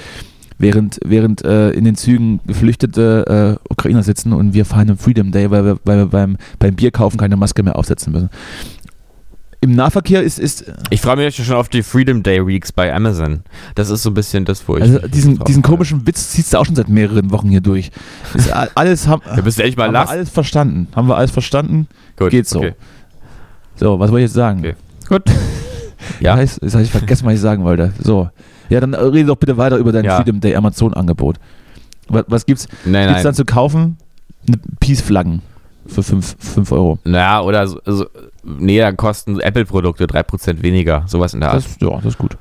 Während, 0.58 0.98
während 1.04 1.44
äh, 1.44 1.70
in 1.72 1.84
den 1.84 1.96
Zügen 1.96 2.40
geflüchtete 2.46 3.58
äh, 3.60 3.70
Ukrainer 3.70 4.02
sitzen 4.02 4.32
und 4.32 4.54
wir 4.54 4.64
feiern 4.64 4.86
den 4.86 4.96
Freedom 4.96 5.30
Day, 5.30 5.50
weil 5.50 5.66
wir, 5.66 5.78
weil 5.84 5.98
wir 5.98 6.06
beim, 6.06 6.38
beim 6.58 6.74
Bierkaufen 6.74 7.18
keine 7.18 7.36
Maske 7.36 7.62
mehr 7.62 7.76
aufsetzen 7.76 8.14
müssen. 8.14 8.30
Im 9.60 9.74
Nahverkehr 9.74 10.22
ist, 10.22 10.38
ist 10.38 10.64
Ich 10.90 11.00
freue 11.00 11.16
mich 11.16 11.34
schon 11.36 11.56
auf 11.56 11.68
die 11.68 11.82
Freedom 11.82 12.22
Day 12.22 12.46
Weeks 12.46 12.72
bei 12.72 12.94
Amazon. 12.94 13.40
Das 13.74 13.90
ist 13.90 14.02
so 14.02 14.10
ein 14.10 14.14
bisschen 14.14 14.44
das, 14.44 14.66
wo 14.68 14.76
ich. 14.76 14.82
also 14.82 14.98
diesen, 15.08 15.38
diesen 15.44 15.62
komischen 15.62 16.06
Witz 16.06 16.30
ziehst 16.30 16.52
du 16.52 16.58
auch 16.58 16.66
schon 16.66 16.76
seit 16.76 16.88
mehreren 16.88 17.30
Wochen 17.30 17.48
hier 17.48 17.60
durch. 17.62 17.90
Ist 18.34 18.52
alles 18.52 19.08
haben, 19.08 19.22
Da 19.24 19.40
bist 19.40 19.58
du 19.58 19.62
echt 19.62 19.76
mal 19.78 19.86
haben 19.86 19.94
wir 19.94 20.08
alles 20.08 20.30
verstanden. 20.30 20.88
Haben 20.94 21.08
wir 21.08 21.16
alles 21.16 21.30
verstanden? 21.30 21.88
Gut, 22.16 22.30
geht 22.30 22.46
so. 22.46 22.58
okay. 22.58 22.74
So, 23.76 23.98
was 23.98 24.10
wollte 24.10 24.24
ich 24.24 24.28
jetzt 24.30 24.34
sagen? 24.34 24.60
Okay. 24.60 24.74
Gut. 25.08 25.22
Ja. 26.20 26.36
Ja. 26.36 26.42
Jetzt 26.42 26.62
habe 26.72 26.82
ich 26.84 26.90
vergessen, 26.90 27.26
was 27.26 27.34
ich 27.34 27.40
sagen 27.40 27.64
wollte. 27.64 27.92
So. 28.02 28.30
Ja, 28.68 28.80
dann 28.80 28.92
äh, 28.92 28.98
rede 28.98 29.26
doch 29.26 29.36
bitte 29.36 29.56
weiter 29.56 29.76
über 29.76 29.90
dein 29.92 30.04
Ja. 30.04 30.16
Freedom 30.16 30.40
Day 30.40 30.54
Amazon-Angebot. 30.54 31.36
Was, 32.08 32.24
was 32.28 32.46
gibt's, 32.46 32.68
Nein, 32.84 33.08
gibt's 33.08 33.22
dann 33.22 33.30
nein. 33.30 33.34
zu 33.34 33.44
kaufen? 33.44 33.96
Eine 34.46 34.58
Peace-Flaggen 34.78 35.42
für 35.86 36.02
5 36.02 36.70
Euro. 36.70 36.98
Naja, 37.04 37.40
oder 37.40 37.66
so, 37.66 37.80
so, 37.84 38.06
nee, 38.46 38.78
dann 38.78 38.96
kosten 38.96 39.40
Apple-Produkte 39.40 40.06
3% 40.06 40.62
weniger. 40.62 41.04
Sowas 41.06 41.34
in 41.34 41.40
der 41.40 41.50
Art. 41.52 41.64
Das, 41.64 41.76
ja, 41.80 41.90
das 41.96 42.06
ist 42.06 42.18
gut. 42.18 42.36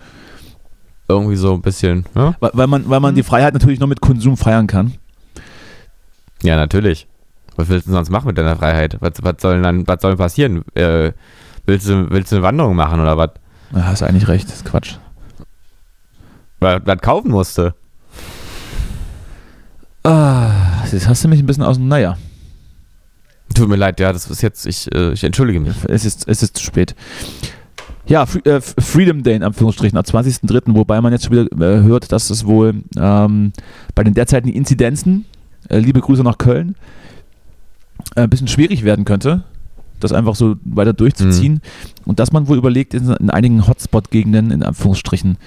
Irgendwie 1.08 1.36
so 1.36 1.54
ein 1.54 1.62
bisschen. 1.62 2.06
Ja, 2.16 2.36
Weil, 2.40 2.52
weil 2.54 2.68
man, 2.68 2.90
weil 2.90 3.00
man 3.00 3.14
Mhm. 3.14 3.18
die 3.18 3.24
Freiheit 3.24 3.54
natürlich 3.54 3.80
nur 3.80 3.90
mit 3.90 4.02
Konsum 4.02 4.38
feiern 4.38 4.68
kann. 4.68 4.94
ja 6.42 6.56
natürlich. 6.56 7.08
Was 7.58 7.70
willst 7.70 7.88
du 7.88 7.92
sonst 7.92 8.10
machen 8.10 8.28
mit 8.28 8.38
deiner 8.38 8.56
Freiheit? 8.56 8.98
Was, 9.00 9.14
was 9.22 9.36
soll 9.40 9.54
denn 9.56 9.64
dann, 9.64 9.88
was 9.88 10.02
soll 10.02 10.16
passieren? 10.18 10.64
Äh, 10.76 11.14
willst, 11.66 11.88
du, 11.88 12.10
willst 12.12 12.32
du 12.32 12.36
eine 12.38 12.44
Wanderung 12.44 12.76
machen 12.76 13.00
oder 13.00 13.18
was? 13.18 13.30
Ja, 13.74 13.86
hast 13.86 14.04
eigentlich 14.04 14.28
recht, 14.28 14.48
das 14.50 14.58
ist 14.58 14.66
Quatsch. 14.66 14.96
Was, 16.60 16.82
was 16.86 16.98
kaufen 17.00 17.32
musste? 17.32 17.74
Ah, 20.04 20.52
jetzt 20.92 21.08
hast 21.08 21.24
du 21.24 21.28
mich 21.28 21.40
ein 21.40 21.46
bisschen 21.46 21.64
aus 21.64 21.78
dem, 21.78 21.88
naja, 21.88 22.18
Tut 23.54 23.70
mir 23.70 23.76
leid, 23.76 24.00
ja, 24.00 24.12
das 24.12 24.30
ist 24.30 24.42
jetzt, 24.42 24.66
ich, 24.66 24.94
äh, 24.94 25.14
ich 25.14 25.24
entschuldige 25.24 25.60
mich. 25.60 25.76
es 25.88 26.06
ist, 26.06 26.28
es 26.28 26.44
ist 26.44 26.58
zu 26.58 26.64
spät. 26.64 26.96
Ja, 28.08 28.26
äh, 28.44 28.62
Freedom 28.62 29.24
Day 29.24 29.36
in 29.36 29.44
Anführungsstrichen 29.44 29.98
am 29.98 30.04
20.03., 30.04 30.76
wobei 30.76 31.02
man 31.02 31.12
jetzt 31.12 31.26
schon 31.26 31.34
wieder 31.34 31.52
äh, 31.52 31.84
hört, 31.84 32.12
dass 32.12 32.30
es 32.30 32.46
wohl 32.46 32.84
ähm, 32.98 33.52
bei 33.96 34.04
den 34.04 34.14
derzeitigen 34.14 34.56
Inzidenzen, 34.56 35.26
liebe 35.70 36.00
Grüße 36.00 36.22
nach 36.22 36.38
Köln, 36.38 36.76
ein 38.16 38.30
bisschen 38.30 38.48
schwierig 38.48 38.84
werden 38.84 39.04
könnte, 39.04 39.44
das 40.00 40.12
einfach 40.12 40.36
so 40.36 40.58
weiter 40.64 40.94
durchzuziehen. 40.94 41.62
Und 42.06 42.20
dass 42.20 42.32
man 42.32 42.48
wohl 42.48 42.58
überlegt, 42.58 42.94
in, 42.94 43.10
in 43.10 43.30
einigen 43.30 43.68
Hotspot-Gegenden, 43.68 44.52
in 44.52 44.64
Anführungsstrichen, 44.64 45.38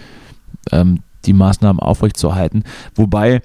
ähm, 0.72 1.00
die 1.24 1.32
Maßnahmen 1.32 1.80
aufrechtzuerhalten. 1.80 2.64
Wobei, 2.94 3.42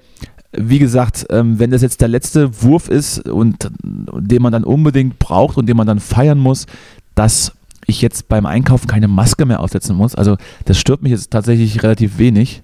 wie 0.55 0.79
gesagt, 0.79 1.25
ähm, 1.29 1.59
wenn 1.59 1.71
das 1.71 1.81
jetzt 1.81 2.01
der 2.01 2.07
letzte 2.07 2.61
Wurf 2.61 2.87
ist 2.89 3.27
und 3.27 3.69
den 3.83 4.41
man 4.41 4.51
dann 4.51 4.63
unbedingt 4.63 5.19
braucht 5.19 5.57
und 5.57 5.67
den 5.67 5.77
man 5.77 5.87
dann 5.87 5.99
feiern 5.99 6.39
muss, 6.39 6.65
dass 7.15 7.53
ich 7.85 8.01
jetzt 8.01 8.27
beim 8.29 8.45
Einkaufen 8.45 8.87
keine 8.87 9.07
Maske 9.07 9.45
mehr 9.45 9.59
aufsetzen 9.59 9.95
muss. 9.95 10.15
Also 10.15 10.37
das 10.65 10.77
stört 10.77 11.01
mich 11.03 11.11
jetzt 11.11 11.31
tatsächlich 11.31 11.83
relativ 11.83 12.17
wenig. 12.17 12.61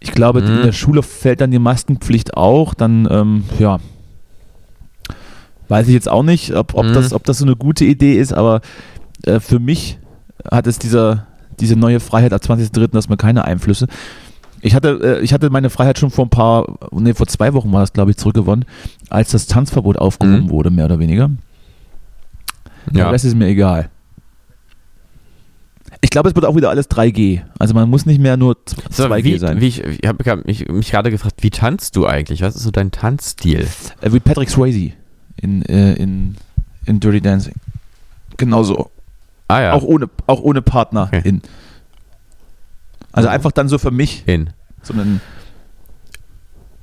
Ich 0.00 0.12
glaube, 0.12 0.42
Mhm. 0.42 0.48
in 0.48 0.62
der 0.62 0.72
Schule 0.72 1.02
fällt 1.02 1.40
dann 1.40 1.50
die 1.50 1.58
Maskenpflicht 1.58 2.36
auch. 2.36 2.74
Dann, 2.74 3.08
ähm, 3.10 3.44
ja, 3.58 3.78
weiß 5.68 5.88
ich 5.88 5.94
jetzt 5.94 6.08
auch 6.10 6.22
nicht, 6.22 6.54
ob, 6.54 6.74
ob, 6.74 6.84
Mhm. 6.86 6.92
das, 6.92 7.12
ob 7.12 7.24
das 7.24 7.38
so 7.38 7.46
eine 7.46 7.56
gute 7.56 7.84
Idee 7.84 8.18
ist, 8.18 8.32
aber 8.34 8.60
äh, 9.24 9.40
für 9.40 9.58
mich 9.58 9.98
hat 10.50 10.66
es 10.66 10.78
dieser, 10.78 11.26
diese 11.60 11.76
neue 11.76 12.00
Freiheit 12.00 12.32
ab 12.34 12.42
20.03., 12.42 12.92
dass 12.94 13.08
man 13.08 13.16
keine 13.16 13.44
Einflüsse. 13.46 13.86
Ich 14.66 14.74
hatte, 14.74 15.18
äh, 15.20 15.22
ich 15.22 15.34
hatte 15.34 15.50
meine 15.50 15.68
Freiheit 15.68 15.98
schon 15.98 16.10
vor 16.10 16.24
ein 16.24 16.30
paar, 16.30 16.64
nee, 16.90 17.12
vor 17.12 17.26
zwei 17.26 17.52
Wochen 17.52 17.70
war 17.70 17.80
das, 17.80 17.92
glaube 17.92 18.10
ich, 18.12 18.16
zurückgewonnen, 18.16 18.64
als 19.10 19.30
das 19.30 19.46
Tanzverbot 19.46 19.98
aufgehoben 19.98 20.44
Mhm. 20.46 20.50
wurde, 20.50 20.70
mehr 20.70 20.86
oder 20.86 20.98
weniger. 20.98 21.30
Ja. 22.92 23.10
Rest 23.10 23.26
ist 23.26 23.36
mir 23.36 23.46
egal. 23.48 23.90
Ich 26.00 26.10
glaube, 26.10 26.28
es 26.28 26.34
wird 26.34 26.44
auch 26.46 26.56
wieder 26.56 26.70
alles 26.70 26.88
3G. 26.90 27.42
Also 27.58 27.74
man 27.74 27.88
muss 27.88 28.06
nicht 28.06 28.20
mehr 28.20 28.36
nur 28.36 28.56
z- 28.64 28.78
So, 28.90 29.04
2G 29.04 29.24
wie, 29.24 29.38
sein. 29.38 29.60
Wie 29.60 29.66
ich 29.68 29.82
ich 29.84 30.06
habe 30.08 30.42
mich, 30.44 30.66
mich 30.68 30.90
gerade 30.90 31.10
gefragt, 31.10 31.42
wie 31.42 31.50
tanzt 31.50 31.96
du 31.96 32.06
eigentlich? 32.06 32.40
Was 32.42 32.56
ist 32.56 32.62
so 32.62 32.70
dein 32.70 32.90
Tanzstil? 32.90 33.66
Äh, 34.00 34.12
wie 34.12 34.20
Patrick 34.20 34.48
Swayze 34.50 34.92
in, 35.36 35.62
äh, 35.62 35.94
in, 35.94 36.36
in 36.86 37.00
Dirty 37.00 37.20
Dancing. 37.20 37.54
Genauso. 38.36 38.90
Ah 39.48 39.60
ja, 39.60 39.72
Auch, 39.74 39.82
ohne, 39.82 40.08
auch 40.26 40.40
ohne 40.40 40.62
Partner 40.62 41.04
Okay. 41.12 41.20
in. 41.24 41.42
Also 43.16 43.28
einfach 43.28 43.52
dann 43.52 43.68
so 43.68 43.78
für 43.78 43.90
mich, 43.90 44.22
hin. 44.26 44.50
so 44.82 44.92
einen, 44.92 45.20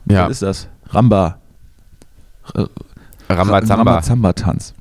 Ja, 0.10 0.26
was 0.26 0.32
ist 0.32 0.42
das? 0.44 0.68
Ramba. 0.90 1.38
Äh, 2.56 2.64
Rambazamba. 3.30 3.76
Rambazamba-Tanz. 3.92 4.74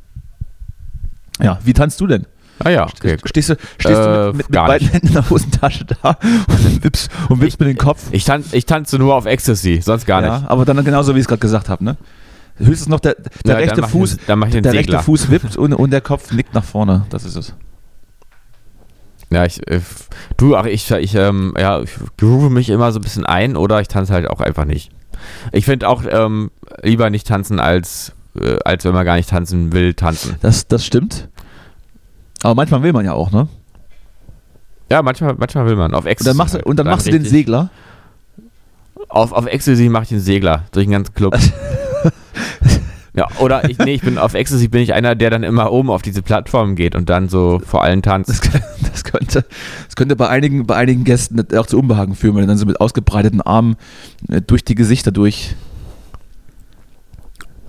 Ja, 1.40 1.58
wie 1.64 1.72
tanzt 1.72 2.00
du 2.00 2.06
denn? 2.06 2.26
Ah 2.62 2.68
ja, 2.70 2.84
okay. 2.86 3.16
Stehst 3.24 3.48
du, 3.48 3.56
stehst 3.78 3.98
Äh, 4.00 4.04
du 4.04 4.26
mit, 4.28 4.36
mit, 4.36 4.48
mit 4.48 4.54
gar 4.54 4.66
beiden 4.66 4.84
nicht. 4.86 4.92
Händen 4.94 5.06
in 5.08 5.12
der 5.14 5.30
Hosentasche 5.30 5.84
da 5.86 6.10
und 6.48 6.84
wippst, 6.84 7.10
und 7.30 7.40
wippst 7.40 7.58
mit 7.58 7.68
dem 7.70 7.78
Kopf? 7.78 8.08
Ich, 8.10 8.24
tan 8.24 8.44
ich 8.52 8.66
tanze 8.66 8.98
nur 8.98 9.14
auf 9.14 9.24
Ecstasy, 9.24 9.80
sonst 9.82 10.04
gar 10.06 10.22
ja, 10.22 10.38
nicht. 10.40 10.50
aber 10.50 10.64
dann 10.66 10.84
genauso, 10.84 11.14
wie 11.14 11.18
ich 11.18 11.24
es 11.24 11.28
gerade 11.28 11.40
gesagt 11.40 11.68
habe, 11.70 11.82
ne? 11.84 11.96
Höchstens 12.58 12.88
noch 12.88 13.00
der, 13.00 13.14
der 13.14 13.54
Ja, 13.54 13.60
rechte 13.60 13.80
ich 13.80 13.86
Fuß, 13.86 14.16
den- 14.18 14.42
ich 14.42 14.50
der 14.50 14.64
rechte 14.64 14.70
Segler. 14.72 15.02
Fuß 15.02 15.30
wippt 15.30 15.56
und, 15.56 15.72
und 15.72 15.90
der 15.90 16.02
Kopf 16.02 16.30
nickt 16.32 16.52
nach 16.54 16.64
vorne. 16.64 17.06
Das 17.08 17.24
ist 17.24 17.36
es. 17.36 17.54
Ja, 19.32 19.44
ich, 19.44 19.66
äh, 19.68 19.80
du, 20.36 20.56
ach, 20.56 20.66
ich, 20.66 20.90
ich, 20.90 21.14
ähm, 21.14 21.54
ja, 21.58 21.80
ich 21.80 21.90
groove 22.18 22.50
mich 22.50 22.68
immer 22.68 22.90
so 22.90 22.98
ein 22.98 23.02
bisschen 23.02 23.24
ein 23.24 23.56
oder 23.56 23.80
ich 23.80 23.88
tanze 23.88 24.12
halt 24.12 24.28
auch 24.28 24.40
einfach 24.40 24.64
nicht. 24.64 24.90
Ich 25.52 25.64
finde 25.64 25.88
auch 25.88 26.02
ähm, 26.08 26.50
lieber 26.82 27.10
nicht 27.10 27.26
tanzen, 27.26 27.60
als, 27.60 28.12
äh, 28.38 28.56
als 28.64 28.84
wenn 28.84 28.92
man 28.92 29.04
gar 29.04 29.16
nicht 29.16 29.28
tanzen 29.30 29.72
will, 29.72 29.94
tanzen. 29.94 30.36
Das, 30.42 30.66
das 30.66 30.84
stimmt. 30.84 31.28
Aber 32.42 32.54
manchmal 32.54 32.82
will 32.82 32.92
man 32.92 33.04
ja 33.04 33.12
auch, 33.12 33.30
ne? 33.30 33.48
Ja, 34.90 35.02
manchmal, 35.02 35.34
manchmal 35.38 35.66
will 35.66 35.76
man. 35.76 35.94
Auf 35.94 36.04
Und 36.04 36.10
Ecstasy. 36.10 36.30
dann 36.30 36.36
machst 36.36 36.54
du, 36.54 36.58
halt. 36.58 36.66
und 36.66 36.76
dann 36.76 36.86
machst 36.86 37.06
du 37.06 37.12
den 37.12 37.24
Segler. 37.24 37.70
Auf, 39.08 39.32
auf 39.32 39.46
Ecstasy 39.46 39.88
mache 39.88 40.04
ich 40.04 40.08
den 40.08 40.20
Segler 40.20 40.64
durch 40.72 40.86
den 40.86 40.92
ganzen 40.92 41.14
Club. 41.14 41.36
ja, 43.14 43.28
oder 43.40 43.68
ich, 43.68 43.78
nee, 43.78 43.94
ich 43.94 44.02
bin 44.02 44.18
auf 44.18 44.34
Ecstasy 44.34 44.68
bin 44.68 44.82
ich 44.82 44.94
einer, 44.94 45.14
der 45.14 45.30
dann 45.30 45.42
immer 45.42 45.72
oben 45.72 45.90
auf 45.90 46.02
diese 46.02 46.22
Plattform 46.22 46.76
geht 46.76 46.94
und 46.94 47.08
dann 47.10 47.28
so 47.28 47.60
vor 47.64 47.82
allen 47.82 48.02
tanzt. 48.02 48.30
Das, 48.30 48.40
das, 48.92 49.04
könnte, 49.04 49.44
das 49.86 49.96
könnte 49.96 50.16
bei 50.16 50.28
einigen, 50.28 50.66
bei 50.66 50.76
einigen 50.76 51.04
Gästen 51.04 51.40
auch 51.56 51.66
zu 51.66 51.78
Unbehagen 51.78 52.14
führen, 52.14 52.34
wenn 52.36 52.42
du 52.42 52.48
dann 52.48 52.58
so 52.58 52.66
mit 52.66 52.80
ausgebreiteten 52.80 53.40
Armen 53.40 53.76
äh, 54.28 54.40
durch 54.40 54.64
die 54.64 54.74
Gesichter 54.74 55.10
durch. 55.12 55.54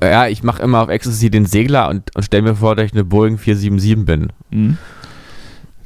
Ja, 0.02 0.28
ich 0.28 0.42
mache 0.44 0.64
immer 0.64 0.82
auf 0.82 0.90
Ecstasy 0.90 1.30
den 1.30 1.46
Segler 1.46 1.90
und, 1.90 2.16
und 2.16 2.24
stell 2.24 2.42
mir 2.42 2.56
vor, 2.56 2.76
dass 2.76 2.86
ich 2.88 2.94
eine 2.94 3.04
Boeing 3.04 3.38
477 3.38 4.06
bin. 4.06 4.34
Hm? 4.52 4.78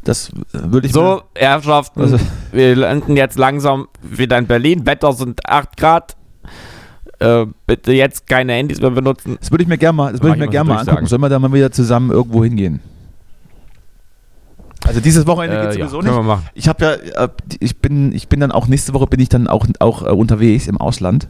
Das 0.05 0.31
würde 0.53 0.87
ich 0.87 0.93
So, 0.93 1.23
Herrschaften, 1.35 2.01
Also- 2.01 2.19
wir 2.51 2.75
landen 2.75 3.17
jetzt 3.17 3.37
langsam 3.37 3.87
wieder 4.01 4.37
in 4.37 4.47
Berlin. 4.47 4.85
Wetter 4.85 5.11
sind 5.13 5.45
8 5.49 5.75
Grad. 5.75 6.15
Äh, 7.19 7.45
bitte 7.65 7.93
jetzt 7.93 8.27
keine 8.27 8.53
Handys 8.53 8.81
mehr 8.81 8.91
benutzen. 8.91 9.37
Das 9.39 9.51
würde 9.51 9.63
ich 9.63 9.67
mir 9.69 9.77
gerne 9.77 9.95
mal, 9.95 10.11
das 10.11 10.21
würde 10.21 10.35
ich 10.35 10.39
mir 10.41 10.47
gerne 10.49 10.69
mal 10.69 10.79
angucken. 10.79 11.05
Sollen 11.05 11.21
wir 11.21 11.29
da 11.29 11.39
mal 11.39 11.51
wieder 11.53 11.71
zusammen 11.71 12.11
irgendwo 12.11 12.43
hingehen? 12.43 12.81
Also 14.85 14.99
dieses 14.99 15.25
Wochenende 15.25 15.61
geht 15.67 15.77
Äh, 15.77 15.79
ja, 15.79 15.87
sowieso 15.87 16.23
wir 16.23 16.35
nicht. 16.35 16.43
Ich 16.53 16.67
habe 16.67 16.83
ja, 17.15 17.23
äh, 17.23 17.29
ich 17.59 17.77
bin, 17.79 18.11
ich 18.13 18.27
bin 18.27 18.39
dann 18.39 18.51
auch 18.51 18.67
nächste 18.67 18.93
Woche 18.93 19.07
bin 19.07 19.19
ich 19.19 19.29
dann 19.29 19.47
auch, 19.47 19.65
auch 19.79 20.03
äh, 20.03 20.09
unterwegs 20.09 20.67
im 20.67 20.77
Ausland. 20.77 21.27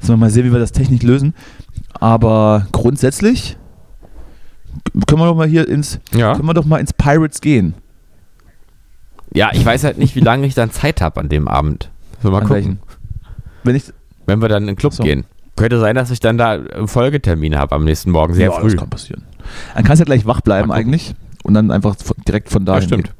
Sollen 0.00 0.18
wir 0.18 0.26
mal 0.26 0.30
sehen, 0.30 0.44
wie 0.46 0.52
wir 0.52 0.58
das 0.58 0.72
technisch 0.72 1.02
lösen. 1.02 1.34
Aber 2.00 2.66
grundsätzlich 2.72 3.58
können 5.06 5.20
wir 5.20 5.26
doch 5.26 5.36
mal 5.36 5.46
hier 5.46 5.68
ins, 5.68 6.00
Ja. 6.12 6.34
können 6.34 6.48
wir 6.48 6.54
doch 6.54 6.64
mal 6.64 6.78
ins 6.78 6.92
Pirates 6.92 7.40
gehen. 7.40 7.74
ja, 9.32 9.50
ich 9.52 9.64
weiß 9.64 9.84
halt 9.84 9.98
nicht, 9.98 10.16
wie 10.16 10.20
lange 10.20 10.46
ich 10.46 10.54
dann 10.54 10.70
Zeit 10.72 11.00
habe 11.00 11.20
an 11.20 11.28
dem 11.28 11.46
Abend. 11.46 11.90
So, 12.22 12.30
mal 12.30 12.38
An 12.38 12.42
gucken. 12.44 12.54
welchen? 12.56 12.78
Wenn 13.62 13.76
ich, 13.76 13.84
Wenn 14.30 14.40
wir 14.40 14.48
dann 14.48 14.62
in 14.62 14.68
den 14.68 14.76
Club 14.76 14.92
So. 14.94 15.02
gehen. 15.02 15.24
Könnte 15.56 15.80
sein, 15.80 15.96
dass 15.96 16.10
ich 16.12 16.20
dann 16.20 16.38
da 16.38 16.52
einen 16.52 16.86
Folgetermin 16.88 17.56
habe 17.58 17.74
am 17.74 17.84
nächsten 17.84 18.10
Morgen, 18.12 18.32
sehr 18.32 18.46
ja, 18.46 18.52
früh. 18.52 18.70
das 18.70 18.76
kann 18.78 18.88
passieren. 18.88 19.24
Dann 19.74 19.82
kannst 19.84 19.98
du 20.00 20.02
ja 20.02 20.06
gleich 20.06 20.24
wach 20.24 20.40
bleiben 20.40 20.70
eigentlich 20.72 21.14
und 21.42 21.54
dann 21.54 21.70
einfach 21.72 21.96
direkt 22.26 22.48
von 22.48 22.64
da 22.64 22.76
Ja, 22.76 22.82
stimmt. 22.82 23.12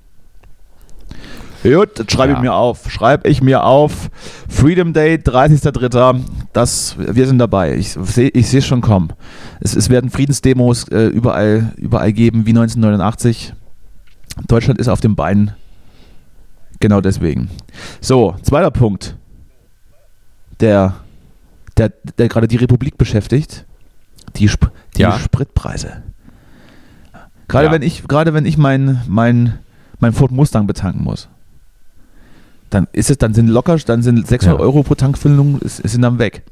Gut, 1.62 1.98
das 1.98 2.06
schreibe 2.10 2.32
ich 2.32 2.38
Ja. 2.38 2.42
mir 2.42 2.54
auf. 2.54 2.90
Schreibe 2.90 3.28
ich 3.28 3.42
mir 3.42 3.64
auf. 3.64 4.08
Freedom 4.48 4.92
Day, 4.94 5.16
30.03. 5.16 6.22
Das, 6.54 6.94
wir 6.96 7.26
sind 7.26 7.38
dabei. 7.38 7.74
Ich 7.76 7.90
sehe 8.00 8.28
ich 8.28 8.48
sehe 8.48 8.60
es 8.60 8.66
schon 8.66 8.80
kommen. 8.80 9.12
Es, 9.60 9.76
es 9.76 9.90
werden 9.90 10.08
Friedensdemos 10.08 10.88
äh, 10.88 11.06
überall, 11.08 11.72
überall 11.76 12.12
geben, 12.14 12.46
wie 12.46 12.50
1989. 12.50 13.52
Deutschland 14.48 14.78
ist 14.80 14.88
auf 14.88 15.00
den 15.02 15.16
Beinen. 15.16 15.50
Genau 16.78 17.02
deswegen. 17.02 17.50
So, 18.00 18.34
zweiter 18.42 18.70
Punkt, 18.70 19.16
der, 20.60 20.96
der, 21.76 21.92
der 22.18 22.28
gerade 22.28 22.48
die 22.48 22.56
Republik 22.56 22.98
beschäftigt. 22.98 23.66
die, 24.36 24.44
Sp 24.46 24.70
die 24.96 25.02
Ja. 25.02 25.18
Spritpreise. 25.18 26.02
Gerade 27.48 27.66
Ja. 27.66 27.72
wenn 27.72 27.82
ich, 27.82 28.06
gerade 28.06 28.32
wenn 28.34 28.46
ich 28.46 28.56
mein, 28.58 29.00
mein, 29.08 29.58
mein 29.98 30.12
Ford 30.12 30.30
Mustang 30.30 30.66
betanken 30.66 31.02
muss, 31.02 31.28
dann 32.70 32.86
ist 32.92 33.10
es, 33.10 33.18
dann 33.18 33.34
sind 33.34 33.48
locker, 33.48 33.76
dann 33.78 34.02
sind 34.02 34.26
600 34.26 34.58
Ja. 34.60 34.64
Euro 34.64 34.82
pro 34.84 34.94
Tankfüllung 34.94 35.58
ist, 35.60 35.78
sind 35.78 36.02
dann 36.02 36.18
weg. 36.18 36.44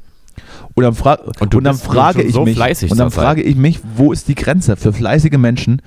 Und 0.73 0.83
dann, 0.83 0.93
fra 0.93 1.13
Und 1.39 1.55
und 1.55 1.63
dann 1.63 1.77
frage 1.77 2.21
ich 2.21 2.33
so 2.33 2.43
mich, 2.43 2.57
und 2.91 2.97
dann 2.97 3.11
frage 3.11 3.41
ich 3.41 3.55
mich, 3.55 3.79
wo 3.95 4.11
ist 4.11 4.27
die 4.27 4.35
Grenze 4.35 4.75
für 4.75 4.93
fleißige 4.93 5.37
Menschen? 5.37 5.81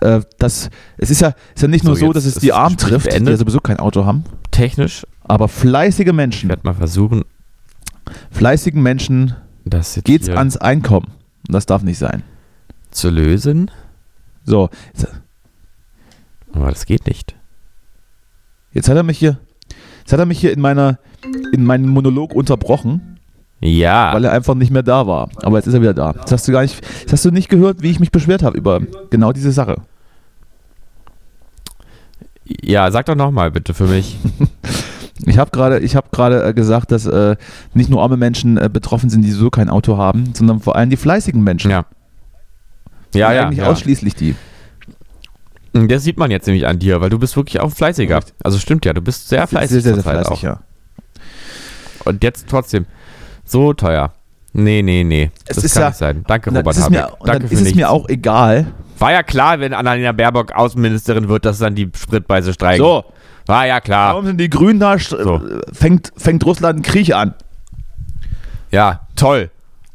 Äh, 0.00 0.20
das, 0.38 0.70
es 0.96 1.10
ist 1.10 1.20
ja, 1.20 1.34
ist 1.54 1.62
ja 1.62 1.68
nicht 1.68 1.84
nur 1.84 1.94
So, 1.96 2.06
so, 2.06 2.12
dass 2.12 2.24
es 2.24 2.34
die 2.34 2.48
Gespräch 2.48 2.76
trifft, 2.76 3.06
die 3.06 3.10
beendet. 3.10 3.32
ja 3.34 3.38
sowieso 3.38 3.60
kein 3.60 3.78
Auto 3.78 4.04
haben, 4.04 4.24
Technisch, 4.50 5.06
aber 5.22 5.48
fleißige 5.48 6.08
ich 6.08 6.12
Menschen, 6.12 6.48
werde 6.48 6.62
mal 6.64 6.74
versuchen, 6.74 7.22
fleißigen 8.30 8.82
Menschen 8.82 9.34
geht's 10.04 10.26
hier 10.26 10.36
ans 10.38 10.56
Einkommen. 10.56 11.08
Und 11.48 11.52
das 11.54 11.66
darf 11.66 11.82
nicht 11.82 11.98
sein. 11.98 12.22
zu 12.90 13.10
lösen. 13.10 13.70
So, 14.44 14.68
Aber 16.52 16.68
das 16.70 16.84
geht 16.86 17.06
nicht. 17.06 17.34
jetzt 18.72 18.88
hat 18.88 18.96
er 18.96 19.02
mich 19.02 19.18
hier, 19.18 19.38
jetzt 20.00 20.12
hat 20.12 20.18
er 20.20 20.26
mich 20.26 20.38
hier 20.38 20.52
in 20.52 20.60
meiner, 20.60 20.98
in 21.52 21.64
meinem 21.64 21.88
Monolog 21.88 22.34
unterbrochen, 22.34 23.18
Ja. 23.60 24.12
weil 24.14 24.24
er 24.24 24.32
einfach 24.32 24.54
nicht 24.54 24.70
mehr 24.70 24.82
da 24.82 25.06
war. 25.06 25.30
Aber 25.42 25.56
jetzt 25.56 25.66
ist 25.66 25.74
er 25.74 25.80
wieder 25.80 25.94
da. 25.94 26.12
Jetzt 26.12 26.30
hast 26.30 26.46
du 26.46 26.52
gar 26.52 26.62
nicht, 26.62 26.84
jetzt 27.00 27.12
hast 27.12 27.24
du 27.24 27.30
nicht 27.30 27.48
gehört, 27.48 27.82
wie 27.82 27.90
ich 27.90 28.00
mich 28.00 28.12
beschwert 28.12 28.42
habe 28.42 28.56
über 28.58 28.80
genau 29.10 29.32
diese 29.32 29.50
Sache. 29.50 29.76
Ja, 32.44 32.90
sag 32.90 33.06
doch 33.06 33.14
nochmal 33.16 33.50
bitte 33.50 33.72
für 33.74 33.86
mich. 33.86 34.18
Ich 35.26 35.38
habe 35.38 35.50
gerade, 35.50 35.78
ich 35.80 35.96
habe 35.96 36.08
gerade 36.12 36.44
äh, 36.44 36.54
gesagt, 36.54 36.90
dass 36.92 37.06
äh, 37.06 37.36
nicht 37.72 37.88
nur 37.90 38.02
arme 38.02 38.16
Menschen 38.16 38.56
äh, 38.58 38.68
betroffen 38.72 39.10
sind, 39.10 39.22
die 39.22 39.30
so 39.30 39.50
kein 39.50 39.70
Auto 39.70 39.96
haben, 39.96 40.34
sondern 40.34 40.60
vor 40.60 40.76
allem 40.76 40.90
die 40.90 40.96
fleißigen 40.96 41.42
Menschen. 41.42 41.70
Ja. 41.70 41.84
Ja, 43.14 43.32
ja. 43.32 43.46
Eigentlich 43.46 43.58
ja. 43.60 43.66
ausschließlich 43.66 44.14
die. 44.14 44.34
Das 45.72 46.04
sieht 46.04 46.18
man 46.18 46.30
jetzt 46.30 46.46
nämlich 46.46 46.66
an 46.66 46.78
dir, 46.78 47.00
weil 47.00 47.10
du 47.10 47.18
bist 47.18 47.36
wirklich 47.36 47.60
auch 47.60 47.70
fleißiger. 47.70 48.20
Also 48.42 48.58
stimmt 48.58 48.84
ja, 48.84 48.92
du 48.92 49.00
bist 49.00 49.28
sehr 49.28 49.46
fleißig. 49.46 49.70
sehr, 49.82 49.94
sehr, 49.94 49.94
sehr 49.94 50.02
fleißig, 50.02 50.42
ja. 50.42 50.60
Und 52.04 52.22
jetzt 52.22 52.46
trotzdem 52.48 52.86
so 53.44 53.72
teuer. 53.72 54.12
Nee, 54.52 54.82
nee, 54.82 55.02
nee. 55.02 55.30
Es 55.46 55.56
das 55.56 55.64
ist 55.64 55.74
kann 55.74 55.82
ja- 55.82 55.88
nicht 55.88 55.98
sein. 55.98 56.24
Danke, 56.28 56.50
Robert 56.54 56.76
es 56.76 56.88
mir, 56.90 57.02
Habeck. 57.02 57.20
und 57.20 57.28
dann 57.28 57.38
Danke 57.40 57.44
ist 57.54 57.60
für 57.60 57.68
es 57.68 57.74
mir 57.74 57.86
nichts. 57.86 57.90
auch 57.90 58.08
egal. 58.08 58.66
War 59.00 59.10
ja 59.12 59.22
klar, 59.24 59.58
wenn 59.58 59.74
Annalena 59.74 60.12
Baerbock 60.12 60.52
Außenministerin 60.52 61.28
wird, 61.28 61.44
dass 61.44 61.58
dann 61.58 61.74
die 61.74 61.90
Spritpreise 61.96 62.52
steigen. 62.52 62.78
So, 62.82 63.04
War 63.46 63.66
ja 63.66 63.80
klar. 63.80 64.10
warum 64.10 64.26
sind 64.26 64.38
die 64.40 64.48
Grünen 64.50 64.80
da? 64.80 64.98
So. 64.98 65.40
Fängt, 65.72 66.12
fängt 66.16 66.44
Russland 66.46 66.76
einen 66.76 66.82
Krieg 66.82 67.14
an. 67.14 67.34
Ja, 68.70 69.00
toll. 69.16 69.50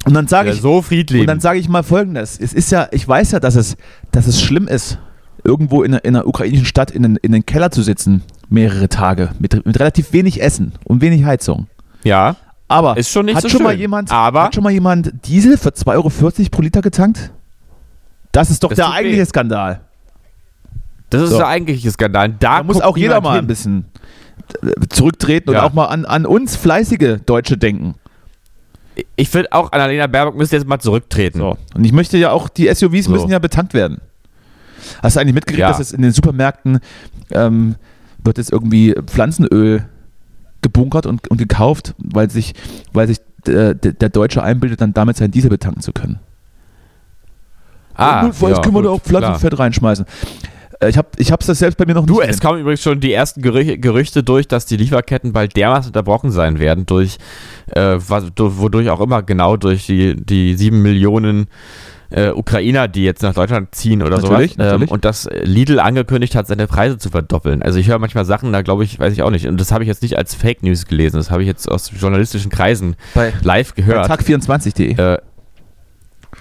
Und 0.06 0.14
dann 0.14 0.28
sage 0.28 0.50
Ja, 0.50 0.56
ich, 0.56 0.62
so 0.62 0.82
friedlich. 0.82 1.22
Und 1.22 1.28
dann 1.28 1.40
sage 1.40 1.60
ich 1.60 1.68
mal 1.68 1.84
folgendes: 1.84 2.40
Es 2.40 2.54
ist 2.54 2.72
ja, 2.72 2.88
ich 2.92 3.08
weiß 3.08 3.32
ja, 3.32 3.40
dass 3.40 3.56
es, 3.56 3.76
dass 4.12 4.28
es 4.28 4.42
schlimm 4.42 4.68
ist, 4.68 4.98
irgendwo 5.44 5.84
in, 5.84 5.94
einer- 5.94 6.06
in 6.06 6.16
einer 6.16 6.26
ukrainischen 6.28 6.66
Stadt 6.66 6.92
in 6.92 7.04
den, 7.04 7.16
in 7.18 7.32
den 7.32 7.46
Keller 7.46 7.72
zu 7.72 7.82
sitzen, 7.82 8.24
mehrere 8.50 8.88
Tage, 8.88 9.30
mit, 9.40 9.66
mit 9.66 9.80
relativ 9.80 10.14
wenig 10.14 10.42
Essen 10.42 10.74
und 10.86 11.02
wenig 11.02 11.26
Heizung. 11.26 11.68
ja, 12.04 12.36
Aber 12.68 12.98
Ist 12.98 13.10
schon 13.12 13.26
nicht 13.26 13.36
hat 13.36 13.44
so 13.44 13.50
schon 13.50 13.64
mal 13.64 13.72
schön. 13.72 13.80
jemand, 13.82 14.12
Aber- 14.12 14.44
hat 14.44 14.56
schon 14.56 14.64
mal 14.64 14.72
jemand 14.72 15.12
Diesel 15.26 15.58
für 15.58 15.70
2,40 15.70 15.88
Euro 15.96 16.10
pro 16.52 16.62
Liter 16.62 16.82
getankt? 16.82 17.32
Das 18.32 18.50
ist 18.52 18.64
doch 18.64 18.70
Das 18.70 18.78
der 18.78 18.86
tut 18.86 18.94
weh. 18.94 18.98
eigentliche 19.00 19.26
Skandal. 19.26 19.82
Das 21.10 21.24
ist 21.24 21.30
So. 21.32 21.38
der 21.38 21.48
eigentliche 21.48 21.90
Skandal. 21.92 22.30
Da, 22.30 22.58
Da 22.58 22.64
muss 22.64 22.82
auch 22.82 22.98
jeder 22.98 23.22
mal 23.22 23.36
hin. 23.36 23.46
ein 23.46 23.48
bisschen 23.48 23.86
äh, 24.64 24.88
zurücktreten 24.90 25.52
Ja. 25.52 25.60
und 25.60 25.66
auch 25.66 25.74
mal 25.74 25.86
an, 25.86 26.06
an 26.06 26.26
uns 26.26 26.56
fleißige 26.56 27.18
Deutsche 27.26 27.58
denken. 27.58 27.96
Ich 29.16 29.30
finde 29.30 29.52
auch, 29.54 29.72
Annalena 29.72 30.08
Baerbock 30.08 30.36
müsste 30.36 30.58
jetzt 30.58 30.68
mal 30.68 30.80
zurücktreten. 30.80 31.40
So. 31.40 31.58
Und 31.74 31.86
ich 31.86 31.92
möchte 31.94 32.18
ja 32.18 32.32
auch, 32.32 32.50
die 32.50 32.68
SUVs 32.74 33.06
So. 33.06 33.12
müssen 33.12 33.30
ja 33.30 33.40
betankt 33.40 33.74
werden. 33.74 34.02
Hast 35.02 35.16
du 35.16 35.22
eigentlich 35.22 35.36
mitgekriegt, 35.36 35.60
Ja. 35.62 35.70
dass 35.70 35.80
es 35.80 35.92
in 35.94 36.02
den 36.02 36.12
Supermärkten 36.12 36.80
ähm, 37.32 37.76
wird 38.24 38.38
jetzt 38.38 38.52
irgendwie 38.52 38.94
Pflanzenöl 39.06 39.86
gebunkert 40.62 41.06
und, 41.06 41.28
und 41.30 41.38
gekauft, 41.38 41.96
weil 41.98 42.30
sich, 42.30 42.54
weil 42.92 43.08
sich 43.08 43.20
äh, 43.48 43.74
der, 43.76 43.94
der 43.94 44.10
Deutsche 44.10 44.44
einbildet, 44.44 44.82
dann 44.82 44.94
damit 44.94 45.16
seinen 45.16 45.32
Diesel 45.32 45.50
betanken 45.50 45.82
zu 45.82 45.94
können. 45.94 46.20
Ah, 47.96 48.22
Und 48.22 48.28
jetzt 48.28 48.42
ja, 48.42 48.62
können 48.62 48.76
wir 48.76 48.82
da 48.84 48.90
gut, 48.90 49.02
auch 49.02 49.04
Pflanzenfett 49.04 49.60
reinschmeißen. 49.60 50.06
Äh, 50.80 50.90
ich 50.90 50.98
habe 50.98 51.08
ich 51.18 51.32
hab's 51.32 51.46
das 51.48 51.60
selbst 51.60 51.78
bei 51.78 51.86
mir 51.86 51.94
noch 51.94 52.06
Du, 52.06 52.14
nicht 52.16 52.24
es 52.24 52.28
gesehen. 52.38 52.42
kommen 52.48 52.62
übrigens 52.62 52.82
schon 52.82 53.00
die 53.00 53.12
ersten 53.14 53.42
Gerüche, 53.42 53.78
Gerüchte 53.78 54.24
durch, 54.24 54.48
dass 54.48 54.66
die 54.66 54.78
Lieferketten 54.78 55.34
bald 55.34 55.56
dermaßen 55.56 55.90
unterbrochen 55.90 56.32
sein 56.32 56.60
werden, 56.60 56.86
durch, 56.86 57.18
äh, 57.76 57.98
du- 58.36 58.58
wodurch 58.58 58.90
auch 58.90 59.02
immer 59.02 59.24
genau 59.24 59.58
durch 59.58 59.86
die, 59.86 60.16
die 60.16 60.56
sieben 60.56 60.82
Millionen 60.82 61.48
äh, 62.12 62.32
Ukrainer, 62.32 62.88
die 62.88 63.04
jetzt 63.04 63.22
nach 63.22 63.36
Deutschland 63.36 63.76
ziehen 63.76 64.02
oder 64.02 64.18
Natürlich, 64.18 64.54
sowas. 64.54 64.66
natürlich. 64.66 64.90
Ähm, 64.90 64.94
und 64.94 65.06
dass 65.06 65.30
Lidl 65.44 65.80
angekündigt 65.80 66.34
hat, 66.34 66.48
seine 66.48 66.66
Preise 66.66 66.98
zu 66.98 67.10
verdoppeln. 67.12 67.62
Also 67.62 67.78
ich 67.78 67.88
höre 67.88 68.00
manchmal 68.00 68.26
Sachen, 68.26 68.52
da 68.52 68.64
glaube 68.64 68.84
ich, 68.84 68.98
weiß 69.00 69.14
ich 69.14 69.22
auch 69.22 69.30
nicht. 69.30 69.46
Und 69.46 69.62
das 69.62 69.72
habe 69.72 69.84
ich 69.84 69.88
jetzt 69.88 70.02
nicht 70.02 70.18
als 70.18 70.34
Fake 70.34 70.64
News 70.64 70.88
gelesen, 70.88 71.18
das 71.18 71.30
habe 71.30 71.44
ich 71.44 71.48
jetzt 71.48 71.70
aus 71.70 71.92
journalistischen 72.00 72.50
Kreisen 72.50 72.96
Bei, 73.14 73.32
live 73.44 73.76
gehört. 73.76 74.10
Tag24.de. 74.10 74.94
Äh, 74.98 75.18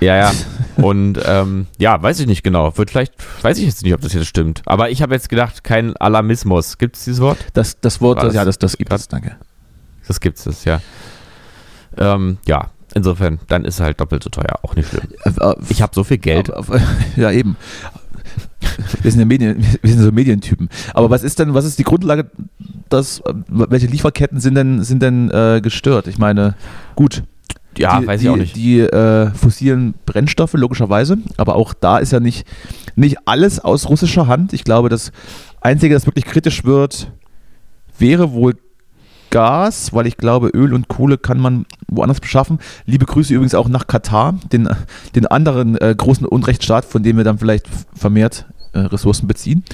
ja, 0.01 0.17
ja. 0.17 0.33
Und 0.77 1.19
ähm, 1.25 1.67
ja, 1.79 2.01
weiß 2.01 2.21
ich 2.21 2.27
nicht 2.29 2.45
genau. 2.45 2.77
Wird 2.79 2.91
vielleicht, 2.91 3.15
weiß 3.43 3.59
ich 3.59 3.65
jetzt 3.67 3.83
nicht, 3.83 3.95
ob 3.95 4.01
das 4.01 4.13
jetzt 4.13 4.27
stimmt. 4.27 4.63
Aber 4.67 4.91
ich 4.91 5.03
habe 5.03 5.15
jetzt 5.15 5.29
gedacht, 5.29 5.65
kein 5.65 5.97
Alarmismus. 5.97 6.79
Gibt 6.79 6.97
es 6.97 7.05
dieses 7.05 7.21
Wort? 7.21 7.39
Das, 7.55 7.81
das 7.81 8.01
Wort, 8.01 8.23
das- 8.23 8.33
ja, 8.35 8.45
das, 8.45 8.59
das 8.59 8.77
gibt 8.77 8.93
es, 8.93 9.09
danke. 9.09 9.37
Das 10.07 10.21
gibt 10.21 10.39
es, 10.47 10.65
ja. 10.65 10.81
Ähm, 11.97 12.39
ja, 12.47 12.69
insofern, 12.95 13.41
dann 13.49 13.65
ist 13.65 13.75
es 13.75 13.81
halt 13.81 14.01
doppelt 14.01 14.23
so 14.23 14.31
teuer. 14.31 14.61
Auch 14.63 14.77
nicht 14.77 14.89
schlimm. 14.89 15.09
Äh, 15.25 15.31
äh, 15.41 15.55
Ich 15.69 15.83
habe 15.83 15.93
so 15.95 16.05
viel 16.05 16.19
Geld. 16.19 16.53
Aber- 16.53 16.81
ja, 17.17 17.31
eben. 17.33 17.57
Wir 19.03 19.11
sind 19.11 19.21
ja 19.21 19.27
Medien, 19.27 19.65
wir 19.83 19.91
sind 19.91 20.03
so 20.03 20.13
Medientypen. 20.13 20.69
Aber 20.95 21.11
was 21.11 21.23
ist 21.23 21.39
denn, 21.39 21.55
was 21.55 21.65
ist 21.65 21.79
die 21.79 21.85
Grundlage, 21.85 22.31
dass, 22.89 23.21
äh, 23.21 23.35
welche 23.49 23.87
Lieferketten 23.87 24.41
sind 24.41 24.55
denn, 24.55 24.83
sind 24.85 25.03
denn 25.03 25.31
äh, 25.31 25.61
gestört? 25.61 26.07
Ich 26.07 26.19
meine, 26.19 26.55
gut. 26.95 27.23
Ja, 27.79 28.01
die, 28.01 28.07
weiß 28.07 28.21
die, 28.21 28.27
ich 28.27 28.33
auch 28.33 28.37
nicht. 28.37 28.57
Die 28.57 28.81
äh, 28.81 29.31
fossilen 29.33 29.95
Brennstoffe, 30.07 30.55
logischerweise. 30.55 31.19
Aber 31.37 31.57
auch 31.57 31.75
da 31.75 31.99
ist 31.99 32.13
ja 32.13 32.21
nicht, 32.21 32.47
nicht 32.97 33.17
alles 33.27 33.61
aus 33.61 33.89
russischer 33.89 34.27
Hand. 34.27 34.53
Ich 34.53 34.65
glaube, 34.65 34.89
das 34.89 35.13
Einzige, 35.61 35.95
das 35.95 36.07
wirklich 36.07 36.25
kritisch 36.25 36.65
wird, 36.65 37.13
wäre 37.99 38.33
wohl 38.33 38.57
Gas, 39.31 39.93
weil 39.93 40.07
ich 40.07 40.17
glaube, 40.17 40.49
Öl 40.49 40.73
und 40.73 40.89
Kohle 40.89 41.19
kann 41.19 41.39
man 41.39 41.67
woanders 41.89 42.21
beschaffen. 42.21 42.59
Liebe 42.87 43.05
Grüße 43.05 43.35
übrigens 43.35 43.55
auch 43.55 43.69
nach 43.69 43.87
Katar, 43.87 44.39
den, 44.53 44.69
den 45.15 45.27
anderen 45.27 45.77
äh, 45.77 45.95
großen 45.97 46.27
Unrechtsstaat, 46.27 46.87
von 46.87 47.03
dem 47.03 47.19
wir 47.19 47.25
dann 47.25 47.39
vielleicht 47.39 47.67
vermehrt 47.95 48.47
äh, 48.73 48.79
Ressourcen 48.81 49.29
beziehen. 49.29 49.65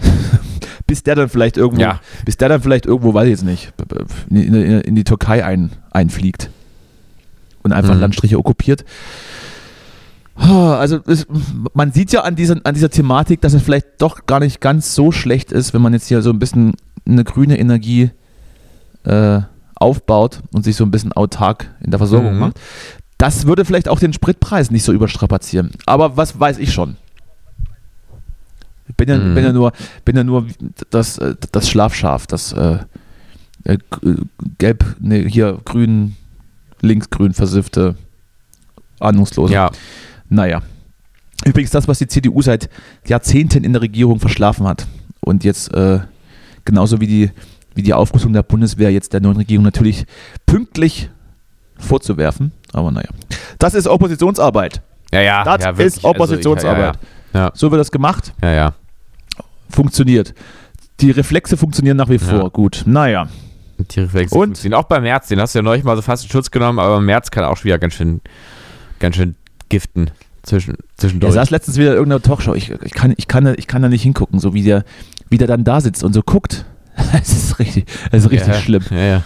bis 0.86 1.02
der 1.04 1.14
dann 1.14 1.28
vielleicht 1.28 1.56
irgendwo, 1.56 1.82
Ja. 1.82 2.00
bis 2.24 2.36
der 2.36 2.48
dann 2.48 2.60
vielleicht 2.62 2.86
irgendwo, 2.86 3.14
weiß 3.14 3.24
ich 3.26 3.30
jetzt 3.30 3.44
nicht, 3.44 3.72
in, 4.28 4.54
in, 4.54 4.80
in 4.80 4.94
die 4.94 5.04
Türkei 5.04 5.44
ein, 5.44 5.70
einfliegt 5.90 6.50
und 7.66 7.72
einfach 7.72 7.94
Mhm. 7.94 8.00
Landstriche 8.00 8.38
okkupiert. 8.38 8.84
Also 10.38 11.00
es, 11.06 11.26
man 11.72 11.92
sieht 11.92 12.12
ja 12.12 12.20
an 12.22 12.36
dieser, 12.36 12.56
an 12.64 12.74
dieser 12.74 12.90
Thematik, 12.90 13.40
dass 13.40 13.54
es 13.54 13.62
vielleicht 13.62 13.86
doch 14.00 14.26
gar 14.26 14.40
nicht 14.40 14.60
ganz 14.60 14.94
so 14.94 15.10
schlecht 15.10 15.50
ist, 15.50 15.72
wenn 15.72 15.80
man 15.80 15.94
jetzt 15.94 16.08
hier 16.08 16.20
so 16.20 16.30
ein 16.30 16.38
bisschen 16.38 16.74
eine 17.06 17.24
grüne 17.24 17.58
Energie 17.58 18.10
äh, 19.04 19.40
aufbaut 19.76 20.40
und 20.52 20.62
sich 20.64 20.76
so 20.76 20.84
ein 20.84 20.90
bisschen 20.90 21.12
autark 21.12 21.70
in 21.82 21.90
der 21.90 21.98
Versorgung 21.98 22.34
Mhm. 22.34 22.38
macht. 22.40 22.60
Das 23.18 23.46
würde 23.46 23.64
vielleicht 23.64 23.88
auch 23.88 23.98
den 23.98 24.12
Spritpreis 24.12 24.70
nicht 24.70 24.82
so 24.84 24.92
überstrapazieren. 24.92 25.70
Aber 25.86 26.18
was 26.18 26.38
weiß 26.38 26.58
ich 26.58 26.72
schon? 26.72 26.96
Ich 28.88 28.94
bin 28.94 29.08
ja, 29.08 29.16
Mhm. 29.16 29.34
bin 29.34 29.44
ja 29.44 29.52
nur, 29.54 29.72
bin 30.04 30.16
ja 30.16 30.24
nur 30.24 30.46
das, 30.90 31.16
äh, 31.18 31.34
das 31.50 31.68
Schlafschaf, 31.70 32.26
das 32.26 32.52
äh, 32.52 32.78
äh, 33.64 33.78
g- 33.78 34.16
gelb, 34.58 34.84
nee, 35.00 35.26
hier 35.28 35.58
grün, 35.64 36.14
linksgrün 36.80 37.32
versiffte, 37.32 37.96
ahnungslose. 39.00 39.52
Ja, 39.52 39.70
Naja. 40.28 40.62
Übrigens 41.44 41.70
das, 41.70 41.86
was 41.86 41.98
die 41.98 42.06
CDU 42.08 42.40
seit 42.42 42.70
Jahrzehnten 43.06 43.62
in 43.62 43.72
der 43.72 43.82
Regierung 43.82 44.18
verschlafen 44.20 44.66
hat. 44.66 44.86
Und 45.20 45.44
jetzt 45.44 45.72
äh, 45.74 46.00
genauso 46.64 47.00
wie 47.00 47.06
die, 47.06 47.30
wie 47.74 47.82
die 47.82 47.92
Aufrüstung 47.94 48.32
der 48.32 48.42
Bundeswehr 48.42 48.90
jetzt 48.90 49.12
der 49.12 49.20
neuen 49.20 49.36
Regierung 49.36 49.64
natürlich 49.64 50.06
pünktlich 50.46 51.10
vorzuwerfen. 51.78 52.52
Aber 52.72 52.90
naja. 52.90 53.08
Das 53.58 53.74
ist 53.74 53.86
Oppositionsarbeit. 53.86 54.80
ja, 55.12 55.20
ja. 55.20 55.44
Das 55.44 55.62
ja, 55.62 55.70
ist. 55.70 56.04
Oppositionsarbeit. 56.04 56.96
Also, 56.96 56.98
ja, 57.34 57.50
So 57.54 57.70
wird 57.70 57.80
das 57.80 57.90
gemacht. 57.92 58.32
ja, 58.42 58.48
ja. 58.50 58.54
ja. 58.54 58.74
Funktioniert. 59.68 60.34
Die 61.00 61.10
Reflexe 61.10 61.56
funktionieren 61.56 61.98
nach 61.98 62.08
wie 62.08 62.18
vor. 62.18 62.44
Ja. 62.44 62.48
Gut. 62.48 62.84
Naja. 62.86 63.28
Die 63.78 64.00
Reflexe 64.00 64.34
Und? 64.34 64.44
funktionieren. 64.48 64.80
Auch 64.80 64.84
beim 64.86 65.02
März, 65.02 65.28
den 65.28 65.40
hast 65.40 65.54
du 65.54 65.58
ja 65.58 65.62
neulich 65.62 65.84
mal 65.84 65.96
so 65.96 66.02
fast 66.02 66.24
in 66.24 66.30
Schutz 66.30 66.50
genommen, 66.50 66.78
aber 66.78 67.00
März 67.00 67.30
kann 67.30 67.44
auch 67.44 67.56
schon 67.56 67.64
wieder 67.64 67.78
ganz 67.78 67.94
schön, 67.94 68.20
ganz 68.98 69.16
schön 69.16 69.34
giften 69.68 70.10
zwischen, 70.42 70.74
Er 70.74 70.78
zwischendurch. 70.96 71.34
saß 71.34 71.50
letztens 71.50 71.76
wieder 71.76 71.90
in 71.90 71.96
irgendeiner 71.96 72.22
Talkshow. 72.22 72.54
Ich, 72.54 72.70
ich, 72.70 72.92
kann, 72.92 73.12
ich, 73.16 73.28
kann, 73.28 73.44
da- 73.44 73.54
ich 73.54 73.66
kann 73.66 73.82
da 73.82 73.88
nicht 73.88 74.02
hingucken, 74.02 74.38
so 74.38 74.54
wie 74.54 74.62
der, 74.62 74.84
wie 75.28 75.38
der 75.38 75.48
dann 75.48 75.64
da 75.64 75.80
sitzt 75.80 76.04
und 76.04 76.12
so 76.12 76.22
guckt. 76.22 76.64
Es 77.12 77.30
ist 77.30 77.58
richtig, 77.58 77.84
es 78.10 78.24
ist 78.24 78.30
richtig 78.30 78.54
ja, 78.54 78.60
schlimm. 78.60 78.82
Ja, 78.90 78.96
ja. 78.96 79.22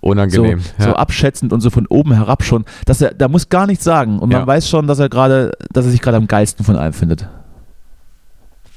unangenehm. 0.00 0.60
So, 0.78 0.84
so 0.84 0.92
abschätzend 0.94 1.52
und 1.52 1.60
so 1.60 1.70
von 1.70 1.86
oben 1.88 2.12
herab 2.14 2.44
schon. 2.44 2.64
Dass 2.84 3.00
er, 3.00 3.12
da 3.12 3.26
muss 3.26 3.48
gar 3.48 3.66
nichts 3.66 3.82
sagen. 3.82 4.20
Und 4.20 4.30
man 4.32 4.46
weiß 4.46 4.68
schon, 4.68 4.86
dass 4.86 5.00
er 5.00 5.08
gerade, 5.08 5.50
dass 5.72 5.84
er 5.84 5.90
sich 5.90 6.00
gerade 6.00 6.16
am 6.16 6.28
geilsten 6.28 6.64
von 6.64 6.76
allem 6.76 6.92
findet. 6.92 7.28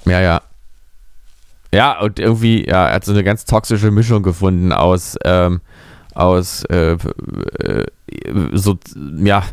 Ja, 0.06 0.20
ja. 0.22 0.42
Ja, 1.74 2.00
und 2.02 2.20
irgendwie, 2.20 2.68
ja, 2.68 2.88
er 2.88 2.96
hat 2.96 3.06
so 3.06 3.14
eine 3.14 3.24
ganz 3.24 3.46
toxische 3.46 3.92
Mischung 3.92 4.24
gefunden 4.24 4.74
aus, 4.74 5.18
ähm, 5.24 5.62
aus, 6.14 6.64
äh, 6.66 6.98
äh, 7.60 7.86
so, 8.52 8.78
ja, 9.24 9.44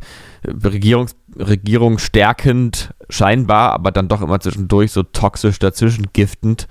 Regierungs, 0.44 1.14
Regierung 1.36 1.98
stärkend 1.98 2.92
scheinbar, 3.08 3.72
aber 3.72 3.92
dann 3.92 4.08
doch 4.08 4.22
immer 4.22 4.40
zwischendurch 4.40 4.92
so 4.92 5.04
toxisch 5.04 5.58
dazwischen 5.58 6.06
giftend 6.12 6.66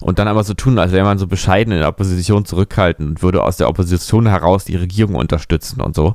und 0.00 0.18
dann 0.18 0.28
aber 0.28 0.44
so 0.44 0.54
tun, 0.54 0.78
als 0.78 0.92
wäre 0.92 1.04
man 1.04 1.18
so 1.18 1.26
bescheiden 1.26 1.72
in 1.72 1.78
der 1.80 1.88
Opposition 1.88 2.44
zurückhalten 2.44 3.08
und 3.08 3.22
würde 3.22 3.42
aus 3.42 3.56
der 3.56 3.68
Opposition 3.68 4.26
heraus 4.26 4.64
die 4.64 4.76
Regierung 4.76 5.14
unterstützen 5.14 5.80
und 5.80 5.94
so. 5.94 6.14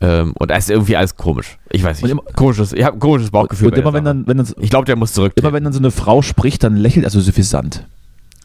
Ähm, 0.00 0.32
und 0.38 0.50
das 0.50 0.64
ist 0.64 0.70
irgendwie 0.70 0.96
alles 0.96 1.16
komisch. 1.16 1.56
Ich 1.70 1.82
weiß 1.82 2.02
nicht. 2.02 2.10
immer- 2.10 2.22
komisches, 2.34 2.72
ich 2.74 2.84
habe 2.84 2.96
ein 2.96 3.00
komisches 3.00 3.30
Bauchgefühl. 3.30 3.68
und 3.72 3.78
immer 3.78 3.92
wenn 3.94 4.04
dann, 4.04 4.26
wenn 4.26 4.36
dann, 4.36 4.46
ich 4.60 4.68
glaube, 4.70 4.84
der 4.84 4.96
muss 4.96 5.12
zurück. 5.14 5.32
immer 5.36 5.52
wenn 5.54 5.64
dann 5.64 5.72
so 5.72 5.78
eine 5.78 5.90
Frau 5.90 6.20
spricht, 6.22 6.62
dann 6.64 6.76
lächelt 6.76 7.04
er 7.04 7.10
so 7.10 7.20
suffisant. 7.20 7.86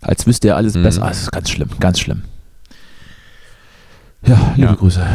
Als 0.02 0.26
wüsste 0.26 0.48
er 0.50 0.56
alles 0.56 0.76
Mhm. 0.76 0.84
besser. 0.84 1.04
Ah, 1.04 1.10
Das 1.10 1.24
ist 1.24 1.32
ganz 1.32 1.50
schlimm, 1.50 1.70
ganz 1.80 2.00
schlimm. 2.00 2.24
Ja, 4.26 4.54
liebe 4.56 4.68
Ja. 4.70 4.76
Grüße, 4.76 5.06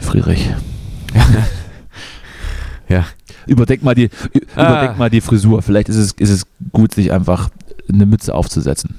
Friedrich. 0.00 0.48
Ja. 2.88 3.06
Überdenk 3.46 3.82
mal 3.82 3.94
die, 3.94 4.04
ü- 4.06 4.46
Ah. 4.54 4.68
überdenk 4.72 4.98
mal 4.98 5.10
die 5.10 5.20
Frisur. 5.20 5.62
Vielleicht 5.62 5.88
ist 5.88 5.96
es, 5.96 6.12
ist 6.12 6.30
es 6.30 6.46
gut, 6.72 6.94
sich 6.94 7.10
einfach 7.12 7.48
eine 7.90 8.04
Mütze 8.06 8.34
aufzusetzen. 8.34 8.96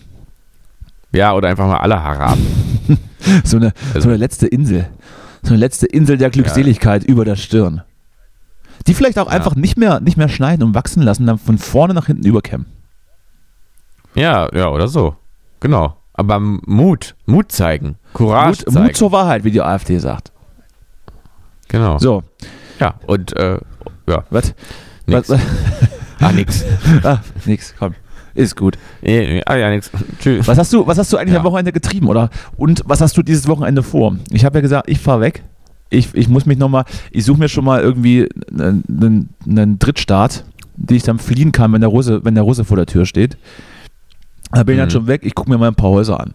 Ja, 1.12 1.34
oder 1.34 1.50
einfach 1.50 1.68
mal 1.68 1.78
alle 1.78 2.02
Haare 2.02 2.24
ab. 2.24 2.38
So 3.46 3.56
eine, 3.58 3.72
Also- 3.94 4.02
so 4.02 4.10
eine 4.10 4.18
letzte 4.18 4.48
Insel. 4.48 4.90
So 5.44 5.50
eine 5.50 5.58
letzte 5.58 5.86
Insel 5.88 6.18
der 6.18 6.30
Glückseligkeit 6.30 7.04
über 7.04 7.26
der 7.26 7.36
Stirn. 7.36 7.82
Die 8.88 8.94
vielleicht 8.94 9.20
auch 9.20 9.28
Ja. 9.28 9.34
einfach 9.34 9.56
nicht 9.56 9.78
mehr, 9.78 10.00
nicht 10.00 10.18
mehr 10.18 10.30
schneiden 10.30 10.64
und 10.64 10.74
wachsen 10.76 11.04
lassen, 11.04 11.26
dann 11.26 11.38
von 11.38 11.58
vorne 11.58 11.94
nach 11.94 12.08
hinten 12.08 12.26
überkämmen. 12.26 12.66
Ja, 14.16 14.50
ja, 14.56 14.70
oder 14.70 14.88
so. 14.88 15.16
Genau. 15.60 15.98
Aber 16.14 16.40
Mut, 16.40 17.16
Mut 17.26 17.52
zeigen, 17.52 17.96
Courage 18.14 18.64
Mut, 18.66 18.74
zeigen. 18.74 18.86
Mut 18.88 18.96
zur 18.96 19.12
Wahrheit, 19.12 19.44
wie 19.44 19.52
die 19.52 19.62
AfD 19.62 19.98
sagt. 19.98 20.32
genau. 21.68 21.98
So, 21.98 22.24
Ja, 22.80 22.96
und 23.08 23.36
äh, 23.36 23.58
ja, 24.08 24.24
was? 24.30 24.54
nix. 25.08 25.30
Was? 25.30 25.40
Ah, 26.20 26.32
nix. 26.32 26.64
ah, 27.04 27.20
nix, 27.46 27.74
komm. 27.78 27.96
Ist 28.36 28.56
gut. 28.56 28.78
Nee, 29.02 29.20
nee, 29.36 29.42
ah, 29.46 29.56
ja, 29.56 29.70
nix. 29.70 29.92
Tschüss. 30.20 30.48
Was 30.48 30.58
hast 30.58 30.74
du, 30.74 30.88
was 30.88 30.98
hast 30.98 31.14
du 31.14 31.18
eigentlich 31.18 31.34
Ja. 31.34 31.40
am 31.40 31.46
Wochenende 31.46 31.72
getrieben, 31.72 32.08
oder? 32.08 32.30
Und 32.58 32.82
was 32.86 33.00
hast 33.02 33.16
du 33.16 33.22
dieses 33.22 33.48
Wochenende 33.48 33.84
vor? 33.84 34.18
Ich 34.32 34.44
habe 34.44 34.58
ja 34.58 34.62
gesagt, 34.62 34.90
ich 34.90 35.00
fahre 35.00 35.22
weg. 35.22 35.44
Ich, 35.92 36.10
ich 36.16 36.28
muss 36.28 36.48
mich 36.48 36.58
nochmal, 36.58 36.86
ich 37.12 37.24
suche 37.26 37.38
mir 37.40 37.50
schon 37.50 37.64
mal 37.64 37.82
irgendwie 37.82 38.28
einen, 38.52 39.30
einen, 39.48 39.78
Drittstaat, 39.78 40.44
den 40.76 40.98
ich 40.98 41.04
dann 41.04 41.20
fliehen 41.20 41.52
kann, 41.52 41.72
wenn 41.74 41.82
der 41.82 41.90
Russe, 41.92 42.26
wenn 42.26 42.34
der 42.34 42.44
Russe 42.44 42.66
vor 42.66 42.78
der 42.78 42.88
Tür 42.88 43.06
steht. 43.06 43.38
Da 44.52 44.64
bin 44.64 44.74
ich 44.76 44.80
dann 44.80 44.88
Mhm. 44.88 44.92
schon 44.92 45.08
weg, 45.08 45.22
ich 45.24 45.36
gucke 45.36 45.52
mir 45.52 45.60
mal 45.60 45.68
ein 45.68 45.76
paar 45.76 45.92
Häuser 45.92 46.20
an. 46.20 46.34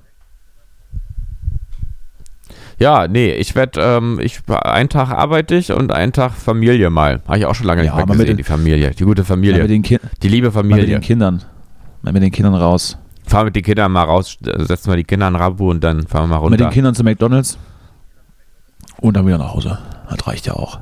Ja, 2.79 3.09
nee, 3.09 3.33
ich 3.33 3.57
werde, 3.57 3.81
ähm, 3.81 4.21
ich, 4.23 4.39
einen 4.49 4.89
Tag 4.89 5.11
arbeite 5.11 5.57
ich 5.57 5.73
und 5.73 5.93
einen 5.93 6.13
Tag 6.13 6.33
Familie 6.35 6.91
mal. 6.91 7.21
Habe 7.27 7.39
ich 7.39 7.47
auch 7.47 7.57
schon 7.57 7.67
lange 7.67 7.85
Ja, 7.85 7.97
nicht 7.97 8.07
mehr 8.07 8.07
gesehen, 8.07 8.27
den- 8.29 8.37
die 8.37 8.45
Familie. 8.45 8.93
Die 8.93 9.03
gute 9.05 9.25
Familie. 9.25 9.67
die 9.67 10.29
liebe 10.29 10.51
mal 10.53 10.63
mit 10.63 10.71
den 10.77 10.79
Familie. 10.79 11.01
Kindern. 11.01 11.43
Mal 12.03 12.13
mit 12.13 12.23
den 12.23 12.31
Kindern 12.31 12.55
raus. 12.55 12.97
Fahren 13.27 13.47
mit 13.47 13.57
den 13.57 13.63
Kindern 13.63 13.93
mal 13.93 14.05
raus, 14.05 14.37
äh, 14.47 14.65
setzen 14.65 14.91
wir 14.91 14.97
die 14.97 15.05
Kinder 15.05 15.29
in 15.29 15.37
Rabu 15.37 15.71
und 15.71 15.83
dann 15.85 16.07
fahren 16.07 16.25
wir 16.25 16.29
mal 16.29 16.37
runter. 16.37 16.51
Mit 16.51 16.61
den 16.61 16.71
Kindern 16.71 16.95
zu 16.95 17.05
McDonalds. 17.05 17.59
Und 19.01 19.17
dann 19.17 19.27
wieder 19.27 19.39
nach 19.39 19.55
Hause. 19.55 19.79
Das 20.09 20.27
reicht 20.27 20.47
ja 20.47 20.55
auch. 20.55 20.81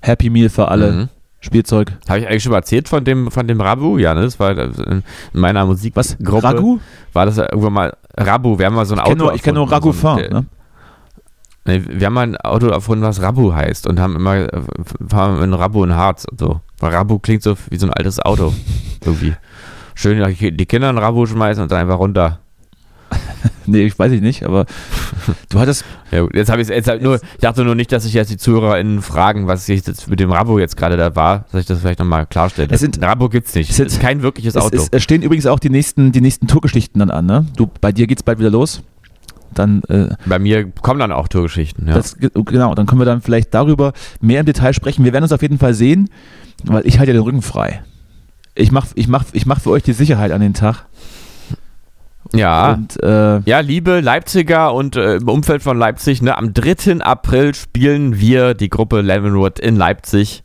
Happy 0.00 0.30
Meal 0.30 0.48
für 0.48 0.68
alle. 0.68 0.92
Mhm. 0.92 1.08
Spielzeug. 1.40 1.92
Habe 2.08 2.18
ich 2.20 2.26
eigentlich 2.28 2.42
schon 2.42 2.50
mal 2.50 2.58
erzählt 2.58 2.88
von 2.88 3.04
dem, 3.04 3.30
von 3.30 3.46
dem 3.46 3.60
Rabu? 3.60 3.96
Ja, 3.98 4.12
ne? 4.12 4.22
Das 4.22 4.40
war 4.40 4.58
in 4.58 5.04
meiner 5.32 5.64
Musikgruppe. 5.64 6.16
Was? 6.18 6.44
Ragu? 6.44 6.80
War 7.12 7.26
das 7.26 7.38
irgendwann 7.38 7.72
mal 7.72 7.96
Rabu? 8.16 8.58
Wir 8.58 8.66
haben 8.66 8.74
mal 8.74 8.84
so 8.86 8.94
ein 8.94 8.98
Ich 8.98 9.04
Auto 9.04 9.10
kenne 9.12 9.22
nur, 9.24 9.34
ich 9.34 9.42
kenn 9.42 9.54
nur 9.54 9.70
erfunden, 9.72 9.98
so 10.00 10.08
ein- 10.08 10.16
Ragoufin. 10.16 10.32
Ne? 10.32 10.46
Nee, 11.64 11.82
wir 12.00 12.06
haben 12.06 12.14
mal 12.14 12.22
ein 12.22 12.36
Auto 12.38 12.66
erfunden, 12.66 13.04
was 13.04 13.22
Rabu 13.22 13.52
heißt 13.54 13.86
und 13.86 14.00
haben 14.00 14.16
immer 14.16 14.34
äh, 14.36 14.62
fahren 15.08 15.40
in 15.42 15.54
Rabu 15.54 15.84
in 15.84 15.94
Harz 15.94 16.24
und 16.24 16.40
so. 16.40 16.60
Weil 16.80 16.92
Rabu 16.92 17.18
klingt 17.20 17.42
so 17.44 17.56
wie 17.70 17.76
so 17.76 17.86
ein 17.86 17.92
altes 17.92 18.18
Auto. 18.20 18.52
Irgendwie. 19.04 19.34
Schön 20.00 20.22
die 20.56 20.66
Kinder 20.66 20.90
in 20.90 20.98
Rabu 20.98 21.26
schmeißen 21.26 21.60
und 21.62 21.72
dann 21.72 21.80
einfach 21.80 21.98
runter. 21.98 22.38
Nee, 23.66 23.82
ich 23.84 23.98
weiß 23.98 24.12
ich 24.12 24.22
nicht, 24.22 24.44
aber 24.44 24.64
du 25.50 25.58
hattest, 25.60 25.84
Ja, 26.10 26.22
gut, 26.22 26.34
jetzt 26.34 26.50
habe 26.50 26.62
ich 26.62 26.68
jetzt 26.68 26.88
halt 26.88 27.02
nur, 27.02 27.16
ich 27.16 27.40
dachte 27.40 27.64
nur 27.64 27.74
nicht, 27.74 27.92
dass 27.92 28.04
sich 28.04 28.14
jetzt 28.14 28.30
die 28.30 28.38
ZuhörerInnen 28.38 29.02
fragen, 29.02 29.46
was 29.46 29.68
ich 29.68 29.84
jetzt 29.86 30.08
mit 30.08 30.20
dem 30.20 30.32
Rabu 30.32 30.58
jetzt 30.58 30.76
gerade 30.78 30.96
da 30.96 31.14
war, 31.16 31.44
dass 31.52 31.60
ich 31.62 31.66
das 31.66 31.80
vielleicht 31.80 31.98
nochmal 31.98 32.26
klarstelle. 32.26 32.68
Es 32.70 32.80
sind- 32.80 33.02
Rabu 33.02 33.28
gibt's 33.28 33.54
nicht. 33.54 33.66
es 33.68 33.72
Es 33.72 33.76
sind- 33.76 33.86
ist 33.88 34.00
kein 34.00 34.22
wirkliches 34.22 34.54
es, 34.54 34.62
Auto. 34.62 34.74
es, 34.76 34.88
es 34.90 35.02
stehen 35.02 35.20
übrigens 35.22 35.44
auch 35.46 35.58
die 35.58 35.68
nächsten, 35.68 36.12
die 36.12 36.22
nächsten 36.22 36.46
Tourgeschichten 36.46 36.98
dann 37.00 37.10
an, 37.10 37.26
ne? 37.26 37.46
Du, 37.56 37.68
bei 37.80 37.92
dir 37.92 38.06
geht's 38.06 38.22
bald 38.22 38.38
wieder 38.38 38.50
los. 38.50 38.82
Dann, 39.52 39.82
äh, 39.88 40.14
Bei 40.24 40.38
mir 40.38 40.70
kommen 40.80 41.00
dann 41.00 41.12
auch 41.12 41.28
Tourgeschichten, 41.28 41.88
ja. 41.88 41.94
das, 41.94 42.16
genau, 42.18 42.74
dann 42.74 42.86
können 42.86 43.00
wir 43.00 43.06
dann 43.06 43.20
vielleicht 43.20 43.52
darüber 43.52 43.92
mehr 44.22 44.40
im 44.40 44.46
Detail 44.46 44.72
sprechen. 44.72 45.04
Wir 45.04 45.12
werden 45.12 45.24
uns 45.24 45.32
auf 45.32 45.42
jeden 45.42 45.58
Fall 45.58 45.74
sehen, 45.74 46.08
weil 46.64 46.86
ich 46.86 46.98
halte 46.98 47.12
ja 47.12 47.18
den 47.18 47.22
Rücken 47.24 47.42
frei. 47.42 47.82
Ich 48.58 48.72
mach, 48.72 48.86
ich 48.96 49.06
mach, 49.06 49.24
ich 49.32 49.46
mach 49.46 49.60
für 49.60 49.70
euch 49.70 49.84
die 49.84 49.92
Sicherheit 49.92 50.32
an 50.32 50.40
den 50.40 50.52
Tag. 50.54 50.86
ja. 52.32 52.72
Und 52.72 53.00
äh, 53.02 53.38
Ja, 53.40 53.60
liebe 53.60 54.00
Leipziger 54.00 54.74
und 54.74 54.96
äh, 54.96 55.16
im 55.16 55.28
Umfeld 55.28 55.62
von 55.62 55.78
Leipzig, 55.78 56.22
ne, 56.22 56.36
am 56.36 56.52
3. 56.54 57.00
April 57.00 57.54
spielen 57.54 58.18
wir 58.18 58.54
die 58.54 58.68
Gruppe 58.68 59.00
Lemonwood 59.00 59.58
in 59.60 59.76
Leipzig. 59.76 60.42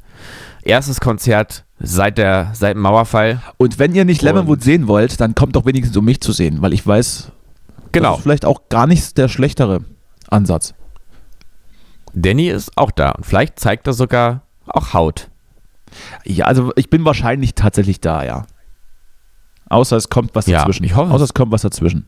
Erstes 0.62 1.02
Konzert 1.02 1.66
seit, 1.80 2.18
der, 2.18 2.52
seit 2.54 2.76
dem 2.76 2.82
Mauerfall. 2.84 3.42
Und 3.58 3.80
wenn 3.80 3.94
ihr 3.96 4.06
nicht 4.06 4.22
Lemonwood 4.22 4.64
sehen 4.64 4.88
wollt, 4.88 5.20
dann 5.20 5.34
kommt 5.36 5.56
doch 5.56 5.66
wenigstens 5.66 5.98
um 5.98 6.06
mich 6.06 6.22
zu 6.22 6.32
sehen, 6.32 6.62
weil 6.62 6.72
ich 6.74 6.86
weiß, 6.86 7.32
das 7.78 7.92
Genau. 7.92 8.16
ist 8.16 8.22
vielleicht 8.24 8.46
auch 8.46 8.70
gar 8.70 8.86
nicht 8.88 9.18
der 9.18 9.28
schlechtere 9.28 9.82
Ansatz. 10.30 10.74
Danny 12.14 12.48
ist 12.50 12.72
auch 12.78 12.92
da 12.92 13.10
und 13.12 13.26
vielleicht 13.26 13.60
zeigt 13.60 13.88
er 13.88 13.94
sogar 13.94 14.44
auch 14.68 14.94
Haut. 14.94 15.30
Ja, 16.26 16.46
also 16.46 16.72
ich 16.76 16.90
bin 16.90 17.06
wahrscheinlich 17.06 17.56
tatsächlich 17.56 18.00
da, 18.02 18.24
ja. 18.24 18.46
Außer 19.70 19.98
es 19.98 20.10
kommt 20.10 20.36
was 20.36 20.46
Ja, 20.48 20.60
dazwischen. 20.60 20.84
ich 20.84 20.96
hoffe 20.96 21.10
es. 21.10 21.14
Außer 21.16 21.24
es 21.24 21.34
kommt 21.34 21.52
was 21.52 21.62
dazwischen. 21.64 22.06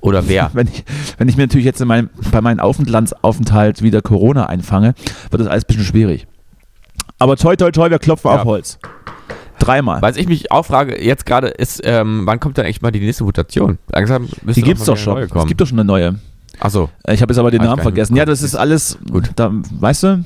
Oder 0.00 0.28
wer? 0.28 0.50
Wenn 0.54 0.68
ich, 0.68 0.84
wenn 1.18 1.28
ich 1.28 1.36
mir 1.36 1.44
natürlich 1.44 1.64
jetzt 1.64 1.80
in 1.80 1.88
meinem, 1.88 2.10
bei 2.30 2.40
meinem 2.40 2.60
Aufentlandsaufenthalt 2.60 3.82
wieder 3.82 4.02
Corona 4.02 4.46
einfange, 4.46 4.94
wird 5.30 5.40
das 5.40 5.48
alles 5.48 5.64
ein 5.64 5.66
bisschen 5.68 5.84
schwierig. 5.84 6.26
Aber 7.18 7.36
toi, 7.36 7.56
toi, 7.56 7.70
toi, 7.70 7.90
wir 7.90 7.98
klopfen 7.98 8.30
Ja. 8.30 8.38
auf 8.38 8.44
Holz. 8.44 8.78
Dreimal. 9.58 10.02
Was 10.02 10.16
ich 10.16 10.28
mich 10.28 10.52
auch 10.52 10.64
frage, 10.66 11.02
jetzt 11.02 11.24
gerade 11.24 11.48
ist, 11.48 11.80
ähm, 11.84 12.22
wann 12.26 12.40
kommt 12.40 12.58
denn 12.58 12.66
eigentlich 12.66 12.82
mal 12.82 12.92
die 12.92 13.00
nächste 13.00 13.24
Mutation? 13.24 13.78
Langsam 13.90 14.28
Die 14.42 14.62
gibt's 14.62 14.80
mal 14.86 14.92
doch 14.94 14.96
schon. 14.98 15.18
Es 15.22 15.46
gibt 15.46 15.60
doch 15.60 15.66
schon 15.66 15.78
eine 15.78 15.86
neue. 15.86 16.18
Achso, 16.60 16.90
Ich 17.08 17.22
habe 17.22 17.32
jetzt 17.32 17.38
aber 17.38 17.50
den 17.50 17.62
Namen 17.62 17.82
vergessen. 17.82 18.16
Ja, 18.16 18.26
das 18.26 18.42
ist 18.42 18.54
alles, 18.54 18.98
Gut. 19.10 19.30
Da, 19.36 19.50
weißt 19.52 20.02
du, 20.02 20.24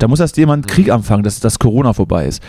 da 0.00 0.08
muss 0.08 0.18
erst 0.18 0.36
jemand 0.36 0.66
Krieg 0.66 0.90
anfangen, 0.90 1.22
dass 1.22 1.38
das 1.40 1.58
Corona 1.58 1.92
vorbei 1.92 2.26
ist. 2.26 2.42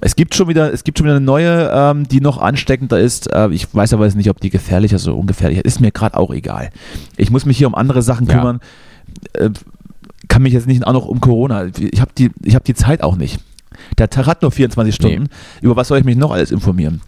Es 0.00 0.16
gibt 0.16 0.34
schon 0.34 0.48
wieder, 0.48 0.72
es 0.72 0.84
gibt 0.84 0.98
schon 0.98 1.04
wieder 1.06 1.16
eine 1.16 1.24
neue, 1.24 1.70
ähm, 1.72 2.08
die 2.08 2.20
noch 2.20 2.38
ansteckender 2.38 2.98
ist. 2.98 3.32
Äh, 3.32 3.50
ich 3.50 3.72
weiß 3.74 3.92
aber 3.92 4.04
jetzt 4.06 4.16
nicht, 4.16 4.30
ob 4.30 4.40
die 4.40 4.50
gefährlicher 4.50 4.96
ist 4.96 5.06
oder 5.06 5.16
ungefährlicher. 5.16 5.64
Ist 5.64 5.80
mir 5.80 5.90
gerade 5.92 6.16
auch 6.16 6.32
egal. 6.32 6.70
Ich 7.16 7.30
muss 7.30 7.46
mich 7.46 7.58
hier 7.58 7.66
um 7.66 7.74
andere 7.74 8.02
Sachen 8.02 8.26
Ja. 8.26 8.34
kümmern. 8.34 8.60
Äh, 9.34 9.50
kann 10.28 10.42
mich 10.42 10.52
jetzt 10.52 10.66
nicht 10.66 10.86
auch 10.86 10.92
noch 10.92 11.06
um 11.06 11.20
Corona. 11.20 11.66
Ich 11.78 12.00
habe 12.00 12.10
die, 12.16 12.30
ich 12.42 12.54
habe 12.54 12.64
die 12.64 12.74
Zeit 12.74 13.02
auch 13.02 13.16
nicht. 13.16 13.38
Der 13.98 14.08
Tag 14.08 14.26
hat 14.26 14.42
nur 14.42 14.50
24 14.50 14.94
Stunden. 14.94 15.28
Über 15.60 15.76
was 15.76 15.88
soll 15.88 15.98
ich 15.98 16.04
mich 16.04 16.16
noch 16.16 16.30
alles 16.30 16.50
informieren? 16.50 17.00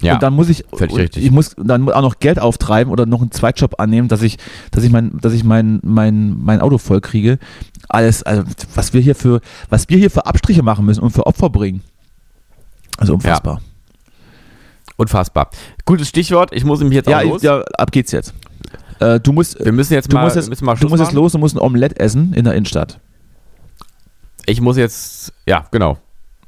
ja. 0.00 0.14
Und 0.14 0.22
dann 0.22 0.34
muss 0.34 0.48
ich, 0.48 0.64
völlig 0.72 0.92
und 0.92 1.00
richtig. 1.00 1.24
ich 1.24 1.30
muss 1.30 1.54
dann 1.56 1.88
auch 1.90 2.02
noch 2.02 2.18
Geld 2.18 2.38
auftreiben 2.38 2.92
oder 2.92 3.06
noch 3.06 3.22
einen 3.22 3.30
Zweitjob 3.30 3.80
annehmen, 3.80 4.08
dass 4.08 4.22
ich, 4.22 4.36
dass 4.70 4.84
ich 4.84 4.92
mein, 4.92 5.18
dass 5.20 5.32
ich 5.32 5.44
mein, 5.44 5.80
mein, 5.82 6.36
mein 6.38 6.60
Auto 6.60 6.78
voll 6.78 7.00
kriege. 7.00 7.38
Alles, 7.88 8.22
also 8.22 8.42
was 8.74 8.92
wir 8.92 9.00
hier 9.00 9.14
für, 9.14 9.40
was 9.68 9.88
wir 9.88 9.98
hier 9.98 10.10
für 10.10 10.26
Abstriche 10.26 10.62
machen 10.62 10.84
müssen 10.84 11.00
und 11.00 11.10
für 11.10 11.26
Opfer 11.26 11.50
bringen. 11.50 11.82
Also 12.98 13.14
unfassbar. 13.14 13.60
Unfassbar. 14.96 15.50
Gutes 15.84 16.08
Stichwort, 16.08 16.50
ich 16.52 16.64
muss 16.64 16.80
mich 16.80 16.92
jetzt 16.94 17.08
Ja, 17.08 17.18
auch 17.18 17.24
los. 17.24 17.42
ja 17.42 17.62
ab 17.78 17.92
geht's 17.92 18.12
jetzt. 18.12 18.32
Äh, 18.98 19.20
du 19.20 19.32
musst, 19.32 19.62
Wir 19.62 19.72
müssen 19.72 19.92
jetzt 19.92 20.10
du 20.10 20.16
mal, 20.16 20.24
musst 20.24 20.36
jetzt, 20.36 20.48
müssen 20.48 20.64
mal 20.64 20.74
du 20.74 20.88
musst 20.88 21.02
jetzt 21.02 21.12
los 21.12 21.34
und 21.34 21.40
musst 21.40 21.54
ein 21.54 21.60
Omelett 21.60 21.98
essen 22.00 22.32
in 22.32 22.44
der 22.44 22.54
Innenstadt. 22.54 22.98
Ich 24.46 24.60
muss 24.60 24.76
jetzt, 24.76 25.32
ja, 25.44 25.66
genau. 25.70 25.94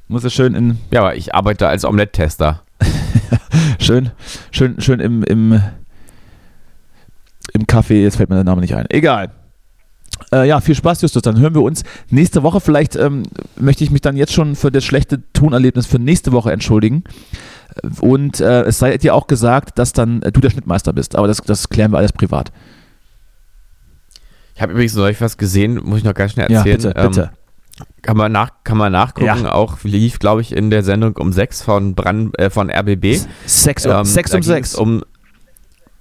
Du 0.07 0.15
musst 0.15 0.25
es 0.25 0.33
schön 0.33 0.55
in, 0.55 0.79
Ja, 0.91 1.01
aber 1.01 1.17
ich 1.17 1.35
arbeite 1.35 1.69
als 1.69 1.85
Omelette-Tester. 1.85 2.63
schön, 3.81 4.13
schön, 4.51 4.81
schön 4.81 5.01
im, 5.01 5.23
im, 5.25 5.61
im 7.53 7.63
Café, 7.67 7.95
jetzt 8.03 8.17
fällt 8.17 8.31
mir 8.31 8.37
der 8.37 8.45
Name 8.45 8.63
nicht 8.63 8.75
ein. 8.75 8.87
Egal. 8.89 9.31
Äh, 10.33 10.47
ja, 10.49 10.61
viel 10.61 10.75
Spaß, 10.75 11.03
Justus. 11.03 11.23
Dann 11.23 11.39
hören 11.39 11.55
wir 11.55 11.63
uns 11.63 11.83
nächste 12.11 12.43
Woche. 12.43 12.61
Vielleicht 12.61 12.97
ähm, 12.97 13.23
möchte 13.57 13.85
ich 13.85 13.91
mich 13.91 14.01
dann 14.01 14.17
jetzt 14.17 14.33
schon 14.33 14.57
für 14.57 14.71
das 14.71 14.85
schlechte 14.85 15.23
Tonerlebnis 15.33 15.87
für 15.87 15.99
nächste 15.99 16.33
Woche 16.33 16.53
entschuldigen. 16.53 17.05
Und 18.01 18.41
äh, 18.41 18.63
es 18.63 18.79
sei 18.79 18.97
dir 18.99 19.15
auch 19.15 19.27
gesagt, 19.27 19.79
dass 19.79 19.93
dann 19.93 20.23
äh, 20.23 20.33
du 20.33 20.41
der 20.41 20.51
Schnittmeister 20.51 20.93
bist. 20.93 21.17
Aber 21.17 21.29
das, 21.29 21.39
das 21.39 21.69
klären 21.69 21.93
wir 21.93 21.99
alles 21.99 22.13
privat. 22.13 22.51
Ich 24.55 24.63
habe 24.63 24.73
übrigens 24.73 24.95
neulich 24.95 25.21
was 25.21 25.37
gesehen, 25.37 25.81
muss 25.85 25.99
ich 25.99 26.05
noch 26.05 26.15
ganz 26.15 26.33
schnell 26.33 26.51
Ja, 26.51 26.59
erzählen. 26.59 26.77
bitte, 26.79 26.95
Ähm, 26.97 27.09
bitte. 27.11 27.31
kann, 28.03 28.17
man 28.17 28.33
nach, 28.33 28.51
kann 28.65 28.77
man 28.77 28.91
nachgucken. 28.91 29.27
Ja. 29.45 29.53
Auch 29.53 29.79
lief, 29.85 30.19
glaube 30.19 30.41
ich, 30.41 30.53
in 30.53 30.71
der 30.71 30.83
Sendung 30.83 31.17
um 31.17 31.33
6 31.33 31.63
von, 31.63 31.95
Brand, 31.95 32.37
äh, 32.39 32.51
von 32.51 32.69
RBB. 32.71 33.21
Sechs, 33.47 33.87
um- 33.87 33.93
Ähm, 33.93 34.05
sechs 34.05 34.31
da 34.33 34.39
um 34.39 34.41
ging 34.41 34.49
sechs. 34.51 34.71
es 34.71 34.75
Um, 34.75 35.05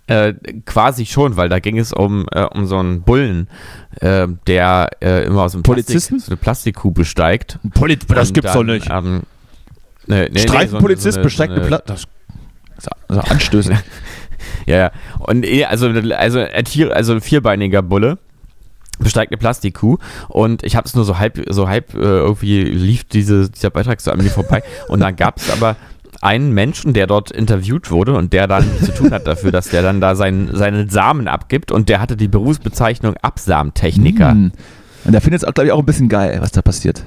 äh, 0.08 0.34
quasi 0.66 1.06
schon, 1.06 1.38
weil 1.38 1.50
da 1.50 1.60
ging 1.60 1.78
es 1.78 1.94
um, 1.94 2.26
äh, 2.32 2.44
um 2.44 2.66
so 2.66 2.78
einen 2.78 3.02
Bullen, 3.02 3.48
äh, 4.02 4.28
der 4.48 4.90
äh, 5.02 5.26
immer 5.26 5.44
aus 5.44 5.52
dem 5.52 5.64
Polizisten? 5.64 6.16
Plastik, 6.16 6.26
so 6.26 6.32
eine 6.32 6.38
Plastikkuh 6.38 6.92
besteigt. 6.92 7.60
Polit 7.74 8.06
das 8.10 8.34
gibt's 8.34 8.54
dann, 8.54 8.68
doch 8.68 8.74
nicht. 8.74 8.90
Ähm, 8.90 9.24
nee, 10.08 10.30
nee, 10.32 10.40
Streifenpolizist 10.40 11.06
nee, 11.06 11.12
so 11.12 11.18
eine- 11.20 11.24
besteigt 11.24 11.50
so 11.52 11.54
eine 11.56 11.62
eine- 11.62 11.68
Platte. 11.68 11.94
Das 11.94 12.04
ist 12.78 12.90
also 13.08 13.22
anstößig. 13.22 13.76
Ja, 14.66 14.78
ja. 14.78 14.92
Und 15.20 15.46
also, 15.68 15.88
also, 15.90 16.40
also 16.42 17.14
ein 17.14 17.22
vierbeiniger 17.22 17.82
Bulle 17.82 18.18
besteigt 19.00 19.32
eine 19.32 19.38
Plastikkuh 19.38 19.98
und 20.30 20.64
ich 20.64 20.76
habe 20.76 20.88
es 20.88 20.96
nur 20.96 21.06
so 21.06 21.18
halb, 21.18 21.44
so 21.50 21.68
halb 21.70 21.94
äh, 21.94 21.98
irgendwie 22.00 22.64
lief 22.64 23.04
diese, 23.04 23.50
dieser 23.50 23.70
Beitrag 23.70 24.02
so 24.02 24.12
an 24.12 24.18
mir 24.20 24.30
vorbei 24.30 24.64
und 24.90 25.00
dann 25.02 25.16
gab 25.16 25.38
es 25.38 25.50
aber 25.50 25.76
einen 26.22 26.52
Menschen, 26.52 26.94
der 26.94 27.08
dort 27.08 27.32
interviewt 27.32 27.92
wurde 27.92 28.16
und 28.16 28.34
der 28.34 28.48
dann 28.48 28.66
zu 28.84 28.94
tun 28.94 29.12
hat 29.12 29.28
dafür, 29.28 29.52
dass 29.52 29.70
der 29.70 29.82
dann 29.82 30.02
da 30.02 30.16
sein, 30.16 30.50
seine 30.54 30.90
Samen 30.90 31.28
abgibt 31.28 31.72
und 31.72 31.90
der 31.90 32.00
hatte 32.00 32.18
die 32.18 32.28
Berufsbezeichnung 32.28 33.16
Absamtechniker. 33.22 34.32
Hm. 34.32 34.52
Und 35.06 35.12
der 35.12 35.22
findet 35.22 35.44
es, 35.44 35.54
glaube 35.54 35.68
ich, 35.68 35.72
auch 35.72 35.80
ein 35.80 35.86
bisschen 35.86 36.10
geil, 36.10 36.38
was 36.42 36.52
da 36.52 36.62
passiert. 36.62 37.06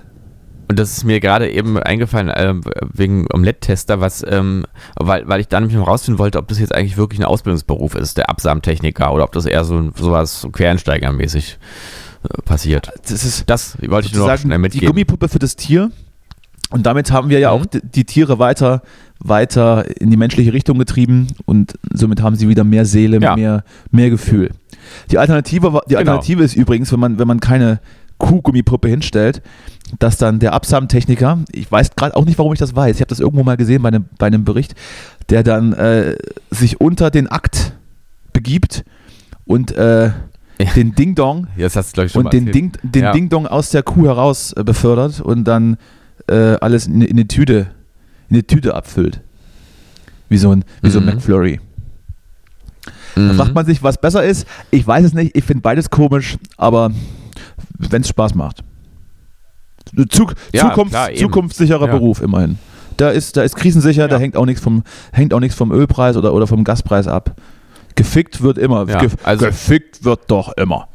Und 0.71 0.79
das 0.79 0.93
ist 0.93 1.05
mir 1.05 1.19
gerade 1.19 1.51
eben 1.51 1.79
eingefallen, 1.79 2.33
ähm, 2.33 2.61
wegen 2.93 3.27
Omelette-Tester, 3.33 4.01
was, 4.01 4.25
ähm, 4.27 4.65
weil, 4.95 5.27
weil 5.27 5.41
ich 5.41 5.49
dann 5.49 5.65
nämlich 5.65 5.77
noch 5.77 5.89
rausfinden 5.89 6.21
wollte, 6.21 6.39
ob 6.39 6.47
das 6.47 6.61
jetzt 6.61 6.73
eigentlich 6.73 6.97
wirklich 6.97 7.19
ein 7.19 7.25
Ausbildungsberuf 7.25 7.97
ist, 7.97 8.17
der 8.17 8.31
Absamtechniker, 8.31 9.13
oder 9.13 9.25
ob 9.25 9.33
das 9.33 9.47
eher 9.47 9.65
so 9.65 9.91
sowas 9.97 10.43
so 10.43 10.51
Quereinsteigermäßig 10.51 11.59
äh, 12.23 12.43
passiert. 12.43 12.93
Das 13.03 13.25
ist 13.25 13.51
Das 13.51 13.79
wollte 13.85 14.07
ich 14.07 14.15
nur 14.15 14.29
noch 14.29 14.39
schnell 14.39 14.59
die 14.59 14.63
mitgeben. 14.63 14.87
Gummipuppe 14.87 15.29
für 15.29 15.41
das 15.41 15.57
Tier. 15.57 15.91
Und 16.71 16.87
damit 16.87 17.11
haben 17.11 17.29
wir 17.31 17.39
ja 17.41 17.55
Mhm. 17.55 17.63
auch 17.63 17.67
die, 17.67 18.05
Tiere 18.05 18.39
weiter, 18.39 18.83
weiter 19.19 19.85
in 20.01 20.11
die 20.11 20.17
menschliche 20.17 20.53
Richtung 20.53 20.79
getrieben 20.79 21.27
und 21.45 21.75
somit 21.93 22.23
haben 22.23 22.37
sie 22.37 22.49
wieder 22.49 22.65
mehr 22.65 22.85
Seele, 22.87 23.21
Ja. 23.21 23.35
mehr, 23.37 23.65
mehr 23.91 24.09
Gefühl. 24.11 24.51
Die 25.11 25.19
Alternative, 25.19 25.81
die 25.87 25.91
Genau. 25.95 25.99
Alternative 25.99 26.43
ist 26.45 26.55
übrigens, 26.57 26.93
wenn 26.93 27.01
man, 27.01 27.19
wenn 27.19 27.29
man 27.29 27.41
keine 27.41 27.81
Kuhgummipuppe 28.19 28.89
hinstellt, 28.89 29.43
dass 29.99 30.17
dann 30.17 30.39
der 30.39 30.53
Absamtechniker, 30.53 31.39
ich 31.53 31.71
weiß 31.71 31.97
gerade 31.97 32.17
auch 32.17 32.25
nicht, 32.25 32.39
warum 32.39 32.53
ich 32.53 32.59
das 32.59 32.77
weiß, 32.77 32.97
ich 32.97 33.01
habe 33.01 33.09
das 33.09 33.19
irgendwo 33.21 33.43
mal 33.43 33.57
gesehen 33.57 33.83
bei 33.83 33.89
einem, 33.89 34.05
bei 34.19 34.27
einem 34.27 34.45
Bericht, 34.45 34.75
der 35.29 35.43
dann 35.43 35.73
äh, 35.73 36.17
sich 36.51 36.81
unter 36.81 37.11
den 37.11 37.27
Akt 37.29 37.73
begibt 38.33 38.85
und 39.47 39.73
äh, 39.73 40.07
Ja. 40.07 40.13
den 40.77 40.95
Ding-Dong 40.95 41.47
und 42.15 42.33
den. 42.33 42.53
Ding, 42.53 42.73
den 42.83 43.03
Ja. 43.03 43.13
Ding-Dong 43.13 43.47
aus 43.47 43.71
der 43.71 43.83
Kuh 43.83 44.07
heraus 44.07 44.55
befördert 44.65 45.21
und 45.21 45.45
dann 45.45 45.77
äh, 46.31 46.57
alles 46.61 46.87
in, 46.87 47.01
in 47.03 47.11
eine 47.19 47.27
Tüte, 47.29 47.67
in 48.29 48.37
eine 48.37 48.47
Tüte 48.47 48.75
abfüllt. 48.75 49.21
Wie 50.29 50.39
so 50.39 50.53
ein, 50.53 50.65
wie 50.83 50.91
so 50.91 50.99
ein 51.01 51.07
Mhm. 51.07 51.15
McFlurry. 51.15 51.61
Da 53.17 53.21
Mhm. 53.21 53.35
fragt 53.35 53.55
man 53.55 53.67
sich, 53.67 53.83
was 53.83 53.99
besser 54.01 54.25
ist. 54.25 54.47
Ich 54.71 54.87
weiß 54.87 55.05
es 55.05 55.13
nicht, 55.13 55.37
ich 55.37 55.45
finde 55.45 55.63
beides 55.63 55.91
komisch, 55.91 56.39
aber 56.57 56.91
wenn 57.79 58.03
es 58.03 58.09
Spaß 58.09 58.35
macht. 58.35 58.63
Zug, 60.11 60.35
Ja, 60.53 60.69
Zukunfts, 60.69 60.91
klar, 60.93 61.15
zukunftssicherer 61.15 61.87
Ja. 61.87 61.93
Beruf 61.93 62.23
immerhin. 62.23 62.59
Da 62.97 63.11
ist, 63.11 63.37
da 63.37 63.43
ist 63.43 63.57
krisensicher, 63.57 64.07
da 64.09 64.17
Ja. 64.17 64.21
hängt 64.21 64.37
auch 64.37 64.47
nichts 64.47 64.63
vom, 64.63 64.85
hängt 65.13 65.35
auch 65.35 65.41
nichts 65.41 65.57
vom 65.57 65.73
Ölpreis 65.73 66.17
oder, 66.17 66.33
oder 66.33 66.47
vom 66.47 66.63
Gaspreis 66.65 67.09
ab. 67.09 67.35
Gefickt 67.97 68.41
wird 68.43 68.57
immer. 68.59 68.89
Ja, 68.89 69.01
Gef 69.01 69.17
also- 69.25 69.47
gefickt 69.47 70.05
wird 70.05 70.21
doch 70.29 70.53
immer. 70.57 70.87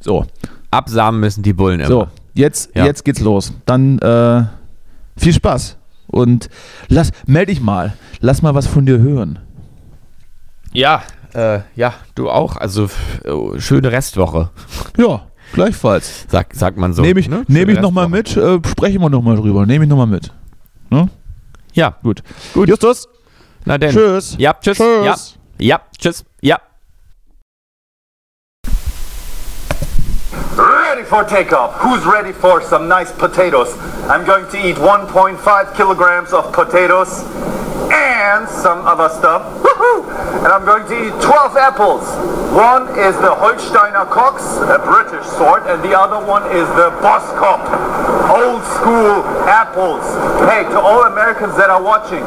So. 0.00 0.24
Absamen 0.70 1.20
müssen 1.20 1.42
die 1.42 1.52
Bullen 1.52 1.80
immer. 1.80 1.88
So, 1.88 2.06
jetzt, 2.32 2.70
Ja. 2.74 2.86
jetzt 2.86 3.04
geht's 3.04 3.20
los. 3.20 3.52
Dann 3.66 3.98
äh, 3.98 4.44
viel 5.18 5.32
Spaß. 5.34 5.76
Und 6.06 6.48
lass, 6.88 7.10
meld 7.26 7.50
dich 7.50 7.60
mal. 7.60 7.92
Lass 8.20 8.40
mal 8.42 8.54
was 8.54 8.66
von 8.66 8.86
dir 8.86 8.98
hören. 8.98 9.38
Ja, 10.72 11.02
äh, 11.34 11.60
ja, 11.76 11.94
du 12.14 12.30
auch. 12.30 12.56
Also 12.56 12.88
äh, 13.24 13.60
schöne 13.60 13.92
Restwoche, 13.92 14.50
Ja, 14.96 15.26
gleichfalls. 15.52 16.26
sagt, 16.28 16.54
sagt 16.56 16.78
man 16.78 16.92
so. 16.94 17.02
Nehme 17.02 17.20
ich, 17.20 17.28
ne? 17.28 17.44
nehm 17.48 17.68
ich 17.68 17.80
nochmal 17.80 18.08
mit, 18.08 18.36
äh, 18.36 18.58
sprechen 18.66 19.00
wir 19.00 19.10
nochmal 19.10 19.36
drüber. 19.36 19.66
Nehme 19.66 19.84
ich 19.84 19.90
nochmal 19.90 20.06
mit. 20.06 20.32
Ne? 20.90 21.08
Ja, 21.74 21.96
Gut. 22.02 22.22
Gut. 22.54 22.68
Justus, 22.68 23.06
na 23.64 23.76
denn. 23.78 23.90
tschüss. 23.90 24.36
Ja, 24.38 24.54
tschüss. 24.54 24.78
Tschüss. 24.78 25.04
Ja, 25.04 25.16
ja, 25.58 25.80
tschüss. 25.98 26.24
Ja. 26.40 26.58
Ready 30.58 31.04
for 31.04 31.22
takeoff. 31.22 31.74
Who's 31.74 32.04
ready 32.04 32.32
for 32.32 32.60
some 32.60 32.88
nice 32.88 33.12
potatoes? 33.12 33.78
I'm 34.08 34.26
going 34.26 34.50
to 34.50 34.58
eat 34.58 34.74
1.5 34.74 35.76
kilograms 35.76 36.32
of 36.32 36.52
potatoes 36.52 37.22
and 37.92 38.48
some 38.48 38.84
other 38.84 39.08
stuff. 39.08 39.62
And 40.28 40.48
I'm 40.48 40.64
going 40.64 40.86
to 40.86 40.94
eat 40.94 41.14
12 41.22 41.56
apples. 41.56 42.04
One 42.54 42.88
is 42.98 43.16
the 43.20 43.34
Holsteiner 43.36 44.08
Cox, 44.08 44.42
a 44.64 44.80
British 44.80 45.26
sort, 45.36 45.68
and 45.68 45.82
the 45.82 45.92
other 45.92 46.18
one 46.24 46.44
is 46.48 46.66
the 46.80 46.90
Boskop, 47.04 47.60
old 48.28 48.64
school 48.78 49.20
apples. 49.44 50.04
Hey, 50.48 50.64
to 50.72 50.80
all 50.80 51.04
Americans 51.04 51.56
that 51.56 51.68
are 51.70 51.82
watching, 51.82 52.24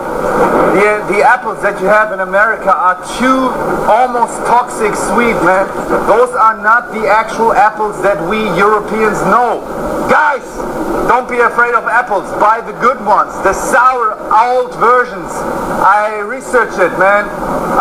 the, 0.77 1.03
the 1.09 1.21
apples 1.25 1.61
that 1.61 1.81
you 1.81 1.87
have 1.87 2.13
in 2.13 2.21
America 2.21 2.69
are 2.69 3.01
too 3.17 3.49
almost 3.89 4.37
toxic 4.45 4.93
sweet, 4.93 5.35
man. 5.41 5.65
Those 6.05 6.29
are 6.37 6.61
not 6.61 6.93
the 6.93 7.07
actual 7.09 7.53
apples 7.53 8.01
that 8.03 8.21
we 8.29 8.45
Europeans 8.55 9.19
know. 9.27 9.65
Guys, 10.09 10.45
don't 11.07 11.27
be 11.27 11.39
afraid 11.39 11.73
of 11.73 11.85
apples. 11.85 12.29
Buy 12.39 12.61
the 12.61 12.73
good 12.79 13.03
ones, 13.05 13.33
the 13.43 13.53
sour, 13.53 14.13
old 14.31 14.75
versions. 14.75 15.31
I 15.81 16.19
researched 16.19 16.79
it, 16.79 16.93
man. 16.99 17.80